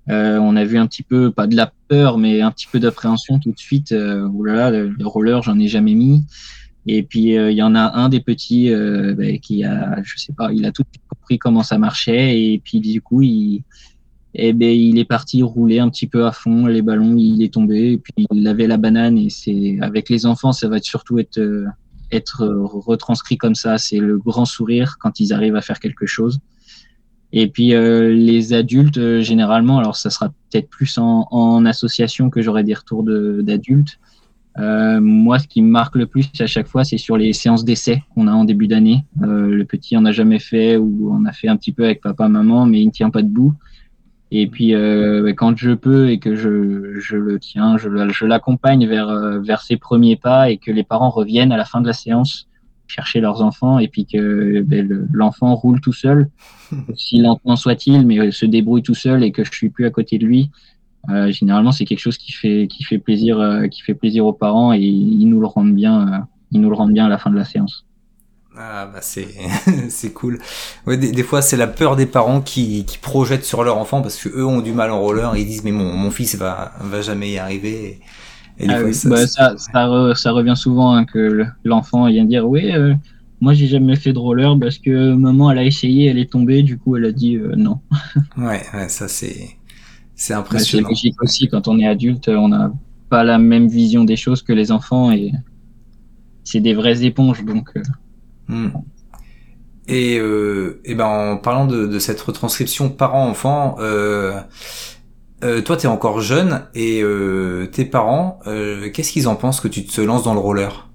euh, 0.08 0.38
on 0.38 0.54
a 0.56 0.64
vu 0.64 0.78
un 0.78 0.86
petit 0.86 1.02
peu, 1.02 1.30
pas 1.30 1.46
de 1.46 1.56
la 1.56 1.72
peur, 1.88 2.18
mais 2.18 2.40
un 2.40 2.50
petit 2.50 2.66
peu 2.70 2.78
d'appréhension 2.78 3.38
tout 3.38 3.50
de 3.50 3.58
suite. 3.58 3.92
Euh, 3.92 4.28
oh 4.32 4.44
là 4.44 4.54
là, 4.54 4.70
le, 4.70 4.88
le 4.88 5.06
roller, 5.06 5.42
j'en 5.42 5.58
ai 5.58 5.68
jamais 5.68 5.94
mis. 5.94 6.24
Et 6.86 7.02
puis 7.02 7.36
euh, 7.36 7.50
il 7.50 7.56
y 7.56 7.62
en 7.62 7.74
a 7.74 7.96
un 7.98 8.08
des 8.08 8.20
petits 8.20 8.70
bah, 8.70 9.36
qui 9.42 9.64
a, 9.64 10.00
je 10.04 10.16
sais 10.18 10.32
pas, 10.32 10.52
il 10.52 10.64
a 10.66 10.72
tout 10.72 10.84
compris 11.08 11.38
comment 11.38 11.64
ça 11.64 11.78
marchait 11.78 12.40
et 12.40 12.60
puis 12.62 12.78
du 12.78 13.00
coup 13.00 13.22
il, 13.22 13.64
eh 14.34 14.52
ben, 14.52 14.70
il 14.70 14.96
est 14.98 15.04
parti 15.04 15.42
rouler 15.42 15.80
un 15.80 15.90
petit 15.90 16.06
peu 16.06 16.26
à 16.26 16.30
fond 16.30 16.66
les 16.66 16.82
ballons, 16.82 17.16
il 17.16 17.42
est 17.42 17.52
tombé 17.52 17.92
et 17.92 17.98
puis 17.98 18.28
il 18.30 18.46
avait 18.46 18.68
la 18.68 18.76
banane 18.76 19.18
et 19.18 19.30
c'est 19.30 19.78
avec 19.80 20.08
les 20.08 20.26
enfants 20.26 20.52
ça 20.52 20.68
va 20.68 20.78
surtout 20.80 21.18
être 21.18 21.40
être 22.12 22.46
retranscrit 22.46 23.36
comme 23.36 23.54
ça. 23.54 23.78
C'est 23.78 23.98
le 23.98 24.18
grand 24.18 24.44
sourire 24.44 24.96
quand 24.98 25.20
ils 25.20 25.32
arrivent 25.32 25.56
à 25.56 25.62
faire 25.62 25.80
quelque 25.80 26.06
chose. 26.06 26.40
Et 27.32 27.48
puis 27.48 27.74
euh, 27.74 28.12
les 28.14 28.52
adultes, 28.54 28.98
euh, 28.98 29.20
généralement, 29.20 29.78
alors 29.78 29.96
ça 29.96 30.10
sera 30.10 30.28
peut-être 30.28 30.68
plus 30.68 30.96
en, 30.98 31.64
association 31.66 32.30
que 32.30 32.40
j'aurai 32.40 32.64
des 32.64 32.74
retours 32.74 33.02
d'adultes. 33.02 33.98
Euh, 34.58 35.00
moi, 35.00 35.38
ce 35.38 35.46
qui 35.46 35.60
me 35.60 35.68
marque 35.68 35.96
le 35.96 36.06
plus 36.06 36.30
à 36.40 36.46
chaque 36.46 36.66
fois, 36.66 36.84
c'est 36.84 36.96
sur 36.96 37.16
les 37.16 37.32
séances 37.32 37.64
d'essai 37.64 38.02
qu'on 38.14 38.26
a 38.26 38.32
en 38.32 38.44
début 38.44 38.68
d'année. 38.68 39.04
Euh, 39.22 39.48
le 39.48 39.64
petit 39.64 39.96
en 39.96 40.04
a 40.06 40.12
jamais 40.12 40.38
fait 40.38 40.76
ou 40.76 41.10
on 41.12 41.26
a 41.26 41.32
fait 41.32 41.48
un 41.48 41.56
petit 41.56 41.72
peu 41.72 41.84
avec 41.84 42.00
papa, 42.00 42.28
maman, 42.28 42.64
mais 42.64 42.80
il 42.80 42.86
ne 42.86 42.90
tient 42.90 43.10
pas 43.10 43.22
debout. 43.22 43.52
Et 44.32 44.48
puis 44.48 44.74
euh, 44.74 45.32
quand 45.34 45.56
je 45.56 45.72
peux 45.72 46.10
et 46.10 46.18
que 46.18 46.34
je, 46.34 46.98
je 46.98 47.16
le 47.16 47.38
tiens, 47.38 47.76
je, 47.76 47.88
je 48.08 48.26
l'accompagne 48.26 48.86
vers, 48.86 49.08
euh, 49.08 49.38
vers 49.38 49.62
ses 49.62 49.76
premiers 49.76 50.16
pas 50.16 50.50
et 50.50 50.56
que 50.56 50.72
les 50.72 50.82
parents 50.82 51.10
reviennent 51.10 51.52
à 51.52 51.56
la 51.56 51.64
fin 51.64 51.80
de 51.80 51.86
la 51.86 51.92
séance 51.92 52.48
chercher 52.88 53.20
leurs 53.20 53.42
enfants 53.42 53.78
et 53.78 53.88
puis 53.88 54.06
que 54.06 54.62
ben, 54.62 55.06
l'enfant 55.12 55.54
roule 55.54 55.80
tout 55.80 55.92
seul, 55.92 56.30
si 56.94 57.18
lentement 57.18 57.56
soit-il, 57.56 58.06
mais 58.06 58.30
se 58.30 58.46
débrouille 58.46 58.82
tout 58.82 58.94
seul 58.94 59.22
et 59.22 59.32
que 59.32 59.44
je 59.44 59.52
suis 59.52 59.70
plus 59.70 59.86
à 59.86 59.90
côté 59.90 60.18
de 60.18 60.26
lui. 60.26 60.50
Euh, 61.10 61.30
généralement, 61.30 61.72
c'est 61.72 61.84
quelque 61.84 62.00
chose 62.00 62.18
qui 62.18 62.32
fait 62.32 62.66
qui 62.68 62.82
fait 62.82 62.98
plaisir 62.98 63.38
euh, 63.38 63.68
qui 63.68 63.82
fait 63.82 63.94
plaisir 63.94 64.26
aux 64.26 64.32
parents 64.32 64.72
et 64.72 64.80
ils 64.80 65.28
nous 65.28 65.40
le 65.40 65.46
rendent 65.46 65.74
bien 65.74 66.08
euh, 66.08 66.18
ils 66.50 66.60
nous 66.60 66.68
le 66.68 66.74
rendent 66.74 66.92
bien 66.92 67.06
à 67.06 67.08
la 67.08 67.18
fin 67.18 67.30
de 67.30 67.36
la 67.36 67.44
séance. 67.44 67.85
Ah 68.58 68.86
bah 68.86 69.00
c'est 69.02 69.28
c'est 69.90 70.12
cool. 70.12 70.38
Ouais, 70.86 70.96
des, 70.96 71.12
des 71.12 71.22
fois 71.22 71.42
c'est 71.42 71.58
la 71.58 71.66
peur 71.66 71.94
des 71.94 72.06
parents 72.06 72.40
qui, 72.40 72.84
qui 72.86 72.96
projettent 72.96 73.44
sur 73.44 73.62
leur 73.64 73.76
enfant 73.76 74.00
parce 74.00 74.16
que 74.16 74.30
eux 74.30 74.46
ont 74.46 74.62
du 74.62 74.72
mal 74.72 74.90
en 74.90 75.00
roller 75.00 75.34
et 75.34 75.42
ils 75.42 75.46
disent 75.46 75.62
mais 75.62 75.72
mon, 75.72 75.92
mon 75.92 76.10
fils 76.10 76.36
va 76.36 76.72
va 76.80 77.02
jamais 77.02 77.32
y 77.32 77.38
arriver. 77.38 78.00
Et, 78.58 78.64
et 78.64 78.70
ah 78.70 78.80
oui, 78.82 78.94
ça, 78.94 79.10
bah, 79.10 79.26
ça, 79.26 79.54
ça, 79.58 79.86
re, 79.86 80.16
ça, 80.16 80.32
revient 80.32 80.54
souvent 80.56 80.94
hein, 80.94 81.04
que 81.04 81.44
l'enfant 81.64 82.08
vient 82.08 82.24
dire 82.24 82.48
oui 82.48 82.72
euh, 82.72 82.94
moi 83.42 83.52
j'ai 83.52 83.66
jamais 83.66 83.96
fait 83.96 84.14
de 84.14 84.18
roller 84.18 84.58
parce 84.58 84.78
que 84.78 85.12
maman 85.12 85.50
elle 85.50 85.58
a 85.58 85.64
essayé 85.64 86.06
elle 86.06 86.18
est 86.18 86.30
tombée 86.32 86.62
du 86.62 86.78
coup 86.78 86.96
elle 86.96 87.04
a 87.04 87.12
dit 87.12 87.36
euh, 87.36 87.54
non. 87.56 87.80
ouais, 88.38 88.62
ouais 88.72 88.88
ça 88.88 89.08
c'est 89.08 89.50
c'est 90.14 90.32
impressionnant. 90.32 90.88
Bah, 90.88 90.94
c'est 90.94 91.08
logique 91.10 91.22
aussi 91.22 91.48
quand 91.48 91.68
on 91.68 91.78
est 91.78 91.86
adulte 91.86 92.28
on 92.28 92.48
n'a 92.48 92.72
pas 93.10 93.22
la 93.22 93.36
même 93.38 93.68
vision 93.68 94.04
des 94.04 94.16
choses 94.16 94.40
que 94.40 94.54
les 94.54 94.72
enfants 94.72 95.12
et 95.12 95.32
c'est 96.42 96.60
des 96.60 96.72
vraies 96.72 97.04
éponges 97.04 97.44
donc. 97.44 97.68
Euh, 97.76 97.82
Hmm. 98.48 98.68
Et, 99.88 100.18
euh, 100.18 100.80
et 100.84 100.94
ben 100.94 101.06
en 101.06 101.36
parlant 101.36 101.66
de, 101.66 101.98
cette 101.98 102.20
retranscription 102.20 102.88
parent-enfant, 102.90 103.76
euh, 103.78 104.40
euh, 105.44 105.60
toi 105.60 105.76
t'es 105.76 105.86
encore 105.86 106.20
jeune 106.20 106.62
et 106.74 107.02
euh, 107.02 107.66
tes 107.66 107.84
parents, 107.84 108.40
euh, 108.46 108.90
qu'est-ce 108.90 109.12
qu'ils 109.12 109.28
en 109.28 109.36
pensent 109.36 109.60
que 109.60 109.68
tu 109.68 109.84
te 109.84 110.00
lances 110.00 110.24
dans 110.24 110.34
le 110.34 110.40
roller? 110.40 110.88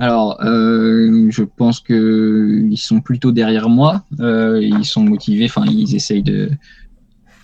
Alors, 0.00 0.38
je 0.40 1.42
pense 1.42 1.80
que 1.80 2.62
ils 2.70 2.76
sont 2.76 3.00
plutôt 3.00 3.32
derrière 3.32 3.68
moi. 3.68 4.04
ils 4.20 4.84
sont 4.84 5.02
motivés. 5.02 5.46
Enfin, 5.46 5.64
ils 5.66 5.96
essayent 5.96 6.22
de 6.22 6.50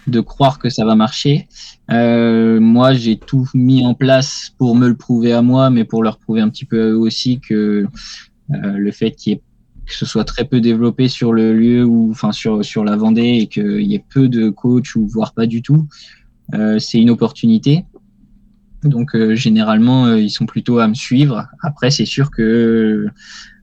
de 0.07 0.21
croire 0.21 0.61
que 0.61 0.69
ça 0.69 0.85
va 0.85 0.95
marcher. 0.95 1.49
Moi, 1.89 2.95
j'ai 2.95 3.19
tout 3.19 3.49
mis 3.55 3.85
en 3.85 3.95
place 3.95 4.53
pour 4.57 4.77
me 4.77 4.87
le 4.87 4.95
prouver 4.95 5.33
à 5.33 5.43
moi, 5.43 5.69
mais 5.71 5.83
pour 5.83 6.05
leur 6.05 6.17
prouver 6.17 6.43
un 6.43 6.49
petit 6.49 6.65
peu 6.65 6.81
à 6.81 6.87
eux 6.91 6.97
aussi 6.97 7.41
que 7.41 7.89
le 8.49 8.91
fait 8.91 9.13
qu'il 9.13 9.41
que 9.87 9.95
ce 9.95 10.07
soit 10.07 10.25
très 10.25 10.45
peu 10.45 10.61
développé 10.61 11.09
sur 11.09 11.33
le 11.33 11.53
lieu 11.53 11.85
ou 11.85 12.11
enfin 12.11 12.33
sur 12.33 12.65
sur 12.65 12.85
la 12.85 12.97
Vendée 12.97 13.39
et 13.41 13.47
qu'il 13.47 13.83
y 13.83 13.95
ait 13.95 14.05
peu 14.13 14.29
de 14.29 14.49
coachs 14.51 14.95
ou 14.97 15.07
voire 15.07 15.35
pas 15.35 15.47
du 15.47 15.63
tout, 15.63 15.87
euh, 16.55 16.79
c'est 16.79 17.01
une 17.01 17.11
opportunité. 17.11 17.85
Donc 18.83 19.15
euh, 19.15 19.35
généralement 19.35 20.07
euh, 20.07 20.21
ils 20.21 20.31
sont 20.31 20.47
plutôt 20.47 20.79
à 20.79 20.89
me 20.89 20.95
suivre. 20.95 21.47
Après 21.63 21.91
c'est 21.91 22.05
sûr 22.07 22.31
que 22.31 23.09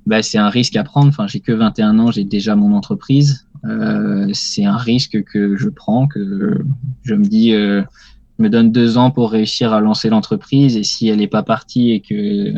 bah, 0.06 0.24
c'est 0.24 0.38
un 0.38 0.50
risque 0.50 0.76
à 0.76 0.84
prendre. 0.84 1.10
Enfin 1.10 1.28
j'ai 1.28 1.40
que 1.40 1.52
21 1.52 2.00
ans, 2.00 2.12
j'ai 2.12 2.24
déjà 2.24 2.56
mon 2.56 2.74
entreprise. 2.74 3.48
Euh, 3.66 4.28
c'est 4.34 4.66
un 4.66 4.78
risque 4.78 5.24
que 5.24 5.56
je 5.56 5.70
prends, 5.70 6.08
que 6.08 6.64
je 7.04 7.16
me 7.16 7.26
dis 7.26 7.52
je 7.52 8.44
me 8.44 8.50
donne 8.50 8.72
deux 8.72 8.98
ans 8.98 9.12
pour 9.12 9.32
réussir 9.32 9.74
à 9.74 9.82
lancer 9.82 10.10
l'entreprise 10.10 10.76
et 10.76 10.84
si 10.84 11.08
elle 11.08 11.18
n'est 11.18 11.28
pas 11.28 11.44
partie 11.44 11.92
et 11.92 12.02
que 12.02 12.56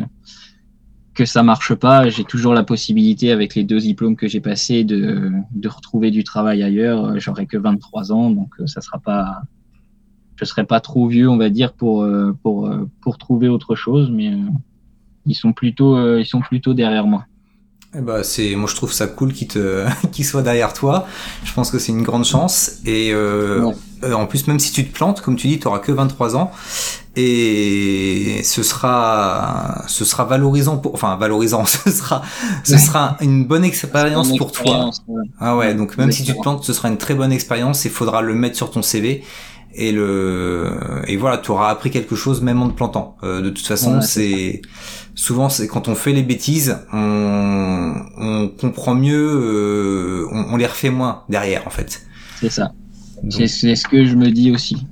que 1.14 1.24
ça 1.24 1.42
marche 1.42 1.74
pas, 1.74 2.08
j'ai 2.08 2.24
toujours 2.24 2.54
la 2.54 2.64
possibilité, 2.64 3.30
avec 3.30 3.54
les 3.54 3.64
deux 3.64 3.78
diplômes 3.78 4.16
que 4.16 4.26
j'ai 4.26 4.40
passés, 4.40 4.84
de, 4.84 5.30
de 5.52 5.68
retrouver 5.68 6.10
du 6.10 6.24
travail 6.24 6.62
ailleurs. 6.62 7.18
J'aurai 7.20 7.46
que 7.46 7.56
23 7.56 8.12
ans, 8.12 8.30
donc 8.30 8.50
euh, 8.60 8.66
ça 8.66 8.80
sera 8.80 8.98
pas, 8.98 9.42
je 10.36 10.44
serai 10.44 10.64
pas 10.64 10.80
trop 10.80 11.06
vieux, 11.06 11.28
on 11.28 11.36
va 11.36 11.50
dire, 11.50 11.72
pour 11.72 12.02
euh, 12.02 12.36
pour 12.42 12.66
euh, 12.66 12.88
pour 13.00 13.16
trouver 13.18 13.48
autre 13.48 13.76
chose, 13.76 14.10
mais 14.10 14.32
ils 15.26 15.34
sont 15.34 15.52
plutôt 15.52 16.18
ils 16.18 16.26
sont 16.26 16.40
plutôt 16.40 16.74
derrière 16.74 17.06
moi. 17.06 17.24
Eh 17.96 18.00
bah 18.00 18.24
c'est 18.24 18.56
moi 18.56 18.68
je 18.68 18.74
trouve 18.74 18.92
ça 18.92 19.06
cool 19.06 19.32
qu'il 19.32 19.46
te 19.46 19.86
qu'il 20.12 20.24
soit 20.24 20.42
derrière 20.42 20.72
toi. 20.72 21.06
Je 21.44 21.52
pense 21.52 21.70
que 21.70 21.78
c'est 21.78 21.92
une 21.92 22.02
grande 22.02 22.24
chance 22.24 22.78
et 22.84 23.10
euh, 23.12 23.72
ouais. 24.02 24.12
en 24.12 24.26
plus 24.26 24.46
même 24.48 24.58
si 24.58 24.72
tu 24.72 24.84
te 24.84 24.92
plantes 24.92 25.20
comme 25.20 25.36
tu 25.36 25.46
dis 25.46 25.60
tu 25.60 25.68
auras 25.68 25.78
que 25.78 25.92
23 25.92 26.36
ans 26.36 26.50
et 27.16 28.40
ce 28.42 28.64
sera 28.64 29.84
ce 29.86 30.04
sera 30.04 30.24
valorisant 30.24 30.78
pour 30.78 30.94
enfin 30.94 31.16
valorisant 31.16 31.64
ce 31.66 31.90
sera 31.90 32.22
ce 32.64 32.78
sera 32.78 33.16
une 33.20 33.44
bonne 33.44 33.64
expérience 33.64 34.30
une 34.30 34.38
pour 34.38 34.48
expérience, 34.48 35.04
toi. 35.04 35.14
Ouais. 35.14 35.22
Ah 35.38 35.56
ouais, 35.56 35.74
donc 35.74 35.96
même 35.96 36.10
si 36.10 36.24
tu 36.24 36.34
te 36.34 36.40
plantes 36.40 36.64
ce 36.64 36.72
sera 36.72 36.88
une 36.88 36.98
très 36.98 37.14
bonne 37.14 37.32
expérience 37.32 37.86
et 37.86 37.90
faudra 37.90 38.22
le 38.22 38.34
mettre 38.34 38.56
sur 38.56 38.70
ton 38.72 38.82
CV 38.82 39.22
et 39.76 39.92
le 39.92 40.72
et 41.06 41.16
voilà 41.16 41.38
tu 41.38 41.50
auras 41.52 41.70
appris 41.70 41.90
quelque 41.90 42.16
chose 42.16 42.42
même 42.42 42.60
en 42.62 42.68
te 42.68 42.74
plantant 42.74 43.16
euh, 43.22 43.40
de 43.40 43.50
toute 43.50 43.66
façon 43.66 43.96
ouais, 43.96 44.02
c'est 44.02 44.62
souvent 45.14 45.48
c'est 45.48 45.66
quand 45.66 45.88
on 45.88 45.94
fait 45.94 46.12
les 46.12 46.22
bêtises 46.22 46.78
on, 46.92 47.94
on 48.16 48.48
comprend 48.48 48.94
mieux 48.94 49.14
euh, 49.14 50.28
on, 50.32 50.54
on, 50.54 50.56
les 50.56 50.66
refait 50.66 50.90
moins 50.90 51.22
derrière 51.28 51.66
en 51.66 51.70
fait 51.70 52.02
c'est 52.40 52.50
ça 52.50 52.72
c'est 53.30 53.46
ce 53.48 53.86
que 53.86 54.04
je 54.04 54.16
me 54.16 54.30
dis 54.30 54.50
aussi 54.50 54.86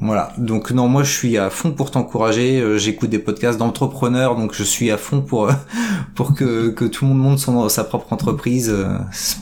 Voilà. 0.00 0.32
Donc 0.38 0.70
non, 0.70 0.88
moi 0.88 1.02
je 1.02 1.12
suis 1.12 1.36
à 1.36 1.50
fond 1.50 1.72
pour 1.72 1.90
t'encourager. 1.90 2.78
J'écoute 2.78 3.10
des 3.10 3.18
podcasts 3.18 3.58
d'entrepreneurs, 3.58 4.34
donc 4.34 4.54
je 4.54 4.62
suis 4.62 4.90
à 4.90 4.96
fond 4.96 5.20
pour 5.20 5.50
pour 6.14 6.34
que 6.34 6.70
que 6.70 6.86
tout 6.86 7.04
le 7.04 7.10
monde 7.10 7.18
monte 7.18 7.38
son 7.38 7.68
sa 7.68 7.84
propre 7.84 8.10
entreprise. 8.14 8.74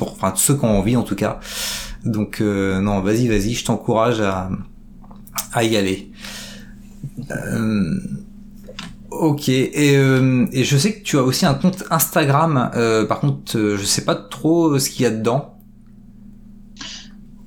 Pour 0.01 0.15
enfin 0.15 0.33
ceux 0.35 0.57
qui 0.57 0.65
ont 0.65 0.77
envie 0.81 0.97
en 0.97 1.05
tout 1.05 1.15
cas. 1.15 1.39
Donc 2.05 2.41
non, 2.41 3.01
vas-y, 3.03 3.29
vas-y, 3.29 3.53
je 3.53 3.65
t'encourage 3.65 4.21
à 4.21 4.51
à 5.53 5.63
y 5.63 5.77
aller. 5.77 6.11
Euh, 7.31 7.95
ok, 9.19 9.49
et, 9.49 9.97
euh, 9.97 10.47
et, 10.53 10.65
je 10.65 10.77
sais 10.77 10.95
que 10.95 11.03
tu 11.03 11.19
as 11.19 11.23
aussi 11.23 11.47
un 11.47 11.55
compte 11.55 11.85
Instagram. 11.91 12.71
Euh, 12.75 13.05
par 13.05 13.21
contre, 13.21 13.53
je 13.53 13.85
sais 13.85 14.05
pas 14.05 14.15
trop 14.15 14.79
ce 14.79 14.89
qu'il 14.91 15.03
y 15.03 15.07
a 15.07 15.11
dedans. 15.11 15.55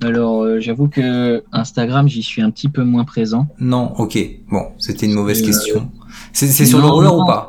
Alors, 0.02 0.60
j'avoue 0.60 0.88
que 0.88 1.44
Instagram, 1.52 2.08
j'y 2.08 2.22
suis 2.22 2.42
un 2.42 2.50
petit 2.50 2.68
peu 2.68 2.82
moins 2.82 3.04
présent. 3.04 3.46
Non, 3.60 3.92
ok. 3.98 4.18
Bon, 4.50 4.72
c'était 4.78 5.06
une 5.06 5.14
mauvaise 5.14 5.42
question. 5.42 5.90
C'est 6.32 6.48
sur 6.66 6.80
le 6.80 6.86
roller 6.86 7.16
ou 7.16 7.24
pas 7.24 7.48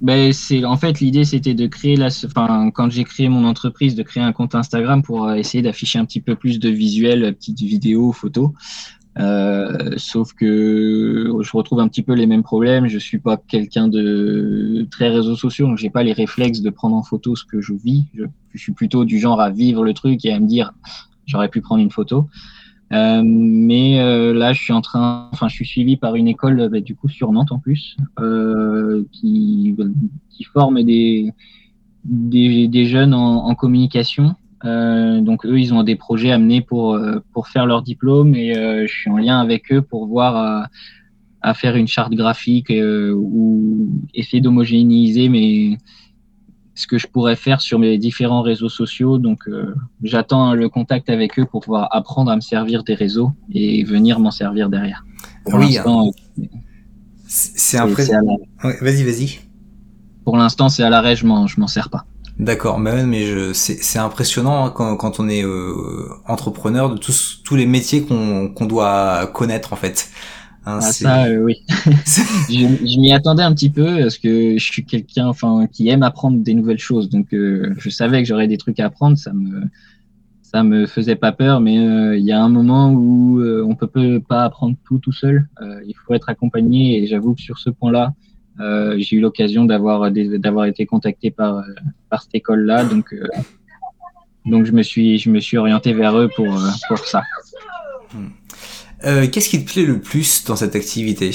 ben, 0.00 0.32
c'est 0.32 0.64
en 0.64 0.76
fait 0.76 0.98
l'idée 0.98 1.24
c'était 1.24 1.54
de 1.54 1.68
créer 1.68 1.94
la 1.94 2.08
enfin 2.08 2.72
quand 2.74 2.90
j'ai 2.90 3.04
créé 3.04 3.28
mon 3.28 3.44
entreprise 3.46 3.94
de 3.94 4.02
créer 4.02 4.20
un 4.20 4.32
compte 4.32 4.56
Instagram 4.56 5.00
pour 5.00 5.32
essayer 5.32 5.62
d'afficher 5.62 6.00
un 6.00 6.04
petit 6.04 6.20
peu 6.20 6.34
plus 6.34 6.58
de 6.58 6.68
visuels 6.70 7.32
petites 7.36 7.60
vidéos 7.60 8.10
photos 8.10 8.50
euh, 9.18 9.90
sauf 9.96 10.32
que 10.32 11.32
je 11.40 11.56
retrouve 11.56 11.80
un 11.80 11.88
petit 11.88 12.02
peu 12.02 12.14
les 12.14 12.26
mêmes 12.26 12.42
problèmes. 12.42 12.88
Je 12.88 12.98
suis 12.98 13.18
pas 13.18 13.36
quelqu'un 13.36 13.88
de 13.88 14.86
très 14.90 15.08
réseaux 15.08 15.36
sociaux, 15.36 15.66
donc 15.66 15.78
j'ai 15.78 15.90
pas 15.90 16.02
les 16.02 16.12
réflexes 16.12 16.60
de 16.60 16.70
prendre 16.70 16.96
en 16.96 17.02
photo 17.02 17.36
ce 17.36 17.44
que 17.44 17.60
je 17.60 17.74
vis. 17.74 18.06
Je, 18.14 18.24
suis 18.58 18.72
plutôt 18.72 19.04
du 19.04 19.18
genre 19.18 19.40
à 19.40 19.50
vivre 19.50 19.84
le 19.84 19.94
truc 19.94 20.24
et 20.24 20.32
à 20.32 20.40
me 20.40 20.46
dire 20.46 20.72
j'aurais 21.26 21.48
pu 21.48 21.60
prendre 21.60 21.82
une 21.82 21.90
photo. 21.90 22.28
Euh, 22.92 23.22
mais 23.24 24.00
euh, 24.00 24.34
là, 24.34 24.52
je 24.52 24.60
suis 24.60 24.72
en 24.74 24.82
train, 24.82 25.30
enfin, 25.32 25.48
je 25.48 25.54
suis 25.54 25.66
suivi 25.66 25.96
par 25.96 26.14
une 26.14 26.28
école, 26.28 26.68
bah, 26.68 26.80
du 26.80 26.94
coup, 26.94 27.08
sur 27.08 27.32
Nantes 27.32 27.50
en 27.50 27.58
plus, 27.58 27.96
euh, 28.20 29.04
qui, 29.12 29.74
qui 30.28 30.44
forme 30.44 30.82
des, 30.82 31.32
des, 32.04 32.68
des 32.68 32.84
jeunes 32.84 33.14
en, 33.14 33.46
en 33.46 33.54
communication 33.54 34.36
donc 34.64 35.44
eux, 35.44 35.58
ils 35.58 35.74
ont 35.74 35.82
des 35.82 35.96
projets 35.96 36.30
amenés 36.30 36.60
pour 36.60 36.94
euh, 36.94 37.18
pour 37.32 37.48
faire 37.48 37.66
leur 37.66 37.82
diplôme 37.82 38.34
et 38.34 38.56
euh, 38.56 38.86
je 38.86 38.92
suis 38.92 39.10
en 39.10 39.18
lien 39.18 39.40
avec 39.40 39.72
eux 39.72 39.82
pour 39.82 40.06
voir 40.06 40.68
à 41.40 41.54
faire 41.54 41.74
une 41.74 41.88
charte 41.88 42.12
graphique 42.12 42.72
ou 42.72 43.88
essayer 44.14 44.40
d'homogénéiser 44.40 45.28
mais 45.28 45.78
ce 46.74 46.86
que 46.86 46.98
je 46.98 47.08
pourrais 47.08 47.36
faire 47.36 47.60
sur 47.60 47.80
mes 47.80 47.98
différents 47.98 48.42
réseaux 48.42 48.68
sociaux. 48.68 49.18
Donc 49.18 49.48
j'attends 50.04 50.54
le 50.54 50.68
contact 50.68 51.10
avec 51.10 51.40
eux 51.40 51.44
pour 51.44 51.62
pouvoir 51.62 51.88
apprendre 51.90 52.30
à 52.30 52.36
me 52.36 52.40
servir 52.40 52.84
des 52.84 52.94
réseaux 52.94 53.32
et 53.52 53.82
venir 53.82 54.20
m'en 54.20 54.30
servir 54.30 54.68
derrière. 54.68 55.04
Pour 55.44 55.54
oui, 55.54 55.76
c'est 57.26 57.78
Vas-y, 58.62 59.02
vas-y. 59.02 59.40
Pour 60.24 60.36
l'instant, 60.36 60.68
c'est 60.68 60.84
à 60.84 60.90
l'arrêt, 60.90 61.16
je 61.16 61.26
m'en 61.26 61.48
je 61.48 61.58
m'en 61.58 61.66
sers 61.66 61.90
pas. 61.90 62.06
D'accord, 62.38 62.78
mais, 62.78 63.04
mais 63.04 63.52
c'est 63.52 63.98
impressionnant 63.98 64.64
hein, 64.64 64.72
quand, 64.74 64.96
quand, 64.96 65.20
on 65.20 65.28
est 65.28 65.44
euh, 65.44 66.08
entrepreneur 66.26 66.90
de 66.90 66.96
tous 66.96 67.42
tous 67.44 67.56
les 67.56 67.66
métiers 67.66 68.02
qu'on 68.02 68.48
qu'on 68.48 68.66
doit 68.66 69.26
connaître 69.34 69.72
en 69.72 69.76
fait. 69.76 70.08
Hein, 70.64 70.78
ah, 70.80 70.92
ça, 70.92 71.24
euh, 71.26 71.42
oui. 71.42 71.56
je, 72.48 72.66
je 72.86 73.00
m'y 73.00 73.12
attendais 73.12 73.42
un 73.42 73.52
petit 73.52 73.68
peu 73.68 73.98
parce 73.98 74.16
que 74.16 74.56
je 74.56 74.64
suis 74.64 74.84
quelqu'un, 74.84 75.26
enfin, 75.26 75.66
qui 75.70 75.88
aime 75.88 76.02
apprendre 76.02 76.38
des 76.38 76.54
nouvelles 76.54 76.78
choses. 76.78 77.10
Donc, 77.10 77.34
euh, 77.34 77.74
je 77.78 77.90
savais 77.90 78.22
que 78.22 78.28
j'aurais 78.28 78.48
des 78.48 78.58
trucs 78.58 78.78
à 78.80 78.86
apprendre. 78.86 79.18
Ça 79.18 79.32
me, 79.32 79.64
ça 80.42 80.62
me 80.62 80.86
faisait 80.86 81.16
pas 81.16 81.32
peur. 81.32 81.60
Mais 81.60 81.74
il 81.74 82.24
y 82.24 82.32
a 82.32 82.42
un 82.42 82.48
moment 82.48 82.92
où 82.92 83.42
on 83.42 83.74
peut, 83.74 83.88
peut 83.88 84.20
pas 84.20 84.44
apprendre 84.44 84.76
tout 84.84 84.98
tout 84.98 85.12
seul. 85.12 85.48
il 85.84 85.94
faut 86.06 86.14
être 86.14 86.28
accompagné. 86.28 87.02
Et 87.02 87.06
j'avoue 87.08 87.34
que 87.34 87.42
sur 87.42 87.58
ce 87.58 87.68
point-là, 87.68 88.14
euh, 88.60 88.96
j'ai 88.98 89.16
eu 89.16 89.20
l'occasion 89.20 89.64
d'avoir 89.64 90.10
d'avoir 90.10 90.66
été 90.66 90.84
contacté 90.86 91.30
par 91.30 91.58
euh, 91.58 91.62
par 92.10 92.22
cette 92.22 92.34
école-là, 92.34 92.84
donc 92.84 93.12
euh, 93.12 93.26
donc 94.44 94.66
je 94.66 94.72
me 94.72 94.82
suis 94.82 95.18
je 95.18 95.30
me 95.30 95.40
suis 95.40 95.56
orienté 95.56 95.94
vers 95.94 96.16
eux 96.18 96.28
pour 96.34 96.58
pour 96.88 96.98
ça. 96.98 97.22
Qu'est-ce 99.02 99.48
qui 99.48 99.64
te 99.64 99.72
plaît 99.72 99.84
le 99.84 100.00
plus 100.00 100.44
dans 100.44 100.54
cette 100.54 100.76
activité? 100.76 101.30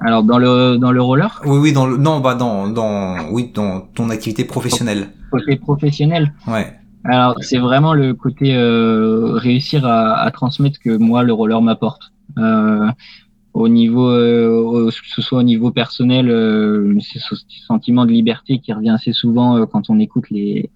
Alors 0.00 0.24
dans 0.24 0.38
le 0.38 0.76
dans 0.76 0.90
le 0.90 1.00
roller? 1.00 1.40
Oui 1.46 1.58
oui 1.58 1.72
dans 1.72 1.86
le 1.86 1.96
non 1.96 2.20
bah 2.20 2.34
dans 2.34 2.68
dans 2.68 3.30
oui 3.30 3.50
dans 3.54 3.80
ton 3.80 4.10
activité 4.10 4.44
professionnelle. 4.44 5.08
Côté 5.30 5.56
professionnel? 5.56 6.34
Ouais. 6.48 6.74
Alors 7.04 7.36
c'est 7.40 7.58
vraiment 7.58 7.94
le 7.94 8.14
côté 8.14 8.54
réussir 8.56 9.86
à, 9.86 10.16
à, 10.16 10.30
transmettre 10.32 10.80
que 10.80 10.96
moi 10.96 11.22
le 11.22 11.32
roller 11.32 11.62
m'apporte. 11.62 12.12
Euh, 13.54 13.60
au 13.60 13.68
niveau, 13.68 14.08
euh, 14.08 14.90
ce 14.90 15.22
soit 15.22 15.38
au 15.38 15.42
niveau 15.42 15.70
personnel, 15.70 16.28
euh, 16.30 16.98
ce 17.00 17.36
sentiment 17.66 18.04
de 18.04 18.12
liberté 18.12 18.58
qui 18.58 18.72
revient 18.72 18.90
assez 18.90 19.12
souvent 19.12 19.56
euh, 19.56 19.66
quand 19.66 19.90
on 19.90 19.98
écoute 19.98 20.30
les 20.30 20.70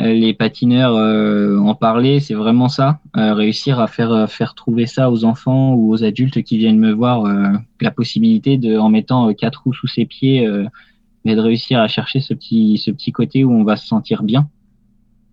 les 0.00 0.32
patineurs 0.32 0.94
euh, 0.94 1.58
en 1.58 1.74
parler, 1.74 2.20
c'est 2.20 2.34
vraiment 2.34 2.68
ça, 2.68 3.00
réussir 3.14 3.80
à 3.80 3.88
faire 3.88 4.30
faire 4.30 4.54
trouver 4.54 4.86
ça 4.86 5.10
aux 5.10 5.24
enfants 5.24 5.74
ou 5.74 5.92
aux 5.92 6.04
adultes 6.04 6.44
qui 6.44 6.56
viennent 6.56 6.78
me 6.78 6.92
voir, 6.92 7.24
la 7.80 7.90
possibilité 7.90 8.58
de, 8.58 8.78
en 8.78 8.90
mettant 8.90 9.34
quatre 9.34 9.64
roues 9.64 9.74
sous 9.74 9.88
ses 9.88 10.06
pieds, 10.06 10.48
mais 11.24 11.34
de 11.34 11.40
réussir 11.40 11.80
à 11.80 11.88
chercher 11.88 12.20
ce 12.20 12.32
petit 12.32 12.78
ce 12.78 12.92
petit 12.92 13.10
côté 13.10 13.42
où 13.42 13.50
on 13.50 13.64
va 13.64 13.74
se 13.74 13.88
sentir 13.88 14.22
bien 14.22 14.48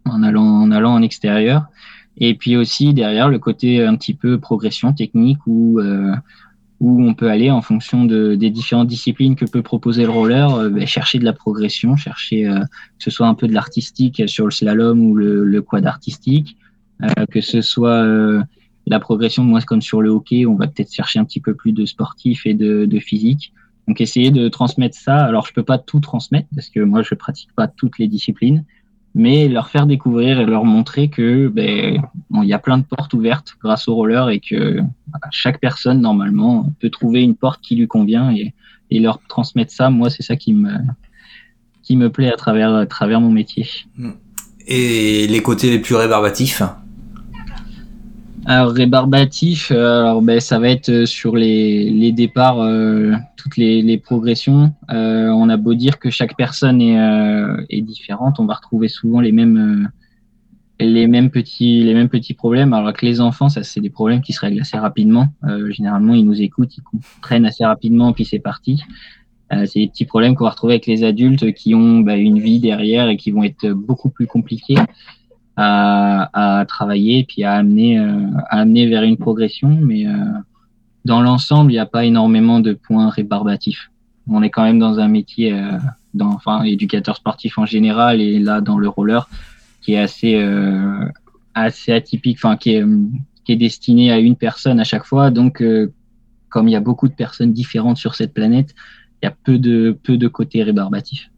en 0.06 0.24
allant 0.24 0.64
en 0.64 0.72
allant 0.72 0.96
en 0.96 1.04
extérieur. 1.04 1.66
Et 2.18 2.34
puis 2.34 2.58
aussi 2.58 2.96
derrière 2.96 3.30
le 3.30 3.38
côté 3.38 3.86
un 3.86 3.96
petit 3.96 4.16
peu 4.16 4.40
progression 4.40 4.94
technique 4.94 5.46
où 5.46 5.80
où 6.80 7.04
on 7.04 7.14
peut 7.14 7.30
aller 7.30 7.52
en 7.52 7.62
fonction 7.62 8.06
de, 8.06 8.36
des 8.36 8.50
différentes 8.50 8.88
disciplines 8.88 9.36
que 9.36 9.46
peut 9.46 9.62
proposer 9.62 10.04
le 10.04 10.10
roller, 10.10 10.54
euh, 10.56 10.70
ben, 10.70 10.86
chercher 10.86 11.20
de 11.20 11.26
la 11.26 11.34
progression, 11.34 11.96
chercher 11.96 12.48
euh, 12.48 12.60
que 12.60 13.04
ce 13.04 13.12
soit 13.12 13.28
un 13.28 13.34
peu 13.34 13.48
de 13.48 13.54
l'artistique 13.54 14.28
sur 14.28 14.46
le 14.46 14.52
slalom 14.52 15.00
ou 15.00 15.16
le, 15.16 15.46
le 15.46 15.62
quad 15.62 15.86
artistique, 15.86 16.58
euh, 17.02 17.26
que 17.32 17.42
ce 17.42 17.62
soit 17.62 18.06
la 18.88 19.00
progression, 19.00 19.44
moi 19.44 19.62
comme 19.62 19.82
sur 19.82 20.02
le 20.02 20.10
hockey, 20.10 20.46
on 20.46 20.56
va 20.56 20.68
peut-être 20.68 20.94
chercher 20.94 21.20
un 21.20 21.26
petit 21.26 21.40
peu 21.40 21.56
plus 21.56 21.72
de 21.72 21.86
sportif 21.86 22.46
et 22.46 22.54
de, 22.54 22.86
de, 22.86 23.00
physique. 23.00 23.54
Donc 23.88 24.02
essayer 24.02 24.32
de 24.32 24.48
transmettre 24.48 24.98
ça. 24.98 25.18
Alors 25.26 25.46
je 25.48 25.54
peux 25.54 25.64
pas 25.64 25.78
tout 25.78 26.00
transmettre 26.00 26.48
parce 26.54 26.70
que 26.70 26.82
moi 26.82 27.04
je 27.04 27.16
pratique 27.16 27.50
pas 27.56 27.68
toutes 27.68 28.00
les 28.00 28.08
disciplines, 28.08 28.64
mais 29.16 29.48
leur 29.48 29.70
faire 29.70 29.88
découvrir 29.88 30.42
et 30.42 30.46
leur 30.46 30.66
montrer 30.66 31.08
que 31.08 31.48
ben 31.48 32.02
il 32.44 32.50
y 32.50 32.54
a 32.54 32.60
plein 32.60 32.78
de 32.78 32.84
portes 32.84 33.14
ouvertes 33.14 33.56
grâce 33.64 33.88
au 33.88 33.96
roller 33.96 34.30
et 34.30 34.42
que 34.42 34.82
chaque 35.32 35.62
personne 35.62 36.02
normalement 36.02 36.70
peut 36.82 36.90
trouver 36.90 37.24
une 37.24 37.36
porte 37.36 37.62
qui 37.62 37.78
lui 37.78 37.88
convient 37.88 38.30
et, 38.32 38.54
et 38.92 39.00
leur 39.00 39.20
transmettre 39.30 39.72
ça. 39.72 39.90
Moi, 39.90 40.10
c'est 40.10 40.22
ça 40.22 40.36
qui 40.36 40.54
me 40.54 40.74
qui 41.82 41.96
me 41.96 42.10
plaît 42.10 42.32
à 42.32 42.36
travers 42.36 42.76
à 42.76 42.86
travers 42.86 43.22
mon 43.22 43.32
métier. 43.32 43.68
Et 44.68 45.28
les 45.28 45.42
côtés 45.42 45.70
les 45.70 45.80
plus 45.80 45.96
rébarbatifs? 45.96 46.62
Alors 48.48 48.72
rébarbatif, 48.74 49.72
euh, 49.72 50.02
alors 50.02 50.22
ben 50.22 50.40
ça 50.40 50.60
va 50.60 50.70
être 50.70 50.90
euh, 50.90 51.06
sur 51.08 51.36
les, 51.36 51.90
les 51.90 52.12
départs, 52.12 52.60
euh, 52.60 53.14
toutes 53.38 53.58
les, 53.58 53.82
les 53.82 53.98
progressions. 53.98 54.72
On 54.88 55.50
a 55.50 55.58
beau 55.58 55.74
dire 55.74 55.98
que 55.98 56.12
chaque 56.12 56.38
personne 56.38 56.80
est, 56.82 56.98
est 57.70 57.82
différente, 57.82 58.40
on 58.40 58.46
va 58.46 58.54
retrouver 58.54 58.88
souvent 58.88 59.20
les 59.20 59.32
mêmes 59.32 59.90
les 60.80 61.08
mêmes 61.08 61.32
petits 61.32 61.84
les 61.84 61.94
mêmes 61.94 62.10
petits 62.10 62.34
problèmes. 62.34 62.74
Alors 62.74 62.94
que 62.94 63.06
les 63.06 63.20
enfants, 63.20 63.50
ça 63.50 63.64
c'est 63.64 63.82
des 63.82 63.90
problèmes 63.90 64.22
qui 64.22 64.34
se 64.34 64.42
règlent 64.42 64.62
assez 64.62 64.78
rapidement. 64.78 65.28
généralement, 65.70 66.14
ils 66.14 66.26
nous 66.26 66.42
écoutent, 66.42 66.76
ils 66.78 66.84
comprennent 66.84 67.46
assez 67.46 67.66
rapidement, 67.66 68.14
puis 68.14 68.26
c'est 68.26 68.40
parti. 68.40 68.82
c'est 69.52 69.80
des 69.80 69.88
petits 69.88 70.06
problèmes 70.06 70.36
qu'on 70.36 70.46
va 70.46 70.52
retrouver 70.52 70.74
avec 70.74 70.86
les 70.86 71.04
adultes 71.04 71.54
qui 71.54 71.76
ont 71.76 72.00
ben, 72.00 72.20
une 72.20 72.40
vie 72.40 72.60
derrière 72.60 73.10
et 73.10 73.18
qui 73.18 73.32
vont 73.32 73.44
être 73.44 73.70
beaucoup 73.70 74.10
plus 74.10 74.28
compliqués 74.28 74.78
à, 75.56 76.60
à 76.60 76.66
travailler 76.66 77.20
et 77.20 77.24
puis 77.24 77.44
à 77.44 77.54
amener, 77.54 78.00
euh, 78.00 78.28
à 78.50 78.62
amener 78.62 78.88
vers 78.88 79.04
une 79.04 79.18
progression. 79.18 79.70
Mais 79.70 80.08
euh, 80.08 80.14
dans 81.06 81.22
l'ensemble, 81.22 81.72
il 81.72 81.76
n'y 81.76 81.80
a 81.80 81.86
pas 81.86 82.06
énormément 82.06 82.60
de 82.60 82.74
points 82.74 83.10
rébarbatifs. 83.10 83.92
On 84.28 84.42
est 84.42 84.50
quand 84.50 84.64
même 84.64 84.80
dans 84.80 85.00
un 85.00 85.08
métier, 85.08 85.54
euh, 85.54 85.78
dans, 86.14 86.30
enfin, 86.30 86.64
éducateur 86.64 87.16
sportif 87.16 87.58
en 87.58 87.66
général 87.66 88.22
et 88.22 88.40
là 88.40 88.62
dans 88.62 88.78
le 88.78 88.90
roller, 88.90 89.30
qui 89.82 89.94
est 89.94 90.00
assez, 90.00 90.44
assez 91.54 91.92
atypique, 91.92 92.40
enfin, 92.40 92.58
qui 92.58 92.72
est, 92.72 92.84
qui 93.44 93.52
est 93.52 93.56
destiné 93.56 94.12
à 94.12 94.18
une 94.18 94.36
personne 94.36 94.80
à 94.80 94.84
chaque 94.84 95.06
fois. 95.06 95.30
Donc, 95.30 95.64
comme 96.50 96.68
il 96.68 96.72
y 96.72 96.76
a 96.76 96.80
beaucoup 96.80 97.08
de 97.08 97.14
personnes 97.14 97.54
différentes 97.54 97.98
sur 97.98 98.16
cette 98.16 98.34
planète, 98.34 98.74
il 99.22 99.26
y 99.26 99.30
a 99.30 99.36
peu 99.44 99.60
de, 99.60 99.96
peu 100.02 100.18
de 100.18 100.28
côtés 100.28 100.64
rébarbatifs. 100.64 101.30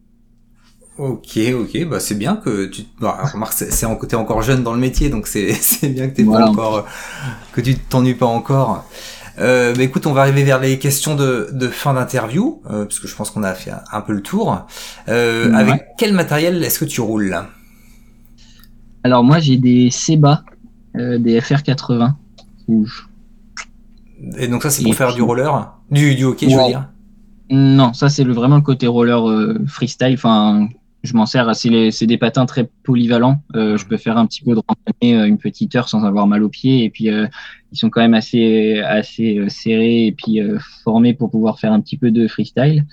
Ok, 0.98 1.38
ok, 1.54 1.86
bah 1.88 2.00
c'est 2.00 2.16
bien 2.16 2.38
que 2.38 2.66
tu. 2.66 2.84
Bah, 3.00 3.20
remarque, 3.32 3.54
c'est 3.54 3.86
en 3.86 3.95
côté 3.95 4.16
encore 4.16 4.41
jeune 4.41 4.64
dans 4.64 4.74
le 4.74 4.80
métier, 4.80 5.10
donc 5.10 5.28
c'est 5.28 5.54
c'est 5.62 5.89
bien 5.89 6.08
que 6.10 6.16
t'es 6.16 6.24
pas 6.24 6.48
encore 6.48 6.86
que 7.54 7.62
tu 7.62 7.76
t'ennuies 7.78 8.16
pas 8.16 8.26
encore. 8.26 8.86
Euh, 9.39 9.76
bah 9.76 9.84
écoute, 9.84 10.08
on 10.08 10.14
va 10.14 10.22
arriver 10.22 10.43
vers 10.43 10.60
les 10.60 10.80
questions 10.80 11.16
de, 11.16 11.50
de 11.54 11.68
fin 11.68 11.93
d'interview, 11.93 12.64
euh, 12.72 12.86
parce 12.86 13.00
que 13.00 13.08
je 13.08 13.16
pense 13.16 13.30
qu'on 13.30 13.43
a 13.43 13.54
fait 13.54 13.72
un, 13.91 14.02
peu 14.02 14.14
le 14.14 14.24
tour. 14.24 14.66
Euh, 15.08 15.54
Avec 15.54 15.86
quel 16.00 16.14
matériel 16.14 16.64
est-ce 16.64 16.80
que 16.80 16.86
tu 16.86 17.02
roules 17.02 17.38
Alors 19.04 19.24
moi 19.24 19.38
j'ai 19.38 19.58
des 19.58 19.91
Seba, 19.91 20.43
euh, 20.95 21.20
des 21.20 21.39
FR80. 21.39 22.14
rouge. 22.68 23.08
Et 24.38 24.48
donc 24.48 24.64
ça, 24.64 24.72
c'est 24.72 24.82
pour 24.84 24.95
faire 24.95 25.14
du 25.14 25.22
roller? 25.22 25.72
Du, 25.91 26.16
du 26.16 26.24
hockey, 26.24 26.50
je 26.50 26.58
veux 26.58 26.66
dire? 26.66 26.89
Non, 27.50 27.93
ça, 27.93 28.10
c'est 28.10 28.24
vraiment 28.24 28.58
le 28.58 28.62
côté 28.62 28.88
roller 28.88 29.30
euh, 29.30 29.60
freestyle. 29.68 30.14
Enfin, 30.16 30.68
je 31.04 31.14
m'en 31.14 31.26
sers. 31.26 31.56
C'est 31.56 32.06
des 32.06 32.18
patins 32.18 32.45
très 32.45 32.70
polyvalents. 32.84 33.41
Euh, 33.56 33.78
je 33.78 33.86
peux 33.86 33.98
faire 33.98 34.18
un 34.18 34.26
petit 34.26 34.43
peu 34.43 34.56
de 34.56 34.62
randonnée, 34.68 35.22
euh, 35.22 35.28
une 35.28 35.38
petite 35.38 35.76
heure 35.76 35.89
sans 35.89 36.04
avoir 36.04 36.28
mal 36.28 36.43
aux 36.43 36.50
pieds. 36.50 36.84
Et 36.84 36.89
puis, 36.89 37.08
ils 37.08 37.78
sont 37.78 37.89
quand 37.89 38.02
même 38.02 38.14
assez, 38.14 38.80
assez 38.80 39.45
serrés 39.50 40.08
et 40.08 40.12
puis 40.12 40.39
formés 40.84 41.14
pour 41.14 41.30
pouvoir 41.30 41.60
faire 41.60 41.72
un 41.72 41.82
petit 41.82 41.98
peu 41.98 42.12
de 42.12 42.28
freestyle. 42.28 42.86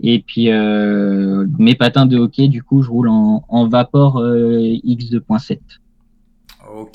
Et 0.00 0.20
puis, 0.20 0.50
mes 0.50 1.74
patins 1.74 2.06
de 2.06 2.18
hockey, 2.18 2.48
du 2.48 2.62
coup, 2.62 2.82
je 2.82 2.90
roule 2.90 3.08
en, 3.08 3.44
en 3.48 3.68
Vapor 3.68 4.20
X2.7. 4.20 5.58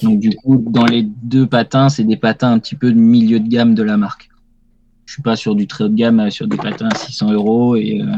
Donc 0.02 0.20
du 0.20 0.32
coup, 0.32 0.64
dans 0.68 0.86
les 0.86 1.04
deux 1.04 1.46
patins, 1.46 1.90
c'est 1.90 2.04
des 2.04 2.18
patins 2.18 2.52
un 2.52 2.60
petit 2.60 2.76
peu 2.76 2.92
de 2.92 3.00
milieu 3.00 3.40
de 3.40 3.48
gamme 3.48 3.76
de 3.76 3.84
la 3.84 3.98
marque. 3.98 4.30
Je 5.06 5.14
suis 5.14 5.22
pas 5.22 5.36
sur 5.36 5.56
du 5.56 5.68
très 5.68 5.86
haut 5.86 5.90
de 5.90 5.96
gamme, 5.96 6.20
euh, 6.20 6.30
sur 6.30 6.48
des 6.48 6.58
patins 6.58 6.90
à 6.92 6.96
600 6.96 7.32
euros, 7.32 7.76
et, 7.76 8.02
euh, 8.02 8.16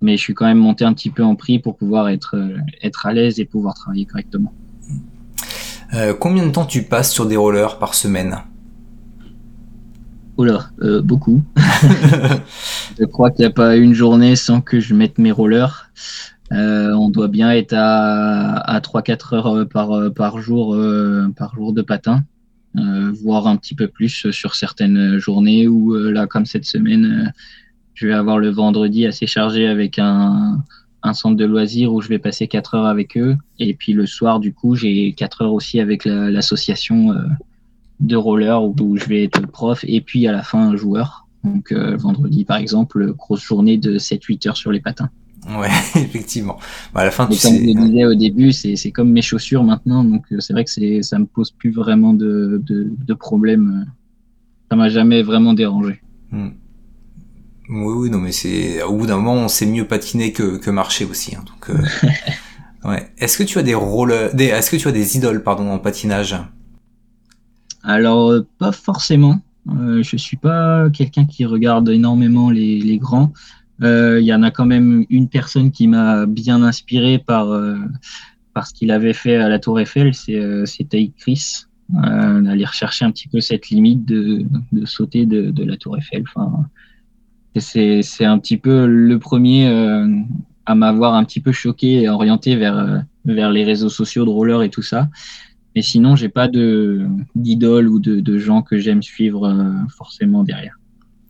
mais 0.00 0.16
je 0.16 0.22
suis 0.22 0.34
quand 0.34 0.46
même 0.46 0.58
monté 0.58 0.84
un 0.84 0.92
petit 0.92 1.10
peu 1.10 1.22
en 1.24 1.36
prix 1.36 1.58
pour 1.58 1.76
pouvoir 1.76 2.08
être, 2.08 2.36
euh, 2.36 2.56
être 2.82 3.06
à 3.06 3.12
l'aise 3.12 3.40
et 3.40 3.44
pouvoir 3.44 3.74
travailler 3.74 4.04
correctement. 4.04 4.52
combien 6.20 6.46
de 6.46 6.52
temps 6.52 6.66
tu 6.66 6.82
passes 6.82 7.12
sur 7.12 7.26
des 7.26 7.36
rollers 7.36 7.78
par 7.78 7.94
semaine? 7.94 8.38
Oh 10.36 10.44
là, 10.44 10.68
beaucoup. 11.02 11.42
je 12.98 13.04
crois 13.06 13.30
qu'il 13.30 13.40
n'y 13.40 13.46
a 13.46 13.50
pas 13.50 13.76
une 13.76 13.94
journée 13.94 14.36
sans 14.36 14.60
que 14.60 14.80
je 14.80 14.94
mette 14.94 15.16
mes 15.16 15.32
rollers. 15.32 15.90
Euh, 16.52 16.92
on 16.92 17.10
doit 17.10 17.28
bien 17.28 17.50
être 17.50 17.74
à, 17.76 18.58
à 18.58 18.80
3-4 18.80 19.34
heures 19.34 19.46
euh, 19.46 19.64
par, 19.64 19.92
euh, 19.92 20.10
par, 20.10 20.38
jour, 20.38 20.76
par 21.36 21.54
jour 21.54 21.72
de 21.72 21.82
patin, 21.82 22.24
voire 22.74 23.46
un 23.46 23.56
petit 23.56 23.74
peu 23.74 23.88
plus 23.88 24.30
sur 24.30 24.54
certaines 24.54 25.18
journées 25.18 25.66
où, 25.66 25.94
là, 25.94 26.26
comme 26.26 26.46
cette 26.46 26.66
semaine, 26.66 27.32
je 27.96 28.06
vais 28.06 28.12
avoir 28.12 28.38
le 28.38 28.50
vendredi 28.50 29.06
assez 29.06 29.26
chargé 29.26 29.66
avec 29.66 29.98
un, 29.98 30.62
un 31.02 31.12
centre 31.12 31.36
de 31.36 31.44
loisirs 31.44 31.92
où 31.92 32.00
je 32.00 32.08
vais 32.08 32.20
passer 32.20 32.46
4 32.46 32.76
heures 32.76 32.86
avec 32.86 33.16
eux. 33.16 33.36
Et 33.58 33.74
puis 33.74 33.92
le 33.92 34.06
soir, 34.06 34.38
du 34.38 34.52
coup, 34.52 34.76
j'ai 34.76 35.12
4 35.12 35.42
heures 35.42 35.52
aussi 35.52 35.80
avec 35.80 36.04
l'association 36.04 37.14
de 37.98 38.16
roller 38.16 38.62
où, 38.62 38.76
où, 38.78 38.96
je 38.96 39.06
vais 39.06 39.24
être 39.24 39.44
prof 39.48 39.84
et 39.88 40.00
puis 40.00 40.28
à 40.28 40.32
la 40.32 40.44
fin 40.44 40.68
un 40.68 40.76
joueur. 40.76 41.26
Donc 41.42 41.72
vendredi, 41.72 42.44
par 42.44 42.58
exemple, 42.58 43.12
grosse 43.14 43.42
journée 43.42 43.78
de 43.78 43.98
7-8 43.98 44.48
heures 44.48 44.56
sur 44.56 44.70
les 44.70 44.80
patins. 44.80 45.10
Ouais, 45.48 45.68
effectivement. 45.94 46.58
Bah, 46.92 47.02
à 47.02 47.04
la 47.04 47.10
fin, 47.10 47.26
tu 47.26 47.40
comme 47.40 47.56
je 47.56 47.60
le 47.60 47.86
disais 47.86 48.04
au 48.04 48.14
début, 48.14 48.52
c'est 48.52 48.90
comme 48.90 49.10
mes 49.12 49.22
chaussures 49.22 49.62
maintenant, 49.62 50.02
donc 50.04 50.24
euh, 50.32 50.40
c'est 50.40 50.52
vrai 50.52 50.64
que 50.64 51.02
ça 51.02 51.18
me 51.18 51.26
pose 51.26 51.50
plus 51.52 51.70
vraiment 51.70 52.12
de, 52.12 52.60
de, 52.64 52.90
de 52.90 53.14
problème. 53.14 53.86
Ça 54.70 54.76
m'a 54.76 54.88
jamais 54.88 55.22
vraiment 55.22 55.54
dérangé. 55.54 56.00
Hmm. 56.32 56.48
Oui, 57.68 57.94
oui, 57.96 58.10
non, 58.10 58.18
mais 58.18 58.32
c'est 58.32 58.82
au 58.82 58.96
bout 58.96 59.06
d'un 59.06 59.16
moment, 59.16 59.34
on 59.34 59.48
sait 59.48 59.66
mieux 59.66 59.86
patiner 59.86 60.32
que, 60.32 60.56
que 60.56 60.70
marcher 60.70 61.04
aussi. 61.04 61.34
Hein, 61.34 61.44
donc, 61.46 61.70
euh... 61.70 62.08
ouais. 62.88 63.10
Est-ce 63.18 63.38
que 63.38 63.42
tu 63.42 63.58
as 63.58 63.62
des 63.62 63.74
rôles, 63.74 64.14
des... 64.34 64.46
est-ce 64.46 64.70
que 64.70 64.76
tu 64.76 64.88
as 64.88 64.92
des 64.92 65.16
idoles, 65.16 65.42
pardon, 65.42 65.70
en 65.70 65.78
patinage? 65.78 66.36
Alors, 67.82 68.30
euh, 68.30 68.46
pas 68.58 68.72
forcément. 68.72 69.40
Euh, 69.68 70.02
je 70.02 70.16
suis 70.16 70.36
pas 70.36 70.88
quelqu'un 70.90 71.24
qui 71.24 71.44
regarde 71.44 71.88
énormément 71.88 72.50
les, 72.50 72.80
les 72.80 72.98
grands. 72.98 73.32
Euh, 73.82 74.20
il 74.20 74.26
y 74.26 74.32
en 74.32 74.42
a 74.42 74.50
quand 74.50 74.66
même 74.66 75.04
une 75.10 75.28
personne 75.28 75.70
qui 75.70 75.88
m'a 75.88 76.24
bien 76.26 76.62
inspiré 76.62 77.18
par, 77.18 77.48
par 78.56 78.66
ce 78.66 78.72
qu'il 78.72 78.90
avait 78.90 79.12
fait 79.12 79.36
à 79.36 79.50
la 79.50 79.58
Tour 79.58 79.78
Eiffel, 79.80 80.14
c'est 80.14 80.34
euh, 80.34 80.64
Chris. 81.18 81.66
Euh, 82.02 82.40
d'aller 82.40 82.64
rechercher 82.64 83.04
un 83.04 83.12
petit 83.12 83.28
peu 83.28 83.40
cette 83.40 83.68
limite 83.68 84.06
de, 84.06 84.44
de 84.72 84.86
sauter 84.86 85.26
de, 85.26 85.50
de, 85.50 85.62
la 85.62 85.76
Tour 85.76 85.98
Eiffel. 85.98 86.24
Enfin, 86.26 86.64
c'est 87.60 88.24
un 88.24 88.38
petit 88.38 88.56
peu 88.56 88.86
le 88.86 89.18
premier 89.18 89.68
euh, 89.68 90.08
à 90.66 90.74
m'avoir 90.74 91.14
un 91.14 91.24
petit 91.24 91.40
peu 91.40 91.52
choqué 91.52 92.02
et 92.02 92.08
orienté 92.08 92.56
vers, 92.56 93.04
vers 93.24 93.50
les 93.50 93.64
réseaux 93.64 93.88
sociaux 93.88 94.24
de 94.24 94.30
roller 94.30 94.62
et 94.62 94.70
tout 94.70 94.82
ça. 94.82 95.08
Mais 95.74 95.82
sinon, 95.82 96.16
j'ai 96.16 96.30
pas 96.30 96.48
de 96.48 97.06
d'idole 97.34 97.88
ou 97.88 98.00
de, 98.00 98.20
de 98.20 98.38
gens 98.38 98.62
que 98.62 98.78
j'aime 98.78 99.02
suivre 99.02 99.54
forcément 99.88 100.42
derrière. 100.42 100.78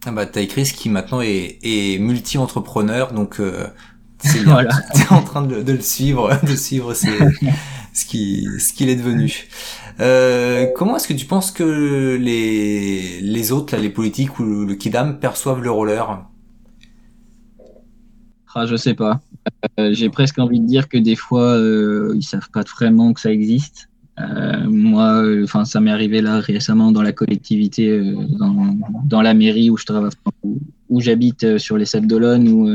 Ah 0.08 0.12
bah, 0.12 0.24
t'as 0.24 0.46
Chris 0.46 0.72
qui 0.72 0.88
maintenant 0.88 1.20
est, 1.20 1.58
est 1.64 1.98
multi-entrepreneur, 1.98 3.12
donc 3.12 3.40
euh, 3.40 3.66
c'est 4.18 4.38
voilà. 4.44 4.70
T'es 4.94 5.12
en 5.12 5.22
train 5.22 5.42
de, 5.42 5.62
de, 5.62 5.72
le 5.72 5.80
suivre, 5.80 6.30
de 6.46 6.54
suivre 6.54 6.94
ce 7.96 8.04
qui 8.04 8.46
ce 8.58 8.72
qu'il 8.72 8.88
est 8.88 8.96
devenu. 8.96 9.48
Euh, 10.00 10.66
comment 10.76 10.96
est-ce 10.96 11.08
que 11.08 11.14
tu 11.14 11.26
penses 11.26 11.50
que 11.50 12.16
les 12.20 13.20
les 13.20 13.52
autres, 13.52 13.76
les 13.76 13.90
politiques 13.90 14.38
ou 14.38 14.44
le 14.66 14.74
Kidam 14.74 15.18
perçoivent 15.18 15.62
le 15.62 15.70
roller? 15.70 16.26
Ah, 18.54 18.64
je 18.64 18.76
sais 18.76 18.94
pas. 18.94 19.20
Euh, 19.78 19.92
J'ai 19.92 20.08
presque 20.08 20.38
envie 20.38 20.60
de 20.60 20.66
dire 20.66 20.88
que 20.88 20.96
des 20.96 21.14
fois, 21.14 21.58
euh, 21.58 22.14
ils 22.16 22.22
savent 22.22 22.48
pas 22.50 22.62
vraiment 22.62 23.12
que 23.12 23.20
ça 23.20 23.30
existe. 23.30 23.90
Euh, 24.18 24.64
moi, 24.66 25.22
enfin, 25.42 25.66
ça 25.66 25.78
m'est 25.80 25.90
arrivé 25.90 26.22
là 26.22 26.40
récemment 26.40 26.90
dans 26.90 27.02
la 27.02 27.12
collectivité, 27.12 28.14
dans, 29.04 29.20
la 29.20 29.34
mairie 29.34 29.68
où 29.68 29.76
je 29.76 29.84
travaille, 29.84 30.10
où, 30.88 31.00
j'habite 31.02 31.58
sur 31.58 31.76
les 31.76 31.84
Sables 31.84 32.06
d'Olonne, 32.06 32.48
où 32.48 32.66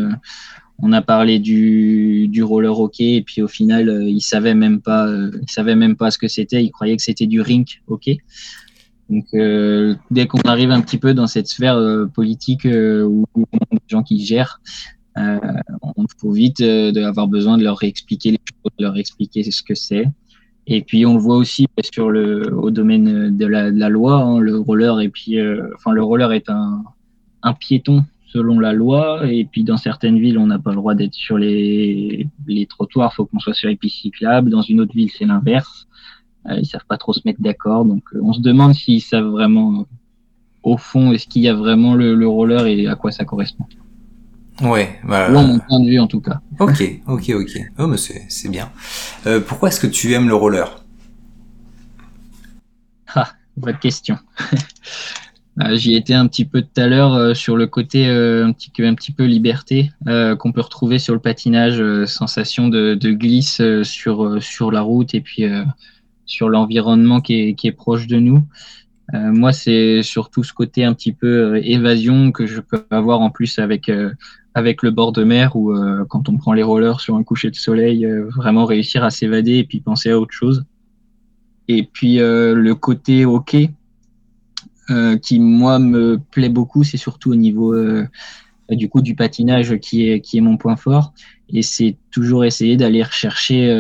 on 0.80 0.94
a 0.94 1.02
parlé 1.02 1.40
du, 1.40 2.44
roller 2.44 2.80
hockey 2.80 3.16
et 3.16 3.22
puis 3.22 3.42
au 3.42 3.48
final, 3.48 4.08
ils 4.08 4.22
savaient 4.22 4.56
même 4.56 4.82
pas, 4.82 5.08
ils 5.10 5.50
savaient 5.50 5.76
même 5.76 5.96
pas 5.96 6.12
ce 6.12 6.18
que 6.18 6.28
c'était. 6.28 6.64
Ils 6.64 6.72
croyaient 6.72 6.98
que 6.98 7.04
c'était 7.04 7.28
du 7.28 7.42
rink 7.42 7.82
hockey. 7.88 8.18
Donc, 9.10 9.26
dès 10.12 10.28
qu'on 10.28 10.42
arrive 10.42 10.72
un 10.72 10.82
petit 10.82 10.98
peu 10.98 11.14
dans 11.14 11.28
cette 11.28 11.48
sphère 11.48 11.78
politique 12.14 12.66
où, 12.66 13.26
où 13.36 13.46
des 13.72 13.80
gens 13.90 14.04
qui 14.04 14.26
gèrent, 14.26 14.62
on 15.16 16.06
faut 16.18 16.32
vite 16.32 16.62
avoir 16.62 17.28
besoin 17.28 17.58
de 17.58 17.64
leur 17.64 17.78
réexpliquer 17.78 18.32
les 18.32 18.40
choses, 18.40 18.72
de 18.78 18.86
leur 18.86 18.98
expliquer 18.98 19.44
ce 19.44 19.62
que 19.62 19.76
c'est. 19.76 20.06
Et 20.68 20.82
puis 20.82 21.06
on 21.06 21.16
le 21.16 21.20
voit 21.20 21.38
aussi 21.38 21.68
sur 21.94 22.10
le, 22.10 22.56
au 22.56 22.72
domaine 22.72 23.36
de 23.36 23.46
la, 23.46 23.90
loi, 23.90 24.16
hein, 24.16 24.40
le 24.40 24.58
roller 24.58 25.02
et 25.02 25.10
puis, 25.10 25.40
euh, 25.40 25.68
enfin 25.76 25.92
le 25.92 26.04
roller 26.04 26.32
est 26.34 26.50
un 26.50 27.54
piéton 27.54 28.06
selon 28.32 28.60
la 28.60 28.74
loi. 28.74 29.28
Et 29.28 29.46
puis 29.46 29.64
dans 29.64 29.78
certaines 29.78 30.20
villes, 30.20 30.38
on 30.38 30.48
n'a 30.48 30.60
pas 30.60 30.72
le 30.72 30.78
droit 30.78 30.96
d'être 30.96 31.14
sur 31.14 31.38
les, 31.38 32.28
les 32.48 32.66
trottoirs, 32.66 33.14
faut 33.14 33.26
qu'on 33.26 33.40
soit 33.40 33.54
sur 33.54 33.70
les 33.70 33.76
pistes 33.76 34.02
cyclables. 34.02 34.50
Dans 34.50 34.62
une 34.62 34.80
autre 34.82 34.94
ville, 34.94 35.12
c'est 35.16 35.26
l'inverse. 35.26 35.88
Euh, 36.48 36.58
ils 36.60 36.66
savent 36.66 36.86
pas 36.88 36.98
trop 36.98 37.14
se 37.14 37.22
mettre 37.26 37.42
d'accord, 37.42 37.86
donc 37.86 38.04
euh, 38.16 38.20
on 38.24 38.34
se 38.34 38.42
demande 38.42 38.74
s'ils 38.74 39.02
savent 39.02 39.28
vraiment 39.28 39.86
au 40.64 40.76
fond 40.76 41.12
est-ce 41.12 41.28
qu'il 41.28 41.44
y 41.44 41.48
a 41.48 41.54
vraiment 41.54 41.94
le, 41.94 42.16
le 42.16 42.28
roller 42.28 42.66
et 42.66 42.88
à 42.88 42.96
quoi 42.96 43.12
ça 43.12 43.26
correspond. 43.26 43.66
Ouais, 44.62 45.00
bah, 45.04 45.30
mon 45.30 45.60
point 45.60 45.80
de 45.80 45.90
vue 45.90 46.00
en 46.00 46.08
tout 46.08 46.22
cas. 46.22 46.42
Ok, 46.60 46.84
ok, 47.08 47.32
ok. 47.36 47.60
Oh, 47.80 47.88
mais 47.88 47.98
c'est 47.98 48.50
bien. 48.50 48.70
Euh, 49.26 49.40
pourquoi 49.40 49.70
est-ce 49.70 49.80
que 49.80 49.88
tu 49.88 50.14
aimes 50.14 50.28
le 50.28 50.36
roller? 50.36 50.84
Ah, 53.16 53.30
bonne 53.58 53.78
question. 53.78 54.18
Bah, 55.58 55.76
j'y 55.76 55.96
étais 55.96 56.14
un 56.14 56.28
petit 56.28 56.46
peu 56.46 56.62
tout 56.62 56.82
à 56.82 56.88
l'heure 56.88 57.14
euh, 57.14 57.34
sur 57.34 57.58
le 57.58 57.68
côté 57.68 58.08
euh, 58.08 58.46
un, 58.46 58.54
petit, 58.54 58.72
un 58.80 58.96
petit 58.96 59.12
peu 59.12 59.26
liberté 59.26 59.92
qu'on 60.06 60.52
peut 60.52 60.62
retrouver 60.62 60.98
sur 60.98 61.14
le 61.14 61.20
patinage, 61.20 61.84
sensation 62.06 62.70
de, 62.70 62.96
de 62.96 63.12
glisse 63.12 63.62
sur, 63.84 64.42
sur 64.42 64.72
la 64.72 64.82
route 64.82 65.14
et 65.14 65.22
puis 65.22 65.46
sur 66.26 66.50
l'environnement 66.50 67.22
qui 67.22 67.34
est, 67.36 67.54
qui 67.56 67.68
est 67.68 67.74
proche 67.74 68.08
de 68.08 68.18
nous. 68.18 68.44
moi, 69.14 69.52
c'est 69.52 70.02
surtout 70.04 70.44
ce 70.44 70.54
côté 70.54 70.84
un 70.86 70.94
petit 70.94 71.12
peu 71.12 71.60
évasion 71.64 72.32
que 72.32 72.46
je 72.46 72.62
peux 72.62 72.86
avoir 72.90 73.20
en 73.20 73.30
plus 73.30 73.60
avec 73.60 73.90
avec 74.54 74.84
le 74.84 74.92
bord 74.92 75.12
de 75.12 75.24
mer 75.24 75.56
ou 75.56 75.72
euh, 75.72 76.06
quand 76.10 76.30
on 76.30 76.38
prend 76.38 76.54
les 76.54 76.64
rollers 76.64 77.00
sur 77.00 77.16
un 77.16 77.24
coucher 77.24 77.50
de 77.50 77.56
soleil, 77.56 78.06
euh, 78.06 78.30
vraiment 78.36 78.66
réussir 78.66 79.04
à 79.04 79.10
s'évader 79.10 79.58
et 79.58 79.64
puis 79.64 79.80
penser 79.80 80.12
à 80.12 80.20
autre 80.20 80.34
chose. 80.34 80.66
Et 81.68 81.84
puis 81.84 82.20
euh, 82.20 82.54
le 82.54 82.76
côté 82.76 83.26
hockey, 83.26 83.72
qui 85.22 85.40
moi 85.40 85.80
me 85.80 86.20
plaît 86.32 86.50
beaucoup, 86.50 86.84
c'est 86.84 86.98
surtout 86.98 87.32
au 87.32 87.36
niveau 87.36 87.74
du 88.70 88.90
coup 88.90 89.02
du 89.02 89.16
patinage 89.16 89.78
qui 89.80 90.10
est, 90.10 90.22
qui 90.22 90.38
est 90.38 90.42
mon 90.42 90.58
point 90.58 90.76
fort. 90.76 91.14
Et 91.50 91.62
c'est 91.62 91.98
toujours 92.12 92.46
essayer 92.46 92.78
d'aller 92.78 93.04
rechercher 93.04 93.72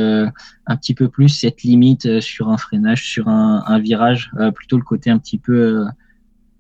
un 0.67 0.77
petit 0.77 0.93
peu 0.93 1.09
plus 1.09 1.29
cette 1.29 1.63
limite 1.63 2.21
sur 2.21 2.49
un 2.49 2.57
freinage, 2.57 3.05
sur 3.05 3.27
un, 3.27 3.79
virage, 3.79 4.31
plutôt 4.55 4.77
le 4.77 4.83
côté 4.83 5.09
un 5.09 5.17
petit 5.17 5.37
peu 5.37 5.85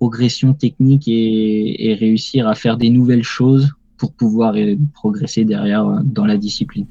progression 0.01 0.55
technique 0.55 1.03
et, 1.07 1.95
réussir 1.99 2.47
à 2.47 2.55
faire 2.55 2.75
des 2.75 2.89
nouvelles 2.89 3.23
choses 3.23 3.71
pour 3.97 4.13
pouvoir 4.13 4.55
progresser 4.95 5.45
derrière 5.45 5.87
euh, 5.87 5.99
dans 6.03 6.25
la 6.25 6.37
discipline. 6.37 6.87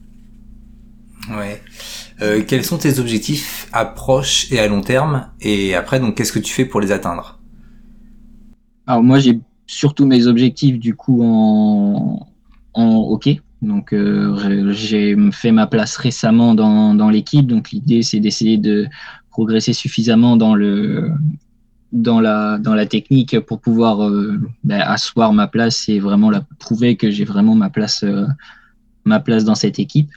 Ouais. 1.28 1.60
Euh, 2.22 2.44
quels 2.46 2.64
sont 2.64 2.78
tes 2.78 3.00
objectifs 3.00 3.66
à 3.72 3.84
proche 3.84 4.52
et 4.52 4.60
à 4.60 4.68
long 4.68 4.80
terme? 4.80 5.26
Et 5.40 5.74
après, 5.74 5.98
donc, 5.98 6.16
qu'est-ce 6.16 6.32
que 6.32 6.38
tu 6.38 6.54
fais 6.54 6.64
pour 6.64 6.80
les 6.80 6.92
atteindre? 6.92 7.39
Alors 8.90 9.04
moi, 9.04 9.20
j'ai 9.20 9.38
surtout 9.68 10.04
mes 10.04 10.26
objectifs 10.26 10.76
du 10.80 10.96
coup 10.96 11.22
en, 11.22 12.26
en 12.74 12.96
hockey. 12.96 13.40
Donc 13.62 13.92
euh, 13.92 14.72
j'ai 14.72 15.16
fait 15.30 15.52
ma 15.52 15.68
place 15.68 15.96
récemment 15.96 16.56
dans, 16.56 16.92
dans 16.96 17.08
l'équipe. 17.08 17.46
Donc 17.46 17.70
l'idée, 17.70 18.02
c'est 18.02 18.18
d'essayer 18.18 18.58
de 18.58 18.88
progresser 19.30 19.74
suffisamment 19.74 20.36
dans 20.36 20.56
le 20.56 21.12
dans 21.92 22.18
la, 22.18 22.58
dans 22.58 22.74
la 22.74 22.84
technique 22.84 23.38
pour 23.38 23.60
pouvoir 23.60 24.02
euh, 24.02 24.40
ben, 24.64 24.80
asseoir 24.80 25.32
ma 25.32 25.46
place 25.46 25.88
et 25.88 26.00
vraiment 26.00 26.28
la, 26.28 26.44
prouver 26.58 26.96
que 26.96 27.12
j'ai 27.12 27.24
vraiment 27.24 27.54
ma 27.54 27.70
place, 27.70 28.02
euh, 28.02 28.26
ma 29.04 29.20
place 29.20 29.44
dans 29.44 29.54
cette 29.54 29.78
équipe. 29.78 30.10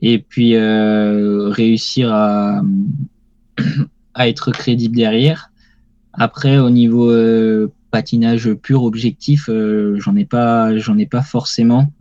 Et 0.00 0.18
puis 0.18 0.56
réussir 0.56 2.10
à, 2.10 2.62
à 4.14 4.28
être 4.28 4.50
crédible 4.50 4.96
derrière. 4.96 5.50
Après, 6.14 6.58
au 6.58 6.70
niveau 6.70 7.10
patinage 7.94 8.52
pur 8.54 8.82
objectif, 8.82 9.48
j'en 9.48 10.16
ai 10.16 10.24
pas, 10.24 10.76
j'en 10.78 10.98
ai 10.98 11.06
pas 11.06 11.22
forcément, 11.22 11.92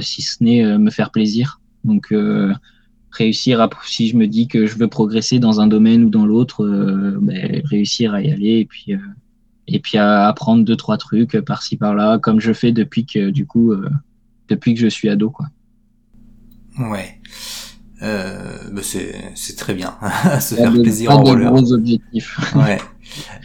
si 0.00 0.22
ce 0.22 0.42
n'est 0.44 0.78
me 0.78 0.90
faire 0.90 1.10
plaisir. 1.10 1.60
Donc 1.84 2.12
réussir 3.12 3.60
à, 3.60 3.68
si 3.84 4.08
je 4.08 4.16
me 4.16 4.26
dis 4.26 4.48
que 4.48 4.66
je 4.66 4.76
veux 4.76 4.88
progresser 4.88 5.38
dans 5.38 5.60
un 5.60 5.66
domaine 5.66 6.04
ou 6.04 6.10
dans 6.10 6.26
l'autre, 6.26 6.64
euh, 6.64 7.18
ben, 7.20 7.62
réussir 7.64 8.14
à 8.14 8.22
y 8.22 8.32
aller 8.32 8.58
et 8.58 8.64
puis, 8.64 8.94
euh, 8.94 8.98
et 9.68 9.78
puis 9.78 9.98
à 9.98 10.26
apprendre 10.26 10.64
deux, 10.64 10.76
trois 10.76 10.96
trucs 10.96 11.38
par-ci, 11.40 11.76
par-là, 11.76 12.18
comme 12.18 12.40
je 12.40 12.52
fais 12.52 12.72
depuis 12.72 13.04
que, 13.06 13.30
du 13.30 13.46
coup, 13.46 13.72
euh, 13.72 13.88
depuis 14.48 14.74
que 14.74 14.80
je 14.80 14.88
suis 14.88 15.08
ado, 15.08 15.30
quoi. 15.30 15.46
Ouais. 16.78 17.20
Ben 18.00 18.82
c'est 18.82 19.56
très 19.56 19.74
bien. 19.74 19.94
Se 20.40 20.56
faire 20.56 20.72
plaisir 20.72 21.12
en 21.12 21.22
roller. 21.22 21.52
gros 21.52 21.72
objectifs. 21.72 22.40
ouais. 22.56 22.78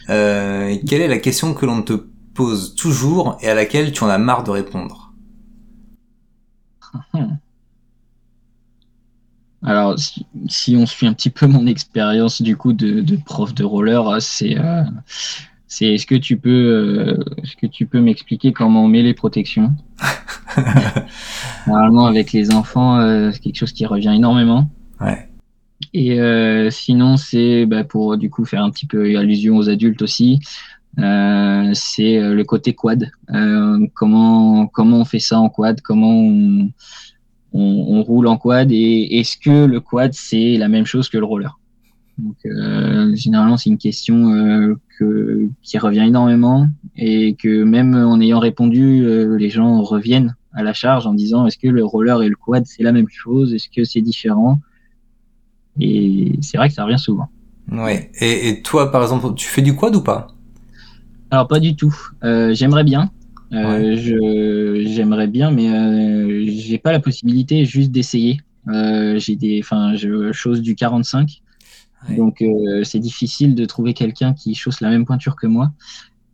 Quelle 0.08 1.02
est 1.02 1.08
la 1.08 1.20
question 1.20 1.54
que 1.54 1.66
l'on 1.66 1.82
te 1.82 1.94
pose 2.34 2.76
toujours 2.76 3.38
et 3.42 3.50
à 3.50 3.56
laquelle 3.56 3.92
tu 3.92 4.04
en 4.04 4.10
as 4.10 4.18
marre 4.18 4.44
de 4.44 4.52
répondre 4.52 5.12
Alors, 9.64 9.96
si, 10.48 10.76
on 10.76 10.86
suit 10.86 11.08
un 11.08 11.14
petit 11.14 11.32
peu 11.32 11.48
mon 11.48 11.66
expérience 11.66 12.42
du 12.42 12.56
coup 12.56 12.74
de, 12.74 13.04
prof 13.26 13.54
de 13.54 13.64
roller, 13.64 14.22
c'est 14.22 14.58
euh, 14.58 14.84
c'est 15.68 15.94
est-ce 15.94 16.06
que 16.06 16.16
tu 16.16 16.38
peux 16.38 16.50
euh, 16.50 17.18
est-ce 17.44 17.56
que 17.56 17.66
tu 17.66 17.86
peux 17.86 18.00
m'expliquer 18.00 18.54
comment 18.54 18.86
on 18.86 18.88
met 18.88 19.02
les 19.02 19.14
protections 19.14 19.74
Normalement, 21.68 22.06
avec 22.06 22.32
les 22.34 22.52
enfants, 22.52 23.00
euh, 23.00 23.32
c'est 23.34 23.40
quelque 23.40 23.58
chose 23.58 23.74
qui 23.74 23.86
revient 23.86 24.14
énormément. 24.16 24.70
Ouais. 25.02 25.27
Et 25.94 26.20
sinon, 26.72 27.18
c'est 27.18 27.66
bah, 27.66 27.84
pour 27.84 28.18
du 28.18 28.30
coup 28.30 28.46
faire 28.46 28.64
un 28.64 28.72
petit 28.72 28.88
peu 28.88 29.18
allusion 29.18 29.58
aux 29.58 29.70
adultes 29.70 30.02
aussi. 30.02 30.40
c'est 30.98 32.20
le 32.20 32.42
côté 32.44 32.74
quad. 32.74 33.10
comment 33.94 34.68
comment 34.68 34.98
on 34.98 35.06
fait 35.06 35.20
ça 35.20 35.40
en 35.40 35.50
quad? 35.50 35.82
Comment 35.82 36.12
on 36.12 36.70
on, 37.54 38.04
roule 38.04 38.28
en 38.28 38.38
quad? 38.38 38.72
Et 38.72 39.20
est-ce 39.20 39.38
que 39.38 39.66
le 39.66 39.80
quad 39.80 40.14
c'est 40.14 40.58
la 40.58 40.68
même 40.68 40.86
chose 40.86 41.10
que 41.10 41.18
le 41.18 41.26
roller? 41.26 41.58
Donc, 42.18 42.38
euh, 42.48 43.16
généralement, 43.16 43.58
c'est 43.58 43.70
une 43.70 43.78
question 43.78 44.34
euh, 44.34 44.76
que, 44.98 45.48
qui 45.62 45.78
revient 45.78 46.06
énormément 46.08 46.68
et 46.96 47.36
que 47.36 47.64
même 47.64 47.94
en 47.94 48.20
ayant 48.20 48.40
répondu, 48.40 49.06
euh, 49.06 49.38
les 49.38 49.52
gens 49.52 49.84
reviennent 49.84 50.36
à 50.54 50.64
la 50.64 50.74
charge 50.74 51.06
en 51.06 51.14
disant 51.14 51.46
est-ce 51.46 51.60
que 51.60 51.68
le 51.68 51.86
roller 51.86 52.24
et 52.24 52.30
le 52.30 52.36
quad 52.36 52.66
c'est 52.66 52.84
la 52.84 52.92
même 52.92 53.08
chose? 53.10 53.54
Est-ce 53.54 53.70
que 53.70 53.84
c'est 53.84 54.02
différent? 54.02 54.60
Et 55.80 56.40
c'est 56.42 56.58
vrai 56.58 56.70
que 56.70 56.74
ça 56.74 56.86
revient 56.86 57.00
souvent. 57.00 57.30
Ouais. 57.72 58.12
Et, 58.20 58.50
et, 58.50 58.62
toi, 58.62 58.92
par 58.92 59.02
exemple, 59.02 59.34
tu 59.36 59.48
fais 59.48 59.62
du 59.62 59.76
quad 59.76 59.96
ou 59.96 60.02
pas? 60.02 60.28
Alors 61.32 61.48
pas 61.48 61.60
du 61.60 61.76
tout. 61.76 61.96
J'aimerais 62.22 62.84
bien. 62.84 63.12
Euh, 63.54 64.84
j'aimerais 64.86 65.28
bien, 65.28 65.52
mais 65.52 65.70
euh, 65.70 66.46
j'ai 66.48 66.78
pas 66.78 66.92
la 66.92 67.00
possibilité 67.00 67.66
juste 67.66 67.92
d'essayer. 67.92 68.42
Euh, 68.68 69.18
j'ai 69.18 69.36
des, 69.36 69.62
enfin, 69.64 69.94
du 69.94 70.76
45, 70.76 71.42
donc 72.18 72.42
euh, 72.42 72.84
c'est 72.84 73.00
difficile 73.00 73.56
de 73.56 73.64
trouver 73.66 73.94
quelqu'un 73.94 74.34
qui 74.34 74.56
chausse 74.56 74.82
la 74.82 74.90
même 74.90 75.06
pointure 75.06 75.36
que 75.36 75.48
moi. 75.48 75.72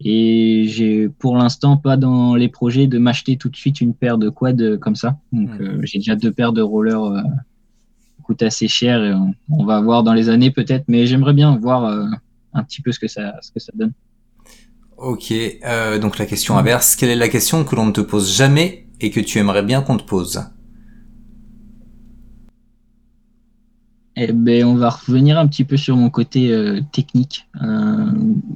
Et 0.05 0.65
j'ai 0.67 1.07
pour 1.07 1.37
l'instant 1.37 1.77
pas 1.77 1.95
dans 1.95 2.35
les 2.35 2.49
projets 2.49 2.87
de 2.87 2.97
m'acheter 2.97 3.37
tout 3.37 3.49
de 3.49 3.55
suite 3.55 3.79
une 3.79 3.93
paire 3.93 4.17
de 4.17 4.29
quads 4.29 4.77
comme 4.81 4.95
ça. 4.95 5.17
Donc 5.31 5.49
j'ai 5.83 5.99
déjà 5.99 6.15
deux 6.15 6.31
paires 6.31 6.51
de 6.51 6.61
rollers 6.61 7.23
qui 8.23 8.27
coûtent 8.27 8.43
assez 8.43 8.67
cher 8.67 9.03
et 9.03 9.13
on, 9.13 9.33
on, 9.49 9.65
va 9.65 9.81
voir 9.81 10.03
dans 10.03 10.13
les 10.13 10.29
années 10.29 10.51
peut-être, 10.51 10.85
mais 10.87 11.05
j'aimerais 11.05 11.33
bien 11.33 11.57
voir 11.57 11.85
un 12.53 12.63
petit 12.63 12.81
peu 12.81 12.91
ce 12.91 12.99
que 12.99 13.07
ça, 13.07 13.35
ce 13.41 13.51
que 13.51 13.59
ça 13.59 13.71
donne. 13.75 13.93
Ok, 14.97 15.33
euh, 15.65 15.99
donc 15.99 16.17
la 16.17 16.25
question 16.25 16.57
inverse, 16.57 16.95
quelle 16.95 17.09
est 17.09 17.15
la 17.15 17.27
question 17.27 17.65
que 17.65 17.75
l'on 17.75 17.87
ne 17.87 17.91
te 17.91 18.01
pose 18.01 18.35
jamais 18.35 18.87
et 19.01 19.09
que 19.11 19.19
tu 19.19 19.39
aimerais 19.39 19.63
bien 19.63 19.81
qu'on 19.81 19.97
te 19.97 20.03
pose? 20.03 20.41
Eh 24.15 24.31
ben, 24.31 24.63
on 24.65 24.75
va 24.75 24.91
revenir 24.91 25.39
un 25.39 25.47
petit 25.47 25.65
peu 25.65 25.75
sur 25.75 25.97
mon 25.97 26.11
côté 26.11 26.53
euh, 26.53 26.79
technique. 26.91 27.47
Euh, 27.63 28.11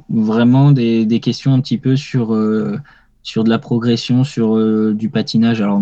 vraiment 0.09 0.71
des, 0.71 1.05
des, 1.05 1.19
questions 1.19 1.53
un 1.53 1.59
petit 1.59 1.79
peu 1.79 1.95
sur, 1.95 2.33
euh, 2.33 2.77
sur 3.23 3.43
de 3.43 3.49
la 3.49 3.57
progression, 3.57 4.23
sur 4.23 4.55
euh, 4.55 4.93
du 4.93 5.09
patinage. 5.09 5.61
Alors, 5.61 5.81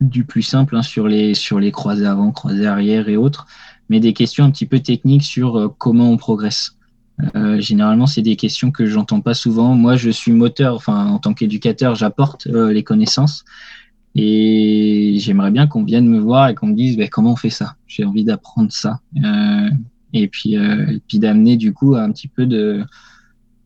du 0.00 0.24
plus 0.24 0.42
simple, 0.42 0.76
hein, 0.76 0.82
sur, 0.82 1.08
les, 1.08 1.34
sur 1.34 1.58
les 1.58 1.72
croisés 1.72 2.06
avant, 2.06 2.32
croisés 2.32 2.66
arrière 2.66 3.08
et 3.08 3.16
autres, 3.16 3.46
mais 3.88 4.00
des 4.00 4.12
questions 4.12 4.44
un 4.44 4.50
petit 4.50 4.66
peu 4.66 4.80
techniques 4.80 5.22
sur 5.22 5.74
comment 5.78 6.10
on 6.10 6.16
progresse. 6.16 6.76
Euh, 7.34 7.60
généralement, 7.60 8.06
c'est 8.06 8.22
des 8.22 8.36
questions 8.36 8.70
que 8.70 8.86
j'entends 8.86 9.20
pas 9.20 9.34
souvent. 9.34 9.74
Moi, 9.74 9.96
je 9.96 10.10
suis 10.10 10.32
moteur, 10.32 10.74
enfin, 10.74 11.06
en 11.06 11.18
tant 11.18 11.34
qu'éducateur, 11.34 11.94
j'apporte 11.94 12.46
euh, 12.46 12.72
les 12.72 12.82
connaissances 12.82 13.44
et 14.14 15.16
j'aimerais 15.18 15.50
bien 15.50 15.66
qu'on 15.66 15.84
vienne 15.84 16.08
me 16.08 16.18
voir 16.18 16.48
et 16.48 16.54
qu'on 16.54 16.68
me 16.68 16.74
dise 16.74 16.96
ben, 16.96 17.08
comment 17.08 17.32
on 17.32 17.36
fait 17.36 17.50
ça? 17.50 17.76
J'ai 17.86 18.04
envie 18.04 18.24
d'apprendre 18.24 18.72
ça 18.72 19.00
euh, 19.22 19.70
et 20.12 20.28
puis, 20.28 20.56
euh, 20.56 20.86
et 20.88 21.00
puis 21.06 21.18
d'amener 21.18 21.56
du 21.56 21.72
coup 21.72 21.96
un 21.96 22.10
petit 22.12 22.28
peu 22.28 22.46
de 22.46 22.84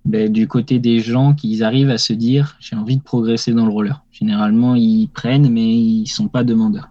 ben, 0.05 0.33
du 0.33 0.49
côté 0.49 0.79
des 0.79 1.01
gens 1.01 1.35
qui 1.35 1.63
arrivent 1.63 1.91
à 1.91 1.99
se 1.99 2.13
dire 2.13 2.57
j'ai 2.61 2.77
envie 2.77 2.97
de 2.97 3.03
progresser 3.03 3.53
dans 3.53 3.67
le 3.67 3.73
roller. 3.73 4.03
Généralement, 4.11 4.75
ils 4.75 5.09
prennent, 5.09 5.51
mais 5.51 5.69
ils 5.69 6.07
sont 6.07 6.29
pas 6.29 6.45
demandeurs. 6.45 6.91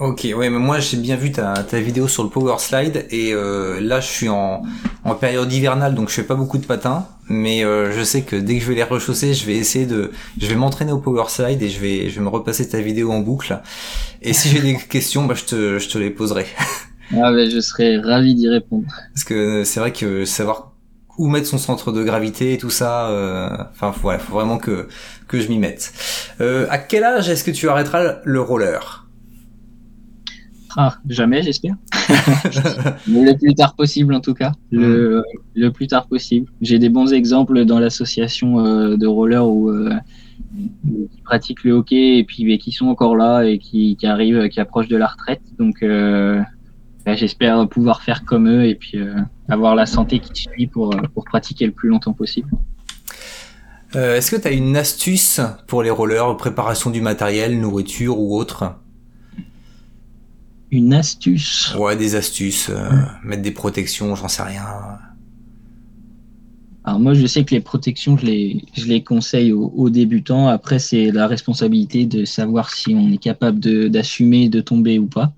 Ok, 0.00 0.28
ouais, 0.32 0.48
mais 0.48 0.60
moi 0.60 0.78
j'ai 0.78 0.96
bien 0.96 1.16
vu 1.16 1.32
ta, 1.32 1.54
ta 1.54 1.80
vidéo 1.80 2.06
sur 2.06 2.22
le 2.22 2.28
power 2.30 2.58
slide 2.58 3.06
et 3.10 3.32
euh, 3.32 3.80
là 3.80 3.98
je 3.98 4.06
suis 4.06 4.28
en, 4.28 4.62
en 5.02 5.14
période 5.16 5.52
hivernale 5.52 5.96
donc 5.96 6.08
je 6.08 6.14
fais 6.14 6.22
pas 6.22 6.36
beaucoup 6.36 6.58
de 6.58 6.64
patins, 6.66 7.08
mais 7.28 7.64
euh, 7.64 7.90
je 7.90 8.04
sais 8.04 8.22
que 8.22 8.36
dès 8.36 8.58
que 8.58 8.62
je 8.62 8.68
vais 8.68 8.76
les 8.76 8.84
rechausser, 8.84 9.34
je 9.34 9.44
vais 9.44 9.56
essayer 9.56 9.86
de, 9.86 10.12
je 10.40 10.46
vais 10.46 10.54
m'entraîner 10.54 10.92
au 10.92 10.98
power 10.98 11.24
slide 11.26 11.60
et 11.60 11.68
je 11.68 11.80
vais, 11.80 12.10
je 12.10 12.14
vais 12.14 12.24
me 12.24 12.28
repasser 12.28 12.68
ta 12.68 12.80
vidéo 12.80 13.10
en 13.10 13.18
boucle. 13.18 13.60
Et 14.22 14.32
si 14.34 14.50
j'ai 14.50 14.60
des 14.60 14.76
questions, 14.88 15.24
bah 15.26 15.34
je 15.34 15.44
te, 15.44 15.78
je 15.80 15.88
te 15.88 15.98
les 15.98 16.10
poserai. 16.10 16.46
ah 17.14 17.32
ben 17.32 17.50
je 17.50 17.58
serais 17.58 17.96
ravi 17.98 18.36
d'y 18.36 18.48
répondre. 18.48 18.86
Parce 19.12 19.24
que 19.24 19.64
c'est 19.64 19.80
vrai 19.80 19.92
que 19.92 20.24
savoir 20.24 20.67
où 21.18 21.28
mettre 21.28 21.46
son 21.46 21.58
centre 21.58 21.92
de 21.92 22.02
gravité 22.02 22.54
et 22.54 22.58
tout 22.58 22.70
ça, 22.70 23.08
euh, 23.10 23.50
enfin 23.70 23.92
voilà, 24.00 24.18
faut 24.18 24.34
vraiment 24.34 24.58
que 24.58 24.88
que 25.26 25.40
je 25.40 25.48
m'y 25.48 25.58
mette. 25.58 25.92
Euh, 26.40 26.66
à 26.70 26.78
quel 26.78 27.04
âge 27.04 27.28
est-ce 27.28 27.44
que 27.44 27.50
tu 27.50 27.68
arrêteras 27.68 28.16
le 28.24 28.40
roller? 28.40 29.08
Ah, 30.76 30.96
jamais, 31.08 31.42
j'espère. 31.42 31.74
le 33.08 33.36
plus 33.36 33.54
tard 33.54 33.74
possible, 33.74 34.14
en 34.14 34.20
tout 34.20 34.34
cas. 34.34 34.52
Le, 34.70 35.24
le 35.56 35.70
plus 35.72 35.88
tard 35.88 36.06
possible. 36.06 36.48
J'ai 36.60 36.78
des 36.78 36.88
bons 36.88 37.12
exemples 37.12 37.64
dans 37.64 37.80
l'association 37.80 38.60
euh, 38.60 38.96
de 38.96 39.06
rollers 39.06 39.48
où, 39.48 39.70
euh, 39.70 39.90
qui 40.84 41.22
pratiquent 41.24 41.64
le 41.64 41.72
hockey 41.72 42.18
et 42.18 42.24
puis 42.24 42.58
qui 42.58 42.70
sont 42.70 42.86
encore 42.86 43.16
là 43.16 43.42
et 43.42 43.58
qui, 43.58 43.96
qui 43.96 44.06
arrivent, 44.06 44.48
qui 44.48 44.60
approchent 44.60 44.88
de 44.88 44.96
la 44.96 45.08
retraite. 45.08 45.42
Donc, 45.58 45.82
euh, 45.82 46.40
j'espère 47.14 47.68
pouvoir 47.68 48.02
faire 48.02 48.24
comme 48.24 48.48
eux 48.48 48.66
et 48.66 48.74
puis 48.74 48.98
euh, 48.98 49.14
avoir 49.48 49.74
la 49.74 49.86
santé 49.86 50.18
qui 50.18 50.42
suit 50.42 50.66
pour, 50.66 50.94
euh, 50.94 51.00
pour 51.14 51.24
pratiquer 51.24 51.66
le 51.66 51.72
plus 51.72 51.88
longtemps 51.88 52.12
possible. 52.12 52.50
Est-ce 53.94 54.30
que 54.30 54.36
tu 54.36 54.46
as 54.46 54.52
une 54.52 54.76
astuce 54.76 55.40
pour 55.66 55.82
les 55.82 55.88
rollers, 55.88 56.36
préparation 56.36 56.90
du 56.90 57.00
matériel, 57.00 57.58
nourriture 57.58 58.18
ou 58.18 58.36
autre? 58.36 58.74
Une 60.70 60.92
astuce? 60.92 61.74
Ouais, 61.78 61.96
des 61.96 62.14
astuces, 62.14 62.68
euh, 62.68 62.90
mettre 63.24 63.42
des 63.42 63.52
protections, 63.52 64.14
j'en 64.14 64.28
sais 64.28 64.42
rien. 64.42 64.66
Alors 66.84 67.00
moi, 67.00 67.14
je 67.14 67.26
sais 67.26 67.44
que 67.44 67.54
les 67.54 67.60
protections, 67.60 68.18
je 68.18 68.26
les, 68.26 68.64
je 68.74 68.84
les 68.84 69.02
conseille 69.02 69.52
aux, 69.52 69.90
débutants. 69.90 70.48
Après, 70.48 70.78
c'est 70.78 71.10
la 71.10 71.26
responsabilité 71.26 72.06
de 72.06 72.24
savoir 72.24 72.70
si 72.70 72.94
on 72.94 73.10
est 73.10 73.18
capable 73.18 73.60
d'assumer 73.90 74.48
de, 74.48 74.60
tomber 74.60 74.98
ou 74.98 75.06
pas. 75.06 75.32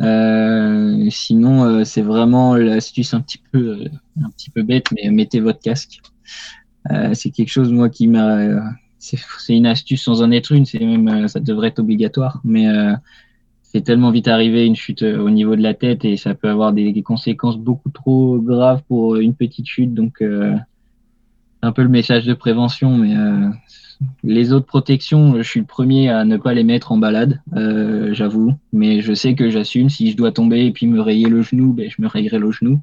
Euh, 0.00 1.08
sinon, 1.10 1.64
euh, 1.64 1.84
c'est 1.84 2.02
vraiment 2.02 2.54
l'astuce 2.56 3.14
un 3.14 3.20
petit 3.20 3.38
peu, 3.38 3.58
euh, 3.58 3.88
un 4.22 4.30
petit 4.30 4.50
peu 4.50 4.62
bête, 4.62 4.86
mais 4.92 5.10
mettez 5.10 5.40
votre 5.40 5.60
casque. 5.60 6.00
C'est 7.12 7.30
quelque 7.30 7.50
chose 7.50 7.70
moi 7.70 7.90
qui 7.90 8.06
m'a, 8.06 8.62
c'est 8.98 9.18
une 9.50 9.66
astuce 9.66 10.04
sans 10.04 10.22
en 10.22 10.30
être 10.30 10.52
une. 10.52 10.64
C'est 10.64 10.78
même, 10.78 11.28
ça 11.28 11.38
devrait 11.38 11.68
être 11.68 11.80
obligatoire, 11.80 12.40
mais 12.44 12.66
c'est 13.62 13.82
tellement 13.82 14.10
vite 14.10 14.28
arrivé 14.28 14.64
une 14.64 14.74
chute 14.74 15.02
au 15.02 15.28
niveau 15.28 15.54
de 15.54 15.60
la 15.60 15.74
tête 15.74 16.06
et 16.06 16.16
ça 16.16 16.34
peut 16.34 16.48
avoir 16.48 16.72
des, 16.72 17.02
conséquences 17.02 17.58
beaucoup 17.58 17.90
trop 17.90 18.38
graves 18.38 18.82
pour 18.88 19.16
une 19.16 19.34
petite 19.34 19.66
chute. 19.66 19.92
Donc, 19.92 20.22
euh, 20.22 20.56
un 21.60 21.72
peu 21.72 21.82
le 21.82 21.90
message 21.90 22.24
de 22.24 22.32
prévention, 22.32 22.96
mais 22.96 23.14
les 24.22 24.52
autres 24.52 24.66
protections, 24.66 25.36
je 25.36 25.42
suis 25.42 25.60
le 25.60 25.66
premier 25.66 26.08
à 26.08 26.24
ne 26.24 26.36
pas 26.36 26.54
les 26.54 26.64
mettre 26.64 26.92
en 26.92 26.98
balade, 26.98 27.40
euh, 27.56 28.14
j'avoue. 28.14 28.54
Mais 28.72 29.00
je 29.00 29.12
sais 29.12 29.34
que 29.34 29.50
j'assume. 29.50 29.90
Si 29.90 30.10
je 30.10 30.16
dois 30.16 30.32
tomber 30.32 30.66
et 30.66 30.72
puis 30.72 30.86
me 30.86 31.00
rayer 31.00 31.28
le 31.28 31.42
genou, 31.42 31.72
ben, 31.72 31.90
je 31.90 32.00
me 32.00 32.06
rayerai 32.06 32.38
le 32.38 32.50
genou. 32.52 32.80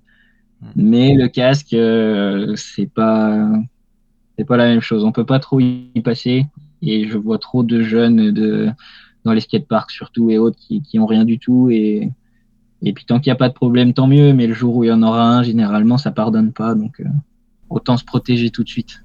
Mais 0.76 1.14
le 1.14 1.28
casque, 1.28 1.74
euh, 1.74 2.54
c'est 2.56 2.92
pas 2.92 3.50
c'est 4.38 4.46
pas 4.46 4.58
la 4.58 4.66
même 4.66 4.82
chose. 4.82 5.04
On 5.04 5.12
peut 5.12 5.26
pas 5.26 5.40
trop 5.40 5.60
y 5.60 6.02
passer. 6.04 6.46
Et 6.82 7.08
je 7.08 7.18
vois 7.18 7.38
trop 7.38 7.64
de 7.64 7.82
jeunes 7.82 8.32
de 8.32 8.70
dans 9.24 9.34
les 9.34 9.42
skateparks 9.42 9.92
surtout 9.92 10.30
et 10.30 10.38
autres 10.38 10.58
qui, 10.60 10.82
qui 10.82 11.00
ont 11.00 11.06
rien 11.06 11.26
du 11.26 11.40
tout 11.40 11.70
et 11.72 12.12
et 12.82 12.94
puis 12.94 13.06
tant 13.06 13.20
qu'il 13.20 13.32
n'y 13.32 13.36
a 13.36 13.38
pas 13.38 13.50
de 13.50 13.54
problème, 13.54 13.94
tant 13.94 14.08
mieux. 14.08 14.34
Mais 14.34 14.48
le 14.48 14.54
jour 14.54 14.76
où 14.76 14.84
il 14.84 14.88
y 14.88 14.92
en 14.92 15.02
aura 15.02 15.24
un, 15.24 15.44
généralement, 15.44 15.98
ça 15.98 16.12
pardonne 16.12 16.52
pas. 16.52 16.76
Donc 16.76 17.00
euh, 17.00 17.06
autant 17.70 17.98
se 17.98 18.04
protéger 18.04 18.50
tout 18.50 18.64
de 18.64 18.70
suite. 18.70 19.04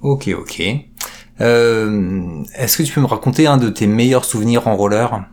Ok, 0.00 0.28
ok. 0.28 0.87
Euh, 1.40 2.42
Est-ce 2.56 2.78
que 2.78 2.82
tu 2.82 2.92
peux 2.92 3.00
me 3.00 3.06
raconter 3.06 3.46
un 3.46 3.56
de 3.56 3.68
tes 3.68 3.86
meilleurs 3.86 4.24
souvenirs 4.24 4.66
en 4.66 4.76
roller? 4.76 5.26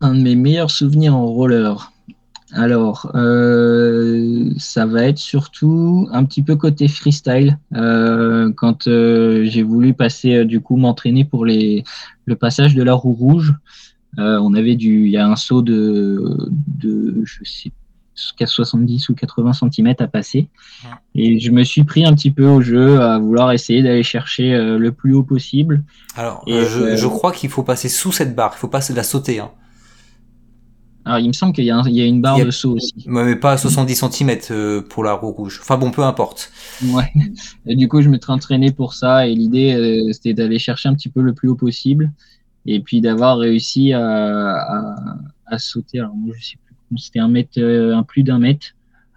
Un 0.00 0.14
de 0.14 0.22
mes 0.22 0.34
meilleurs 0.34 0.70
souvenirs 0.70 1.16
en 1.16 1.26
roller. 1.26 1.92
Alors, 2.54 3.10
euh, 3.14 4.50
ça 4.58 4.84
va 4.84 5.04
être 5.04 5.18
surtout 5.18 6.08
un 6.12 6.24
petit 6.24 6.42
peu 6.42 6.56
côté 6.56 6.88
freestyle. 6.88 7.58
Euh, 7.74 8.52
quand 8.54 8.84
j'ai 8.84 9.62
voulu 9.62 9.94
passer, 9.94 10.44
du 10.44 10.60
coup, 10.60 10.76
m'entraîner 10.76 11.24
pour 11.24 11.46
les, 11.46 11.84
le 12.26 12.36
passage 12.36 12.74
de 12.74 12.82
la 12.82 12.94
roue 12.94 13.14
rouge, 13.14 13.54
on 14.18 14.52
avait 14.54 14.76
du, 14.76 15.06
il 15.06 15.12
y 15.12 15.16
a 15.16 15.26
un 15.26 15.36
saut 15.36 15.62
de, 15.62 16.36
de, 16.50 17.22
je 17.24 17.38
sais, 17.44 17.72
70 18.14 19.08
ou 19.08 19.14
80 19.14 19.52
cm 19.54 19.94
à 19.98 20.06
passer. 20.06 20.48
Et 21.14 21.40
je 21.40 21.50
me 21.50 21.64
suis 21.64 21.84
pris 21.84 22.04
un 22.04 22.14
petit 22.14 22.30
peu 22.30 22.46
au 22.46 22.60
jeu 22.60 23.00
à 23.00 23.18
vouloir 23.18 23.52
essayer 23.52 23.82
d'aller 23.82 24.02
chercher 24.02 24.54
euh, 24.54 24.78
le 24.78 24.92
plus 24.92 25.14
haut 25.14 25.22
possible. 25.22 25.82
Alors, 26.16 26.44
Et, 26.46 26.64
je, 26.64 26.80
euh, 26.80 26.96
je 26.96 27.06
crois 27.06 27.32
qu'il 27.32 27.50
faut 27.50 27.62
passer 27.62 27.88
sous 27.88 28.12
cette 28.12 28.34
barre, 28.34 28.52
il 28.56 28.58
faut 28.58 28.68
pas 28.68 28.80
la 28.94 29.02
sauter. 29.02 29.40
Hein. 29.40 29.50
Alors, 31.04 31.18
il 31.18 31.26
me 31.26 31.32
semble 31.32 31.52
qu'il 31.52 31.64
y, 31.64 31.70
a 31.70 31.82
y 31.88 32.00
une 32.06 32.20
barre 32.22 32.36
a- 32.36 32.44
de 32.44 32.50
saut 32.52 32.76
aussi. 32.76 32.94
Mais 33.06 33.34
pas 33.34 33.52
à 33.52 33.56
70 33.58 33.96
cm 34.08 34.82
pour 34.88 35.02
la 35.02 35.14
roue 35.14 35.32
rouge. 35.32 35.58
Enfin 35.60 35.76
bon, 35.76 35.90
peu 35.90 36.02
importe. 36.04 36.52
Ouais. 36.84 37.10
Et 37.66 37.74
du 37.74 37.88
coup, 37.88 38.02
je 38.02 38.08
me 38.08 38.18
suis 38.22 38.30
entraîné 38.30 38.70
pour 38.70 38.94
ça. 38.94 39.26
Et 39.26 39.34
l'idée, 39.34 39.74
euh, 39.74 40.12
c'était 40.12 40.32
d'aller 40.34 40.60
chercher 40.60 40.88
un 40.88 40.94
petit 40.94 41.08
peu 41.08 41.20
le 41.22 41.32
plus 41.34 41.48
haut 41.48 41.56
possible. 41.56 42.12
Et 42.66 42.78
puis 42.80 43.00
d'avoir 43.00 43.38
réussi 43.38 43.92
à, 43.92 44.00
à, 44.54 44.94
à 45.46 45.58
sauter. 45.58 45.98
Alors, 45.98 46.14
moi, 46.14 46.34
je 46.38 46.44
sais 46.50 46.56
c'était 46.98 47.20
un 47.20 47.28
mètre, 47.28 47.58
euh, 47.58 47.96
un 47.96 48.02
plus 48.02 48.22
d'un 48.22 48.38
mètre. 48.38 48.68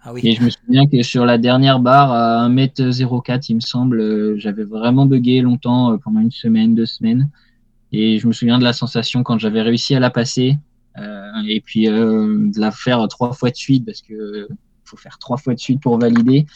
Ah 0.02 0.12
oui. 0.12 0.20
Et 0.24 0.32
je 0.32 0.42
me 0.42 0.50
souviens 0.50 0.86
que 0.86 1.02
sur 1.02 1.26
la 1.26 1.36
dernière 1.36 1.80
barre, 1.80 2.12
à 2.12 2.48
1m04, 2.48 3.46
il 3.48 3.56
me 3.56 3.60
semble, 3.60 4.00
euh, 4.00 4.38
j'avais 4.38 4.64
vraiment 4.64 5.06
bugué 5.06 5.40
longtemps, 5.40 5.92
euh, 5.92 5.96
pendant 5.96 6.20
une 6.20 6.30
semaine, 6.30 6.74
deux 6.74 6.86
semaines. 6.86 7.28
Et 7.92 8.18
je 8.18 8.26
me 8.26 8.32
souviens 8.32 8.58
de 8.58 8.64
la 8.64 8.72
sensation 8.72 9.22
quand 9.22 9.38
j'avais 9.38 9.62
réussi 9.62 9.94
à 9.94 10.00
la 10.00 10.10
passer, 10.10 10.58
euh, 10.98 11.42
et 11.48 11.60
puis 11.60 11.88
euh, 11.88 12.50
de 12.50 12.60
la 12.60 12.70
faire 12.70 13.06
trois 13.08 13.32
fois 13.32 13.50
de 13.50 13.56
suite, 13.56 13.84
parce 13.84 14.02
que 14.02 14.48
faut 14.84 14.96
faire 14.96 15.18
trois 15.18 15.36
fois 15.36 15.54
de 15.54 15.60
suite 15.60 15.80
pour 15.80 15.98
valider. 15.98 16.46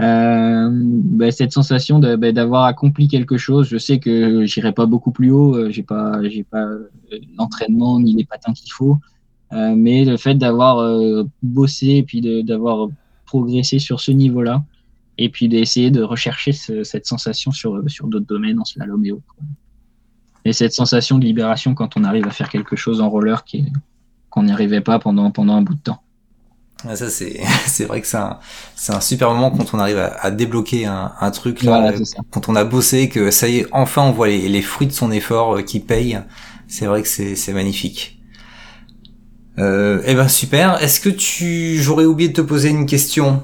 Euh, 0.00 0.68
bah, 0.70 1.30
cette 1.30 1.52
sensation 1.52 1.98
bah, 1.98 2.32
d'avoir 2.32 2.64
accompli 2.64 3.08
quelque 3.08 3.38
chose, 3.38 3.68
je 3.68 3.78
sais 3.78 3.98
que 3.98 4.44
j'irai 4.44 4.72
pas 4.72 4.86
beaucoup 4.86 5.10
plus 5.10 5.30
haut, 5.30 5.70
j'ai 5.70 5.82
pas, 5.82 6.20
j'ai 6.28 6.44
pas 6.44 6.66
l'entraînement 7.38 7.98
ni 7.98 8.14
les 8.14 8.24
patins 8.24 8.52
qu'il 8.52 8.72
faut. 8.72 8.98
Euh, 9.52 9.74
mais 9.76 10.04
le 10.04 10.16
fait 10.16 10.34
d'avoir 10.34 10.78
euh, 10.78 11.24
bossé 11.42 11.88
et 11.88 12.02
puis 12.02 12.20
d'avoir 12.44 12.88
progressé 13.26 13.78
sur 13.78 14.00
ce 14.00 14.10
niveau-là, 14.10 14.64
et 15.18 15.28
puis 15.30 15.48
d'essayer 15.48 15.90
de 15.90 16.02
rechercher 16.02 16.52
ce- 16.52 16.84
cette 16.84 17.06
sensation 17.06 17.52
sur, 17.52 17.82
sur 17.88 18.08
d'autres 18.08 18.26
domaines, 18.26 18.60
en 18.60 18.64
slalom 18.64 19.04
et 19.04 19.12
autres. 19.12 19.36
Et 20.46 20.54
cette 20.54 20.72
sensation 20.72 21.18
de 21.18 21.24
libération 21.26 21.74
quand 21.74 21.98
on 21.98 22.04
arrive 22.04 22.26
à 22.26 22.30
faire 22.30 22.48
quelque 22.48 22.74
chose 22.74 23.02
en 23.02 23.10
roller 23.10 23.44
qu'on 24.30 24.44
n'y 24.44 24.52
arrivait 24.52 24.80
pas 24.80 24.98
pendant, 24.98 25.30
pendant 25.30 25.56
un 25.56 25.62
bout 25.62 25.74
de 25.74 25.80
temps. 25.80 26.02
Ah, 26.84 26.94
Ça 26.96 27.08
c'est 27.08 27.40
vrai 27.86 28.00
que 28.00 28.06
c'est 28.06 28.16
un 28.18 28.38
un 28.88 29.00
super 29.00 29.30
moment 29.32 29.50
quand 29.50 29.72
on 29.74 29.78
arrive 29.78 29.98
à, 29.98 30.08
à 30.20 30.30
débloquer 30.30 30.84
un, 30.86 31.12
un 31.20 31.30
truc 31.30 31.62
là, 31.62 31.72
Voilà, 31.72 31.92
euh, 31.92 32.04
quand 32.30 32.48
on 32.48 32.54
a 32.54 32.64
bossé 32.64 33.08
que 33.08 33.30
ça 33.30 33.48
y 33.48 33.58
est 33.58 33.66
enfin 33.72 34.02
on 34.02 34.12
voit 34.12 34.28
les, 34.28 34.48
les 34.48 34.62
fruits 34.62 34.86
de 34.86 34.92
son 34.92 35.10
effort 35.10 35.56
euh, 35.56 35.62
qui 35.62 35.80
payent. 35.80 36.20
C'est 36.68 36.86
vrai 36.86 37.02
que 37.02 37.08
c'est 37.08 37.52
magnifique. 37.52 38.15
Euh, 39.58 40.02
eh 40.04 40.14
ben 40.14 40.28
super. 40.28 40.82
Est-ce 40.82 41.00
que 41.00 41.08
tu 41.08 41.78
j'aurais 41.80 42.04
oublié 42.04 42.28
de 42.28 42.34
te 42.34 42.40
poser 42.40 42.68
une 42.68 42.86
question? 42.86 43.42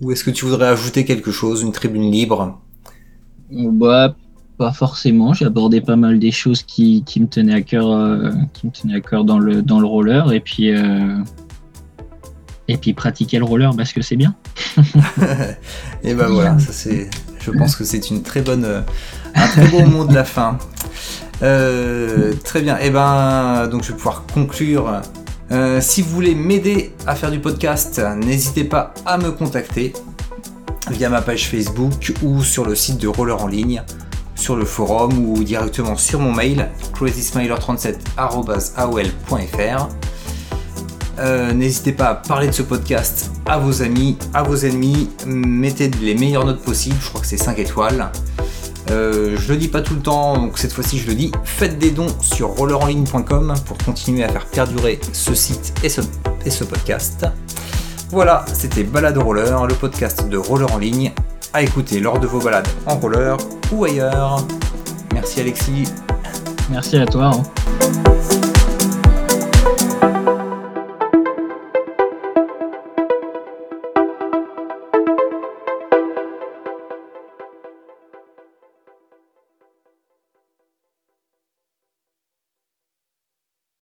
Ou 0.00 0.12
est-ce 0.12 0.24
que 0.24 0.30
tu 0.30 0.44
voudrais 0.44 0.66
ajouter 0.68 1.04
quelque 1.04 1.30
chose, 1.30 1.62
une 1.62 1.72
tribune 1.72 2.10
libre? 2.10 2.60
Bah, 3.50 4.14
pas 4.58 4.72
forcément. 4.72 5.32
J'ai 5.32 5.44
abordé 5.44 5.80
pas 5.80 5.96
mal 5.96 6.18
des 6.18 6.32
choses 6.32 6.62
qui, 6.62 7.04
qui 7.04 7.20
me 7.20 7.26
tenaient 7.26 7.54
à 7.54 7.62
cœur, 7.62 7.90
euh, 7.90 8.30
qui 8.52 8.66
me 8.66 8.72
tenaient 8.72 8.96
à 8.96 9.00
cœur 9.00 9.24
dans 9.24 9.38
le 9.38 9.62
dans 9.62 9.80
le 9.80 9.86
roller, 9.86 10.32
et 10.32 10.40
puis 10.40 10.70
euh, 10.70 11.16
et 12.68 12.76
puis 12.76 12.92
pratiquer 12.92 13.38
le 13.38 13.44
roller 13.44 13.74
parce 13.76 13.92
que 13.92 14.02
c'est 14.02 14.16
bien. 14.16 14.34
Et 16.02 16.14
ben 16.14 16.26
voilà, 16.28 16.58
ça 16.58 16.72
c'est. 16.72 17.10
Je 17.40 17.50
pense 17.50 17.76
que 17.76 17.84
c'est 17.84 18.10
une 18.10 18.22
très 18.22 18.40
bonne, 18.40 18.64
euh, 18.64 18.80
un 19.34 19.46
très 19.48 19.68
beau 19.68 19.84
mot 19.84 20.04
de 20.06 20.14
la 20.14 20.24
fin. 20.24 20.58
Euh, 21.42 22.32
très 22.44 22.62
bien. 22.62 22.78
Et 22.78 22.90
ben 22.90 23.66
donc 23.68 23.82
je 23.82 23.88
vais 23.88 23.94
pouvoir 23.96 24.22
conclure. 24.32 25.00
Euh, 25.50 25.80
si 25.80 26.00
vous 26.02 26.10
voulez 26.10 26.34
m'aider 26.34 26.92
à 27.06 27.14
faire 27.14 27.30
du 27.30 27.38
podcast, 27.38 28.00
n'hésitez 28.16 28.64
pas 28.64 28.94
à 29.04 29.18
me 29.18 29.30
contacter 29.30 29.92
via 30.90 31.08
ma 31.10 31.20
page 31.22 31.48
Facebook 31.48 32.12
ou 32.22 32.42
sur 32.42 32.64
le 32.64 32.74
site 32.74 32.98
de 32.98 33.08
Roller 33.08 33.40
en 33.42 33.46
ligne, 33.46 33.82
sur 34.34 34.56
le 34.56 34.64
forum 34.64 35.12
ou 35.18 35.44
directement 35.44 35.96
sur 35.96 36.18
mon 36.20 36.32
mail 36.32 36.68
crazysmiler37@aol.fr. 36.94 39.88
Euh, 41.20 41.52
N'hésitez 41.52 41.92
pas 41.92 42.06
à 42.06 42.14
parler 42.16 42.48
de 42.48 42.52
ce 42.52 42.62
podcast 42.62 43.30
à 43.46 43.58
vos 43.58 43.82
amis, 43.82 44.18
à 44.32 44.42
vos 44.42 44.56
ennemis. 44.56 45.10
Mettez 45.26 45.88
les 46.02 46.14
meilleures 46.14 46.44
notes 46.44 46.62
possibles. 46.62 46.96
Je 47.00 47.08
crois 47.08 47.20
que 47.20 47.26
c'est 47.26 47.36
5 47.36 47.58
étoiles. 47.58 48.10
Euh, 48.90 49.36
je 49.38 49.52
le 49.52 49.58
dis 49.58 49.68
pas 49.68 49.80
tout 49.82 49.94
le 49.94 50.00
temps, 50.00 50.36
donc 50.36 50.58
cette 50.58 50.72
fois-ci 50.72 50.98
je 50.98 51.06
le 51.06 51.14
dis. 51.14 51.32
Faites 51.44 51.78
des 51.78 51.90
dons 51.90 52.08
sur 52.20 52.48
rollerenligne.com 52.48 53.54
pour 53.66 53.78
continuer 53.78 54.24
à 54.24 54.28
faire 54.28 54.46
perdurer 54.46 55.00
ce 55.12 55.34
site 55.34 55.72
et 55.82 55.88
ce, 55.88 56.64
podcast. 56.64 57.26
Voilà, 58.10 58.44
c'était 58.52 58.84
Balade 58.84 59.18
roller, 59.18 59.66
le 59.66 59.74
podcast 59.74 60.28
de 60.28 60.36
Roller 60.36 60.70
en 60.72 60.78
ligne, 60.78 61.12
à 61.52 61.62
écouter 61.62 62.00
lors 62.00 62.18
de 62.18 62.26
vos 62.26 62.40
balades 62.40 62.68
en 62.86 62.96
roller 62.96 63.36
ou 63.72 63.84
ailleurs. 63.84 64.46
Merci 65.12 65.40
Alexis. 65.40 65.84
Merci 66.70 66.96
à 66.98 67.06
toi. 67.06 67.30
hein. 67.34 68.33